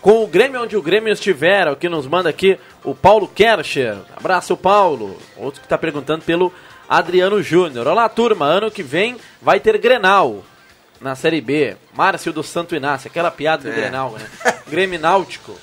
Com 0.00 0.24
o 0.24 0.26
Grêmio 0.26 0.62
onde 0.62 0.76
o 0.76 0.82
Grêmio 0.82 1.12
estiver, 1.12 1.68
o 1.68 1.76
que 1.76 1.88
nos 1.88 2.06
manda 2.06 2.30
aqui 2.30 2.58
o 2.82 2.94
Paulo 2.94 3.28
Kercher. 3.28 3.98
Abraço, 4.16 4.56
Paulo. 4.56 5.18
Outro 5.36 5.60
que 5.60 5.66
está 5.66 5.76
perguntando 5.76 6.24
pelo 6.24 6.50
Adriano 6.88 7.42
Júnior. 7.42 7.86
Olá, 7.86 8.08
turma. 8.08 8.46
Ano 8.46 8.70
que 8.70 8.82
vem 8.82 9.16
vai 9.42 9.60
ter 9.60 9.76
Grenal 9.76 10.42
na 11.00 11.14
Série 11.14 11.42
B. 11.42 11.76
Márcio 11.94 12.32
do 12.32 12.42
Santo 12.42 12.74
Inácio. 12.74 13.08
Aquela 13.08 13.30
piada 13.30 13.64
do 13.64 13.68
É. 13.70 13.72
Grenal, 13.74 14.12
né? 14.12 14.26
Grêmio 14.68 14.98
Náutico. 14.98 15.54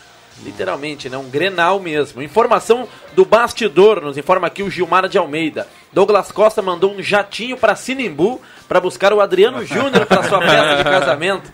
Literalmente, 0.44 1.10
né? 1.10 1.18
Um 1.18 1.32
Grenal 1.32 1.80
mesmo. 1.80 2.22
Informação 2.22 2.88
do 3.14 3.26
bastidor, 3.26 4.00
nos 4.02 4.20
informa 4.20 4.46
aqui 4.46 4.62
o 4.62 4.70
Gilmar 4.70 5.10
de 5.10 5.18
Almeida. 5.18 5.68
Douglas 5.92 6.32
Costa 6.32 6.62
mandou 6.62 6.94
um 6.94 7.02
jatinho 7.02 7.58
para 7.58 7.76
Sinimbu 7.76 8.40
para 8.68 8.80
buscar 8.80 9.12
o 9.14 9.20
Adriano 9.20 9.66
Júnior 9.66 10.06
para 10.06 10.22
sua 10.22 10.40
festa 10.40 10.76
de 10.76 10.84
casamento. 10.86 11.52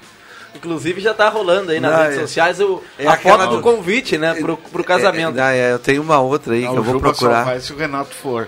Inclusive 0.55 1.01
já 1.01 1.13
tá 1.13 1.27
rolando 1.29 1.71
aí 1.71 1.79
nas 1.79 1.91
Não, 1.91 1.99
redes 2.03 2.17
é- 2.17 2.21
sociais 2.21 2.59
o, 2.59 2.81
é 2.97 3.07
a 3.07 3.17
foto 3.17 3.47
do 3.47 3.61
convite, 3.61 4.17
né, 4.17 4.33
pro, 4.35 4.55
pro 4.57 4.83
casamento. 4.83 5.39
É, 5.39 5.57
é, 5.57 5.71
eu 5.73 5.79
tenho 5.79 6.01
uma 6.01 6.19
outra 6.19 6.53
aí 6.53 6.65
Ah, 6.65 6.69
que 6.69 6.75
eu 6.77 6.83
vou 6.83 6.93
Juba 6.93 7.07
só 7.09 7.13
procurar. 7.19 7.43
vai 7.45 7.59
se 7.59 7.73
o 7.73 7.77
Renato 7.77 8.13
for. 8.15 8.47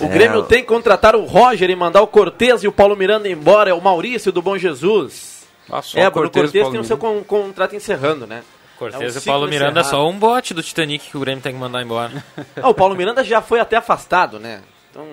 O 0.00 0.08
Grêmio 0.08 0.42
tem 0.42 0.60
que 0.62 0.68
contratar 0.68 1.14
o 1.16 1.24
Roger 1.24 1.70
e 1.70 1.76
mandar 1.76 2.02
o 2.02 2.06
Cortez 2.06 2.62
e 2.64 2.68
o 2.68 2.72
Paulo 2.72 2.96
Miranda 2.96 3.28
embora. 3.28 3.70
É 3.70 3.74
o 3.74 3.80
Maurício 3.80 4.30
do 4.32 4.42
Bom 4.42 4.58
Jesus. 4.58 5.44
só 5.82 5.98
é, 5.98 6.08
o 6.08 6.12
Cortez 6.12 6.50
Paulo 6.52 6.70
tem 6.72 6.80
o 6.80 6.84
seu 6.84 6.98
con- 6.98 7.22
contrato 7.24 7.74
encerrando, 7.76 8.26
né? 8.26 8.42
Cortez 8.78 9.14
É 9.16 9.18
um 9.18 9.22
e 9.22 9.24
Paulo 9.24 9.46
Miranda 9.48 9.80
é 9.80 9.82
encerrado. 9.82 10.02
só 10.02 10.08
um 10.10 10.18
bote 10.18 10.52
do 10.52 10.62
Titanic 10.62 11.08
que 11.10 11.16
o 11.16 11.20
Grêmio 11.20 11.40
tem 11.42 11.52
que 11.54 11.58
mandar 11.58 11.80
embora. 11.80 12.10
Ah, 12.60 12.68
o 12.68 12.74
Paulo 12.74 12.96
Miranda 12.96 13.22
já 13.24 13.40
foi 13.40 13.60
até 13.60 13.76
afastado, 13.76 14.38
né? 14.40 14.60
Então, 14.92 15.06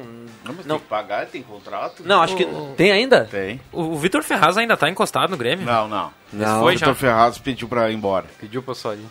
Não, 0.44 0.54
mas 0.54 0.66
não, 0.66 0.76
tem 0.76 0.84
que 0.84 0.90
pagar, 0.90 1.26
tem 1.28 1.42
contrato. 1.42 2.04
não 2.06 2.22
acho 2.22 2.36
que 2.36 2.44
O- 2.44 2.74
tem 2.76 2.92
ainda. 2.92 3.24
Tem. 3.32 3.62
O, 3.72 3.82
o 3.84 3.98
Vitor 3.98 4.22
Ferraz 4.22 4.58
ainda 4.58 4.76
tá 4.76 4.90
encostado 4.90 5.30
no 5.32 5.38
Grêmio? 5.38 5.66
Não, 5.66 5.88
não. 5.88 6.12
Não. 6.34 6.60
O 6.60 6.64
Foi 6.64 6.74
Vitor 6.74 6.90
já. 6.90 6.96
Ferraz 6.96 7.38
pediu 7.38 7.66
pra 7.68 7.90
ir 7.90 7.96
embora. 7.96 8.26
Pediu 8.42 8.62
pra 8.62 8.76
sair. 8.76 9.06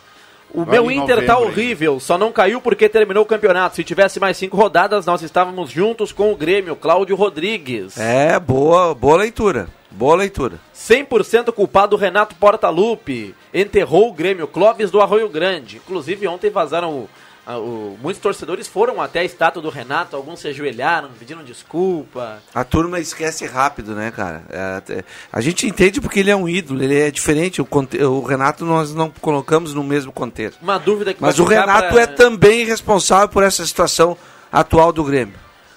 O 0.51 0.65
Vai 0.65 0.75
meu 0.75 0.91
Inter 0.91 1.27
tá 1.27 1.39
horrível, 1.39 1.99
só 2.01 2.17
não 2.19 2.33
caiu 2.33 2.61
porque 2.61 2.89
terminou 2.89 3.23
o 3.23 3.27
campeonato. 3.27 3.77
Se 3.77 3.85
tivesse 3.85 4.19
mais 4.21 4.37
cinco 4.37 4.57
rodadas, 4.57 5.05
nós 5.07 5.23
estávamos 5.23 5.71
juntos 5.71 6.11
com 6.13 6.33
o 6.33 6.37
Grêmio, 6.37 6.77
Cláudio 6.77 7.17
Rodrigues. 7.17 7.99
É, 7.99 8.39
boa, 8.39 8.95
boa 8.95 9.17
leitura. 9.19 9.69
Boa 9.91 10.17
leitura. 10.17 10.59
100% 10.75 11.51
culpado 11.53 11.97
Renato 11.97 12.35
Portaluppi. 12.35 13.35
Enterrou 13.53 14.09
o 14.09 14.13
Grêmio 14.13 14.47
Clóvis 14.47 14.91
do 14.91 15.01
Arroio 15.01 15.29
Grande. 15.29 15.77
Inclusive, 15.79 16.27
ontem 16.29 16.51
vazaram. 16.51 16.91
O, 16.93 17.09
o- 17.57 17.97
muitos 18.03 18.21
torcedores 18.21 18.67
foram 18.67 19.01
até 19.01 19.21
a 19.21 19.25
estátua 19.25 19.63
do 19.63 19.71
Renato, 19.71 20.15
alguns 20.17 20.41
se 20.41 20.49
ajoelharam, 20.49 21.09
pediram 21.19 21.43
desculpa. 21.45 22.43
A 22.55 22.65
turma 22.65 22.99
esquece 23.01 23.47
rápido, 23.47 23.95
né, 23.95 24.11
cara? 24.11 24.43
É, 24.51 25.05
a 25.33 25.41
gente 25.41 25.67
entende 25.67 26.01
porque 26.01 26.21
ele 26.21 26.31
é 26.31 26.37
um 26.37 26.49
ídolo, 26.49 26.83
ele 26.83 26.99
é 26.99 27.11
diferente. 27.11 27.63
O, 27.63 27.69
o 28.11 28.23
Renato 28.23 28.65
nós 28.65 28.95
não 28.95 29.11
colocamos 29.21 29.73
no 29.73 29.83
mesmo 29.85 30.13
contexto. 30.13 30.59
Uma 30.63 30.79
dúvida 30.79 31.15
que 31.15 31.23
Mas 31.23 31.39
o 31.39 31.45
Renato 31.45 31.93
pra- 31.95 32.03
é 32.03 32.07
também 32.07 32.65
responsável 32.67 33.29
por 33.29 33.43
essa 33.43 33.65
situação 33.65 34.17
atual 34.53 34.93
do 34.93 35.05
Grêmio. 35.05 35.35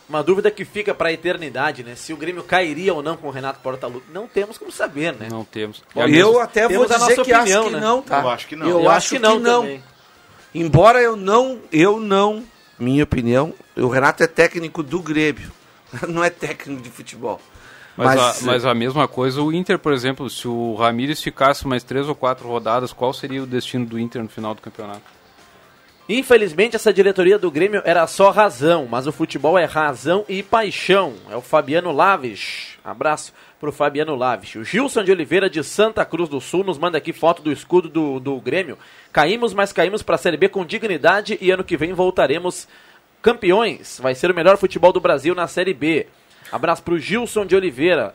Uma 0.10 0.22
dúvida 0.22 0.52
que 0.52 0.66
fica 0.66 0.94
para 0.94 1.08
a 1.08 1.14
eternidade, 1.14 1.84
né? 1.86 1.96
Se 1.96 2.12
o 2.12 2.18
Grêmio 2.18 2.44
cairia 2.44 2.94
ou 2.94 3.02
não 3.02 3.16
com 3.16 3.28
o 3.30 3.32
Renato 3.32 3.62
Portaluppi. 3.62 4.12
Não 4.12 4.28
temos 4.28 4.58
como 4.58 4.70
saber, 4.70 5.14
né? 5.14 5.28
Não 5.32 5.46
temos. 5.46 5.82
Bom, 5.96 6.06
eu 6.06 6.38
até 6.42 6.68
vou 6.68 6.84
dizer 6.86 6.98
nossa 7.00 7.16
que 7.16 7.22
opinião, 7.34 7.62
acho 7.62 7.70
que 7.70 7.76
né? 7.76 7.80
não, 7.80 8.02
tá? 8.02 8.20
Eu 8.22 8.30
acho 8.30 8.48
que 8.48 8.56
não. 8.58 8.68
Eu, 8.68 8.80
Eu 8.82 8.90
acho, 8.90 8.98
acho 8.98 9.10
que 9.10 9.16
que 9.16 9.22
não 9.22 9.40
não. 9.40 9.62
também. 9.62 9.84
Embora 10.54 11.02
eu 11.02 11.16
não, 11.16 11.60
eu 11.72 12.00
não, 12.00 12.44
minha 12.78 13.04
opinião, 13.04 13.54
o 13.76 13.88
Renato 13.88 14.24
é 14.24 14.28
técnico 14.28 14.84
do 14.84 15.02
Grêmio, 15.02 15.52
não 16.08 16.24
é 16.24 16.30
técnico 16.30 16.82
de 16.82 16.90
futebol. 16.90 17.40
Mas, 17.96 18.16
Mas, 18.16 18.42
a, 18.42 18.46
mas 18.46 18.66
a 18.66 18.74
mesma 18.74 19.08
coisa, 19.08 19.42
o 19.42 19.52
Inter, 19.52 19.78
por 19.78 19.94
exemplo, 19.94 20.30
se 20.30 20.48
o 20.48 20.76
Ramires 20.76 21.22
ficasse 21.22 21.68
mais 21.68 21.84
três 21.84 22.08
ou 22.08 22.16
quatro 22.16 22.48
rodadas, 22.48 22.94
qual 22.94 23.14
seria 23.14 23.44
o 23.44 23.46
destino 23.46 23.86
do 23.86 24.00
Inter 24.00 24.24
no 24.24 24.30
final 24.30 24.56
do 24.56 24.62
campeonato? 24.62 25.02
Infelizmente, 26.14 26.76
essa 26.76 26.92
diretoria 26.92 27.40
do 27.40 27.50
Grêmio 27.50 27.82
era 27.86 28.06
só 28.06 28.32
razão, 28.32 28.86
mas 28.86 29.08
o 29.08 29.14
futebol 29.14 29.58
é 29.58 29.64
razão 29.64 30.26
e 30.28 30.44
paixão. 30.44 31.14
É 31.30 31.38
o 31.38 31.42
Fabiano 31.42 31.90
Laves. 31.90 32.78
Abraço 32.84 33.32
pro 33.62 33.72
Fabiano 33.72 34.14
Laves. 34.14 34.56
O 34.56 34.64
Gilson 34.66 35.06
de 35.06 35.12
Oliveira, 35.14 35.50
de 35.50 35.64
Santa 35.64 36.04
Cruz 36.04 36.28
do 36.28 36.42
Sul, 36.42 36.66
nos 36.66 36.78
manda 36.78 36.98
aqui 36.98 37.14
foto 37.14 37.42
do 37.42 37.50
escudo 37.50 37.88
do, 37.88 38.20
do 38.20 38.42
Grêmio. 38.42 38.78
Caímos, 39.14 39.54
mas 39.54 39.72
caímos 39.72 40.04
para 40.04 40.16
a 40.16 40.18
Série 40.18 40.36
B 40.36 40.50
com 40.50 40.66
dignidade 40.66 41.38
e 41.40 41.50
ano 41.50 41.64
que 41.64 41.78
vem 41.78 41.94
voltaremos 41.94 42.68
campeões. 43.22 43.98
Vai 44.04 44.14
ser 44.14 44.30
o 44.30 44.36
melhor 44.36 44.58
futebol 44.58 44.92
do 44.92 45.00
Brasil 45.00 45.34
na 45.34 45.48
Série 45.48 45.74
B. 45.74 46.08
Abraço 46.52 46.84
pro 46.84 47.00
Gilson 47.00 47.46
de 47.46 47.56
Oliveira 47.56 48.14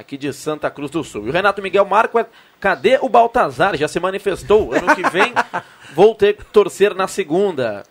aqui 0.00 0.16
de 0.16 0.32
Santa 0.32 0.70
Cruz 0.70 0.90
do 0.90 1.04
Sul. 1.04 1.26
E 1.26 1.30
o 1.30 1.32
Renato 1.32 1.60
Miguel 1.62 1.84
Marco, 1.84 2.24
cadê 2.58 2.98
o 3.00 3.08
Baltazar? 3.08 3.76
Já 3.76 3.86
se 3.86 4.00
manifestou. 4.00 4.72
Ano 4.72 4.94
que 4.96 5.08
vem 5.10 5.32
vou 5.94 6.14
ter 6.14 6.36
que 6.36 6.44
torcer 6.44 6.94
na 6.94 7.06
segunda. 7.06 7.84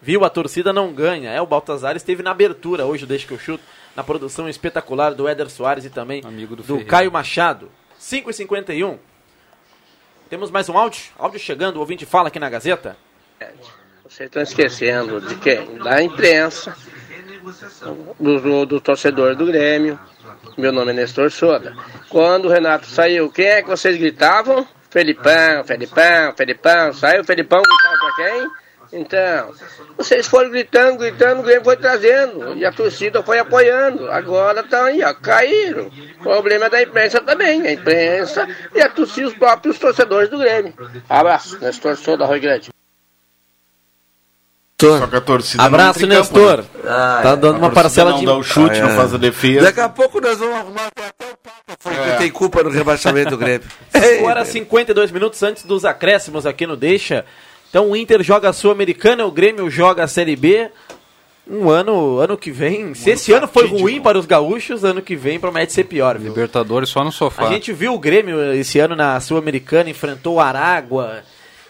Viu? 0.00 0.24
A 0.24 0.30
torcida 0.30 0.72
não 0.72 0.92
ganha. 0.92 1.30
É, 1.30 1.40
o 1.40 1.46
Baltazar 1.46 1.96
esteve 1.96 2.22
na 2.22 2.30
abertura 2.30 2.86
hoje, 2.86 3.06
deixa 3.06 3.26
que 3.26 3.32
eu 3.32 3.38
chuto, 3.38 3.62
na 3.94 4.02
produção 4.02 4.48
espetacular 4.48 5.14
do 5.14 5.28
Éder 5.28 5.48
Soares 5.50 5.84
e 5.84 5.90
também 5.90 6.22
Amigo 6.24 6.56
do 6.56 6.62
do. 6.62 6.84
Caio 6.84 7.12
Machado. 7.12 7.70
5h51. 8.00 8.98
Temos 10.28 10.50
mais 10.50 10.68
um 10.68 10.76
áudio? 10.76 11.02
Áudio 11.18 11.38
chegando, 11.38 11.76
o 11.76 11.80
ouvinte 11.80 12.04
fala 12.04 12.28
aqui 12.28 12.38
na 12.38 12.50
Gazeta. 12.50 12.96
Vocês 14.02 14.26
estão 14.26 14.42
esquecendo 14.42 15.20
de 15.20 15.36
quem? 15.36 15.76
Da 15.78 16.02
imprensa, 16.02 16.76
do, 18.18 18.40
do, 18.40 18.66
do 18.66 18.80
torcedor 18.80 19.34
do 19.36 19.46
Grêmio. 19.46 19.98
Meu 20.56 20.72
nome 20.72 20.92
é 20.92 20.94
Nestor 20.94 21.30
Soda. 21.30 21.74
Quando 22.08 22.46
o 22.46 22.50
Renato 22.50 22.86
saiu, 22.86 23.30
quem 23.30 23.46
é 23.46 23.62
que 23.62 23.68
vocês 23.68 23.96
gritavam? 23.96 24.66
Felipão, 24.88 25.64
Felipão, 25.64 26.32
Felipão. 26.36 26.92
Saiu 26.92 27.22
o 27.22 27.24
Felipão, 27.24 27.60
gritava 27.60 27.96
pra 27.98 28.24
quem? 28.24 28.50
Então, 28.92 29.52
vocês 29.96 30.28
foram 30.28 30.50
gritando, 30.50 30.98
gritando, 30.98 31.40
o 31.40 31.42
Grêmio 31.42 31.64
foi 31.64 31.76
trazendo. 31.76 32.56
E 32.56 32.64
a 32.64 32.70
torcida 32.70 33.20
foi 33.24 33.40
apoiando. 33.40 34.08
Agora 34.12 34.60
estão 34.60 34.84
aí, 34.84 35.02
ó, 35.02 35.12
caíram. 35.14 35.90
Problema 36.22 36.70
da 36.70 36.80
imprensa 36.80 37.20
também. 37.20 37.66
A 37.66 37.72
imprensa 37.72 38.48
e 38.72 38.80
a 38.80 38.88
torcida, 38.88 39.26
os 39.26 39.34
próprios 39.34 39.78
torcedores 39.80 40.28
do 40.28 40.38
Grêmio. 40.38 40.72
Abraço, 41.08 41.58
Nestor 41.60 41.96
Soda, 41.96 42.24
Rui 42.24 42.38
Grande. 42.38 42.73
Só 44.80 45.06
que 45.06 45.16
a 45.16 45.20
torcida 45.20 45.62
Abraço, 45.62 46.00
não 46.00 46.06
em 46.06 46.10
campo, 46.10 46.38
Nestor. 46.38 46.58
né? 46.58 46.64
Tá 47.22 47.34
dando 47.36 47.46
A 47.46 47.58
uma 47.58 47.70
torcida 47.70 47.74
parcela 47.82 48.10
não 48.10 48.18
de- 48.18 48.26
dá 48.26 48.36
o 48.36 48.42
chute, 48.42 48.80
não 48.80 48.88
É. 48.90 48.96
faz 48.96 49.14
a 49.14 49.16
defesa. 49.18 49.62
Daqui 49.66 49.80
a 49.80 49.88
pouco 49.88 50.20
nós 50.20 50.38
vamos 50.38 50.54
arrumar 50.56 50.86
até 50.88 51.04
o 51.06 51.36
Papa 51.42 51.76
foi 51.78 51.92
É. 51.94 52.12
que 52.12 52.18
tem 52.18 52.30
culpa 52.30 52.62
no 52.62 52.70
rebaixamento 52.70 53.30
do 53.30 53.38
Grêmio. 53.38 53.66
5 53.94 54.24
horas 54.26 54.48
52 54.48 55.10
minutos 55.10 55.42
antes 55.42 55.64
dos 55.64 55.84
acréscimos 55.84 56.44
aqui 56.44 56.66
no 56.66 56.76
Deixa. 56.76 57.24
Então 57.70 57.90
o 57.90 57.96
Inter 57.96 58.22
joga 58.22 58.48
a 58.50 58.52
Sul-Americana, 58.52 59.24
o 59.24 59.30
Grêmio 59.30 59.70
joga 59.70 60.04
a 60.04 60.08
Série 60.08 60.36
B. 60.36 60.68
Um 61.48 61.68
ano, 61.68 62.18
ano 62.18 62.36
que 62.38 62.50
vem. 62.50 62.94
Se 62.94 63.10
esse 63.10 63.30
ano 63.32 63.46
foi 63.46 63.66
ruim 63.66 64.00
para 64.00 64.18
os 64.18 64.24
gaúchos, 64.26 64.82
ano 64.82 65.02
que 65.02 65.14
vem 65.14 65.38
promete 65.38 65.72
ser 65.74 65.84
pior, 65.84 66.16
viu? 66.18 66.28
Libertadores 66.30 66.88
só 66.88 67.04
no 67.04 67.12
sofá. 67.12 67.46
A 67.46 67.52
gente 67.52 67.70
viu 67.72 67.92
o 67.94 67.98
Grêmio 67.98 68.52
esse 68.54 68.78
ano 68.78 68.96
na 68.96 69.20
Sul-Americana, 69.20 69.90
enfrentou 69.90 70.34
o 70.36 70.40
Aragua, 70.40 71.22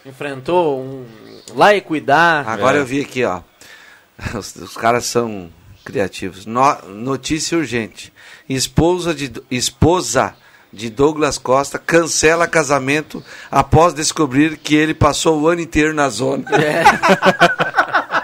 enfrentou 0.05 0.79
um 0.79 1.05
lá 1.53 1.75
e 1.75 1.81
cuidar. 1.81 2.47
Agora 2.47 2.77
eu 2.77 2.85
vi 2.85 3.01
aqui, 3.01 3.23
ó. 3.23 3.41
Os, 4.37 4.55
os 4.55 4.77
caras 4.77 5.05
são 5.05 5.49
criativos. 5.83 6.45
No- 6.45 6.81
notícia 6.87 7.57
urgente. 7.57 8.13
Esposa 8.47 9.13
de, 9.13 9.31
esposa 9.51 10.33
de 10.71 10.89
Douglas 10.89 11.37
Costa 11.37 11.77
cancela 11.77 12.47
casamento 12.47 13.23
após 13.51 13.93
descobrir 13.93 14.57
que 14.57 14.75
ele 14.75 14.93
passou 14.93 15.41
o 15.41 15.47
ano 15.47 15.61
inteiro 15.61 15.93
na 15.93 16.09
zona. 16.09 16.45
É. 16.55 16.83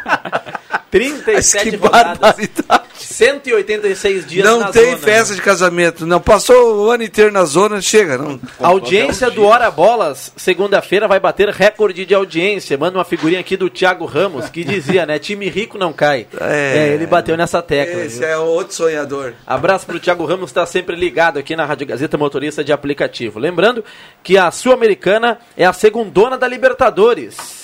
37 0.92 1.70
que 1.72 1.76
rodadas. 1.78 2.20
barbaridade. 2.20 2.92
186 3.02 4.28
dias 4.28 4.46
não 4.46 4.60
na 4.60 4.72
tem 4.72 4.86
zona. 4.92 4.98
festa 4.98 5.34
de 5.34 5.42
casamento. 5.42 6.06
Não 6.06 6.20
passou 6.20 6.86
o 6.86 6.92
ano 6.92 7.04
inteiro 7.04 7.32
na 7.32 7.46
zona, 7.46 7.82
chega. 7.82 8.18
Não. 8.18 8.40
A 8.60 8.68
audiência 8.68 9.30
do 9.32 9.44
Hora 9.44 9.72
Bolas, 9.72 10.32
segunda-feira, 10.36 11.08
vai 11.08 11.20
bater 11.20 11.50
recorde 11.50 12.06
de 12.06 12.14
audiência. 12.14 12.78
Manda 12.78 12.98
uma 12.98 13.06
figurinha 13.06 13.40
aqui 13.40 13.58
do 13.58 13.70
Thiago 13.70 14.06
Ramos, 14.06 14.50
que 14.50 14.64
dizia, 14.64 15.06
né? 15.06 15.18
Time 15.18 15.50
rico 15.50 15.78
não 15.78 15.94
cai. 15.94 16.28
É. 16.40 16.90
É, 16.90 16.94
ele 16.94 17.08
bateu 17.08 17.36
nessa 17.38 17.62
tecla. 17.62 18.02
Esse 18.04 18.20
viu? 18.20 18.28
é 18.28 18.38
outro 18.38 18.74
sonhador. 18.76 19.34
Abraço 19.48 19.86
pro 19.86 20.00
Thiago 20.00 20.26
Ramos, 20.26 20.50
está 20.50 20.66
sempre 20.66 20.96
ligado 20.96 21.40
aqui 21.40 21.56
na 21.56 21.66
Rádio 21.66 21.88
Gazeta 21.88 22.18
Motorista 22.18 22.64
de 22.64 22.74
aplicativo. 22.74 23.40
Lembrando 23.40 23.84
que 24.22 24.38
a 24.38 24.52
Sul-Americana 24.52 25.40
é 25.56 25.66
a 25.66 25.74
segundona 25.74 26.38
da 26.38 26.48
Libertadores. 26.48 27.61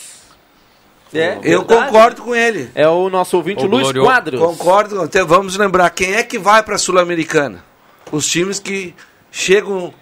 É, 1.14 1.38
Eu 1.43 1.62
verdade. 1.62 1.86
concordo 1.86 2.22
com 2.24 2.36
ele. 2.36 2.70
É 2.76 2.88
o 2.88 3.10
nosso 3.10 3.38
ouvinte 3.38 3.66
Luiz 3.66 3.91
Quadros. 3.91 4.39
Concordo. 4.39 5.03
Então, 5.03 5.26
vamos 5.26 5.55
lembrar 5.58 5.89
quem 5.91 6.16
é 6.16 6.24
que 6.24 6.38
vai 6.38 6.62
para 6.64 6.76
a 6.76 6.78
Sul-Americana. 6.78 7.64
Os 8.12 8.28
times 8.28 8.60
que 8.60 8.93
chegam 9.32 9.93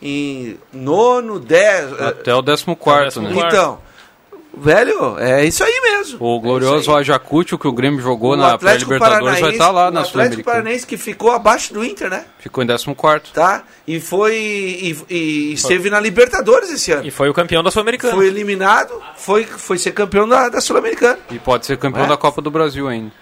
em 0.00 0.58
nono, 0.72 1.38
dez. 1.38 1.92
Até 2.00 2.34
o 2.34 2.42
14, 2.42 3.20
né? 3.20 3.30
Então, 3.46 3.78
velho, 4.56 5.18
é 5.18 5.44
isso 5.44 5.62
aí 5.64 5.80
mesmo. 5.82 6.18
O 6.20 6.40
glorioso 6.40 6.94
Ayacucho 6.94 7.58
que 7.58 7.66
o 7.66 7.72
Grêmio 7.72 8.00
jogou 8.00 8.32
O 8.32 8.36
na 8.36 8.54
Atlético 8.54 8.88
pré-Libertadores 8.88 9.40
vai 9.40 9.50
estar 9.52 9.70
lá 9.70 9.88
o 9.88 9.90
na 9.90 10.00
Atlético 10.00 10.10
Sul-Americana. 10.12 10.44
Paranaense 10.44 10.86
que 10.86 10.96
ficou 10.96 11.30
abaixo 11.30 11.72
do 11.72 11.84
Inter, 11.84 12.10
né? 12.10 12.24
Ficou 12.38 12.62
em 12.62 12.66
14. 12.66 13.32
Tá? 13.32 13.62
E 13.86 14.00
foi. 14.00 14.34
E, 14.36 14.96
e 15.08 15.52
esteve 15.54 15.90
na 15.90 15.98
Libertadores 16.00 16.70
esse 16.70 16.92
ano. 16.92 17.06
E 17.06 17.10
foi 17.10 17.28
o 17.28 17.34
campeão 17.34 17.62
da 17.62 17.70
Sul-Americana. 17.70 18.14
Foi 18.14 18.26
eliminado, 18.26 19.00
foi, 19.16 19.44
foi 19.44 19.78
ser 19.78 19.92
campeão 19.92 20.28
da, 20.28 20.48
da 20.48 20.60
Sul-Americana. 20.60 21.18
E 21.30 21.38
pode 21.38 21.66
ser 21.66 21.76
campeão 21.78 22.04
É. 22.04 22.08
da 22.08 22.16
Copa 22.16 22.40
do 22.42 22.50
Brasil 22.50 22.88
ainda. 22.88 23.12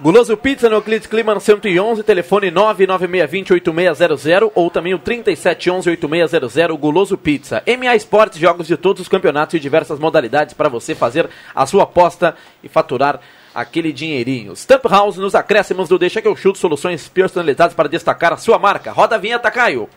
Guloso 0.00 0.36
Pizza 0.36 0.68
no 0.68 0.76
Euclides 0.76 1.08
Clima 1.08 1.40
111, 1.40 2.04
telefone 2.04 2.52
996208600 2.52 4.52
ou 4.54 4.70
também 4.70 4.94
o 4.94 4.98
37118600 5.00 6.78
Guloso 6.78 7.18
Pizza. 7.18 7.64
MA 7.66 7.96
Esportes, 7.96 8.38
jogos 8.38 8.68
de 8.68 8.76
todos 8.76 9.02
os 9.02 9.08
campeonatos 9.08 9.54
e 9.54 9.60
diversas 9.60 9.98
modalidades 9.98 10.54
para 10.54 10.68
você 10.68 10.94
fazer 10.94 11.28
a 11.52 11.66
sua 11.66 11.82
aposta 11.82 12.36
e 12.62 12.68
faturar 12.68 13.18
aquele 13.52 13.92
dinheirinho. 13.92 14.54
Stamp 14.54 14.84
House 14.84 15.16
nos 15.16 15.34
acréscimos 15.34 15.88
do 15.88 15.98
Deixa 15.98 16.22
que 16.22 16.28
eu 16.28 16.36
chuto 16.36 16.58
soluções 16.58 17.08
personalizadas 17.08 17.74
para 17.74 17.88
destacar 17.88 18.32
a 18.32 18.36
sua 18.36 18.56
marca. 18.56 18.92
Roda 18.92 19.16
a 19.16 19.18
vinheta, 19.18 19.50
Caio. 19.50 19.88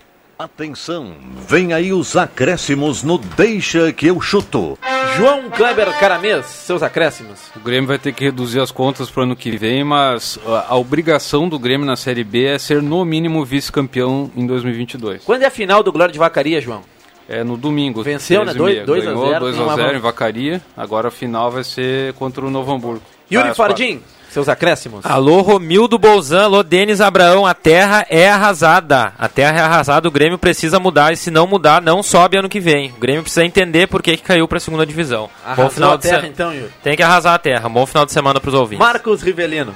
Atenção, 0.46 1.14
vem 1.48 1.72
aí 1.72 1.94
os 1.94 2.18
acréscimos 2.18 3.04
no 3.04 3.20
Deixa 3.20 3.94
que 3.94 4.08
eu 4.08 4.20
chuto. 4.20 4.76
João 5.16 5.52
Kleber 5.52 5.96
Caramês, 6.00 6.48
seus 6.48 6.82
acréscimos. 6.82 7.40
O 7.56 7.60
Grêmio 7.60 7.88
vai 7.88 8.00
ter 8.00 8.12
que 8.12 8.24
reduzir 8.24 8.60
as 8.60 8.72
contas 8.72 9.08
para 9.08 9.20
o 9.20 9.24
ano 9.26 9.36
que 9.36 9.56
vem, 9.56 9.84
mas 9.84 10.40
a, 10.68 10.76
obrigação 10.76 11.48
do 11.48 11.60
Grêmio 11.60 11.86
na 11.86 11.96
Série 11.96 12.24
B 12.24 12.46
é 12.46 12.58
ser 12.58 12.82
no 12.82 13.06
mínimo 13.06 13.46
vice-campeão 13.46 14.32
em 14.36 14.48
2022. 14.48 15.24
Quando 15.24 15.44
é 15.44 15.46
a 15.46 15.52
final 15.52 15.84
do 15.84 15.92
Glória 15.92 16.12
de 16.12 16.18
Vacaria, 16.18 16.60
João? 16.60 16.82
É 17.30 17.44
no 17.44 17.56
domingo. 17.56 18.02
Venceu, 18.02 18.44
né? 18.44 18.52
13h30. 18.52 18.58
Dois- 18.58 18.86
dois 18.88 19.04
a 19.08 19.12
Ganhou 19.12 19.28
zero, 19.28 19.40
2 19.42 19.56
tem 19.56 19.64
a 19.64 19.68
uma 19.68 19.76
0 19.76 19.88
mão. 19.90 19.96
em 19.96 20.00
Vacaria. 20.02 20.62
Agora 20.76 21.10
a 21.10 21.12
final 21.12 21.52
vai 21.52 21.64
ser 21.64 22.14
contra 22.14 22.44
o 22.44 22.50
Novo 22.50 22.74
Hamburgo. 22.74 23.04
Yuri 23.32 23.54
Fardim, 23.54 24.02
seus 24.32 24.48
acréscimos. 24.48 25.06
Alô, 25.06 25.42
Romildo 25.42 25.98
Bolzan, 26.00 26.44
alô, 26.44 26.64
Denis 26.64 27.02
Abraão, 27.02 27.46
a 27.46 27.54
terra 27.54 28.06
é 28.10 28.30
arrasada. 28.30 29.14
A 29.20 29.28
terra 29.28 29.58
é 29.60 29.62
arrasada, 29.62 30.08
o 30.08 30.12
Grêmio 30.12 30.38
precisa 30.38 30.80
mudar 30.80 31.12
e 31.12 31.18
se 31.18 31.30
não 31.30 31.46
mudar, 31.46 31.82
não 31.82 32.02
sobe 32.02 32.38
ano 32.38 32.48
que 32.50 32.60
vem. 32.60 32.92
O 32.92 33.00
Grêmio 33.00 33.24
precisa 33.24 33.44
entender 33.46 33.88
por 33.88 34.02
que, 34.02 34.16
que 34.18 34.24
caiu 34.24 34.48
pra 34.48 34.60
segunda 34.60 34.86
divisão. 34.86 35.30
Arrasou 35.46 35.92
a 35.92 35.96
de 35.98 36.02
terra, 36.04 36.22
se- 36.22 36.28
então, 36.28 36.54
Yuri. 36.54 36.72
Tem 36.82 36.96
que 36.96 37.04
arrasar 37.04 37.34
a 37.34 37.40
terra. 37.40 37.68
Bom 37.68 37.86
final 37.86 38.06
de 38.06 38.12
semana 38.14 38.40
pros 38.40 38.54
ouvintes. 38.54 38.80
Marcos 38.86 39.22
Rivelino. 39.22 39.76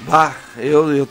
Bah, 0.00 0.34
eu, 0.58 0.94
eu, 0.94 1.08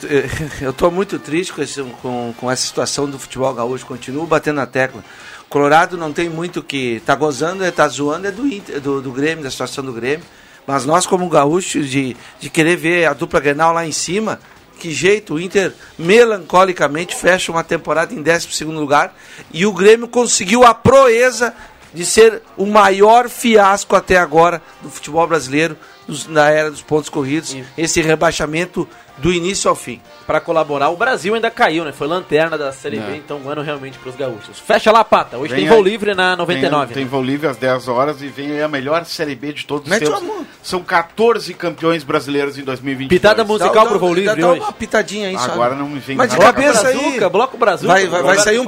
eu, 0.62 0.72
tô 0.72 0.92
muito 0.92 1.18
triste 1.18 1.52
com, 1.52 1.62
esse, 1.62 1.82
com, 2.04 2.34
com 2.38 2.52
essa 2.52 2.62
situação 2.68 3.10
do 3.10 3.18
futebol 3.18 3.52
gaúcho. 3.54 3.84
Continuo 3.86 4.28
batendo 4.28 4.58
na 4.58 4.68
tecla. 4.68 5.04
Colorado 5.50 5.98
não 5.98 6.14
tem 6.14 6.30
muito 6.30 6.60
o 6.60 6.64
que. 6.64 7.02
Tá 7.04 7.16
gozando, 7.16 7.64
é, 7.64 7.72
tá 7.72 7.88
zoando, 7.88 8.28
é 8.28 8.32
do, 8.32 8.46
Inter- 8.46 8.80
do, 8.80 9.02
do 9.02 9.12
Grêmio, 9.12 9.44
da 9.44 9.50
situação 9.50 9.84
do 9.84 9.92
Grêmio. 9.92 10.24
Mas 10.68 10.86
nós, 10.86 11.06
como 11.06 11.30
gaúchos, 11.30 11.90
de, 11.90 12.16
de 12.40 12.50
querer 12.50 12.76
ver 12.76 13.06
a 13.06 13.14
dupla 13.14 13.40
Grenal 13.40 13.74
lá 13.74 13.86
em 13.86 13.92
cima, 13.92 14.40
que 14.80 14.92
jeito, 14.92 15.36
o 15.36 15.40
Inter 15.40 15.74
melancolicamente 15.98 17.16
fecha 17.16 17.52
uma 17.52 17.64
temporada 17.64 18.14
em 18.14 18.22
12 18.22 18.64
lugar 18.66 19.16
e 19.54 19.66
o 19.66 19.72
Grêmio 19.72 20.08
conseguiu 20.08 20.64
a 20.66 20.74
proeza 20.74 21.54
de 21.94 22.06
ser 22.06 22.42
o 22.58 22.66
maior 22.66 23.30
fiasco 23.30 23.96
até 23.96 24.18
agora 24.18 24.62
do 24.82 24.90
futebol 24.90 25.26
brasileiro 25.26 25.78
dos- 26.06 26.28
na 26.28 26.50
era 26.50 26.70
dos 26.70 26.82
pontos 26.82 27.10
corridos, 27.10 27.56
esse 27.78 28.02
rebaixamento 28.02 28.88
do 29.18 29.32
início 29.32 29.70
ao 29.70 29.76
fim. 29.76 30.02
Para 30.28 30.40
colaborar, 30.42 30.90
o 30.90 30.98
Brasil 30.98 31.36
ainda 31.36 31.50
caiu, 31.52 31.86
né? 31.86 31.92
Foi 31.92 32.08
lanterna 32.08 32.58
da 32.58 32.72
Série 32.72 33.00
B, 33.00 33.12
É. 33.14 33.16
então 33.18 33.38
um 33.38 33.50
ano 33.50 33.62
realmente 33.62 33.98
para 34.00 34.10
os 34.10 34.16
gaúchos. 34.16 34.60
Fecha 34.60 34.92
lá, 34.92 35.04
Pata. 35.04 35.38
Hoje 35.38 35.54
Vem 35.54 35.62
tem 35.62 35.70
voo 35.70 35.78
aí- 35.78 35.84
livre 35.92 36.14
na 36.16 36.36
99. 36.36 36.88
Tem, 36.88 37.04
tem 37.04 37.06
voo 37.06 37.22
livre 37.22 37.48
às 37.48 37.58
10 37.58 37.88
horas 37.88 38.22
e 38.22 38.28
vem 38.28 38.52
aí 38.52 38.62
a 38.64 38.68
melhor 38.68 39.06
Série 39.06 39.36
B 39.36 39.54
de 39.54 39.66
todos 39.66 39.90
os 39.92 39.98
tempos. 40.00 40.22
São 40.64 40.84
14 40.84 41.54
campeões 41.54 42.04
brasileiros 42.04 42.58
em 42.58 42.64
2022. 42.64 43.08
Pitada 43.22 43.44
musical 43.44 43.86
pro 43.88 44.00
voo 44.00 44.14
livre 44.14 44.42
dá 44.42 44.50
hoje. 44.50 44.60
uma 44.62 44.74
pitadinha 44.74 45.30
aí. 45.30 45.36
Agora 45.36 45.76
não 45.76 45.88
me 45.88 46.00
vem 46.00 46.16
Mas 46.18 46.32
de 46.32 46.38
cabeça 46.38 46.88
aí. 46.88 46.98
Brazuca, 46.98 47.30
bloco 47.30 47.58
Brazuca, 47.58 47.94
Vai, 47.94 48.08
vai, 48.08 48.24
vai 48.24 48.38
sair 48.40 48.60
um. 48.60 48.66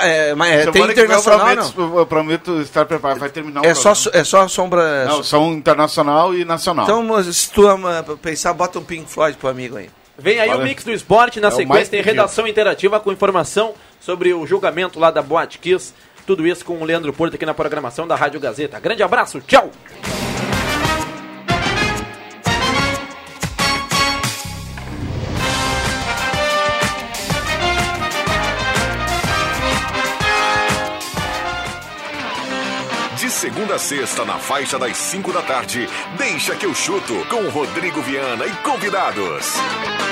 É, 0.00 0.34
mas 0.34 0.52
é, 0.52 0.70
tem 0.70 0.82
internacional, 0.84 1.48
eu 1.50 1.56
não? 1.56 1.70
prometo, 1.70 1.98
eu 1.98 2.06
prometo 2.06 2.60
estar 2.60 2.86
preparado. 2.86 3.18
Vai 3.18 3.28
terminar 3.30 3.62
o 3.62 3.66
É 3.66 3.74
só, 3.74 3.92
é 4.12 4.24
só 4.24 4.46
sombra. 4.48 5.04
Não, 5.06 5.22
são 5.24 5.52
internacional 5.52 6.34
e 6.34 6.44
nacional. 6.44 6.84
Então, 6.84 7.22
se 7.24 7.50
tu 7.50 7.66
ama 7.66 8.04
pensar, 8.22 8.52
bota 8.52 8.78
um 8.78 8.84
Pink 8.84 9.10
Floyd 9.10 9.36
pro 9.36 9.48
amigo 9.48 9.76
aí. 9.76 9.89
Vem 10.20 10.38
aí 10.38 10.50
Olha, 10.50 10.60
o 10.60 10.62
Mix 10.62 10.84
do 10.84 10.92
Esporte, 10.92 11.40
na 11.40 11.48
é 11.48 11.50
sequência 11.50 11.90
tem 11.90 12.02
redação 12.02 12.46
interativa 12.46 13.00
com 13.00 13.10
informação 13.10 13.72
sobre 13.98 14.34
o 14.34 14.46
julgamento 14.46 15.00
lá 15.00 15.10
da 15.10 15.22
Boate 15.22 15.58
Kiss. 15.58 15.94
Tudo 16.26 16.46
isso 16.46 16.62
com 16.62 16.74
o 16.74 16.84
Leandro 16.84 17.10
Porto 17.12 17.34
aqui 17.34 17.46
na 17.46 17.54
programação 17.54 18.06
da 18.06 18.14
Rádio 18.14 18.38
Gazeta. 18.38 18.78
Grande 18.78 19.02
abraço, 19.02 19.40
tchau! 19.40 19.70
De 33.16 33.30
segunda 33.30 33.76
a 33.76 33.78
sexta, 33.78 34.24
na 34.26 34.38
faixa 34.38 34.78
das 34.78 34.96
5 34.98 35.32
da 35.32 35.40
tarde, 35.40 35.88
deixa 36.18 36.54
que 36.54 36.66
eu 36.66 36.74
chuto 36.74 37.14
com 37.30 37.48
Rodrigo 37.48 38.02
Viana 38.02 38.46
e 38.46 38.50
convidados. 38.62 40.09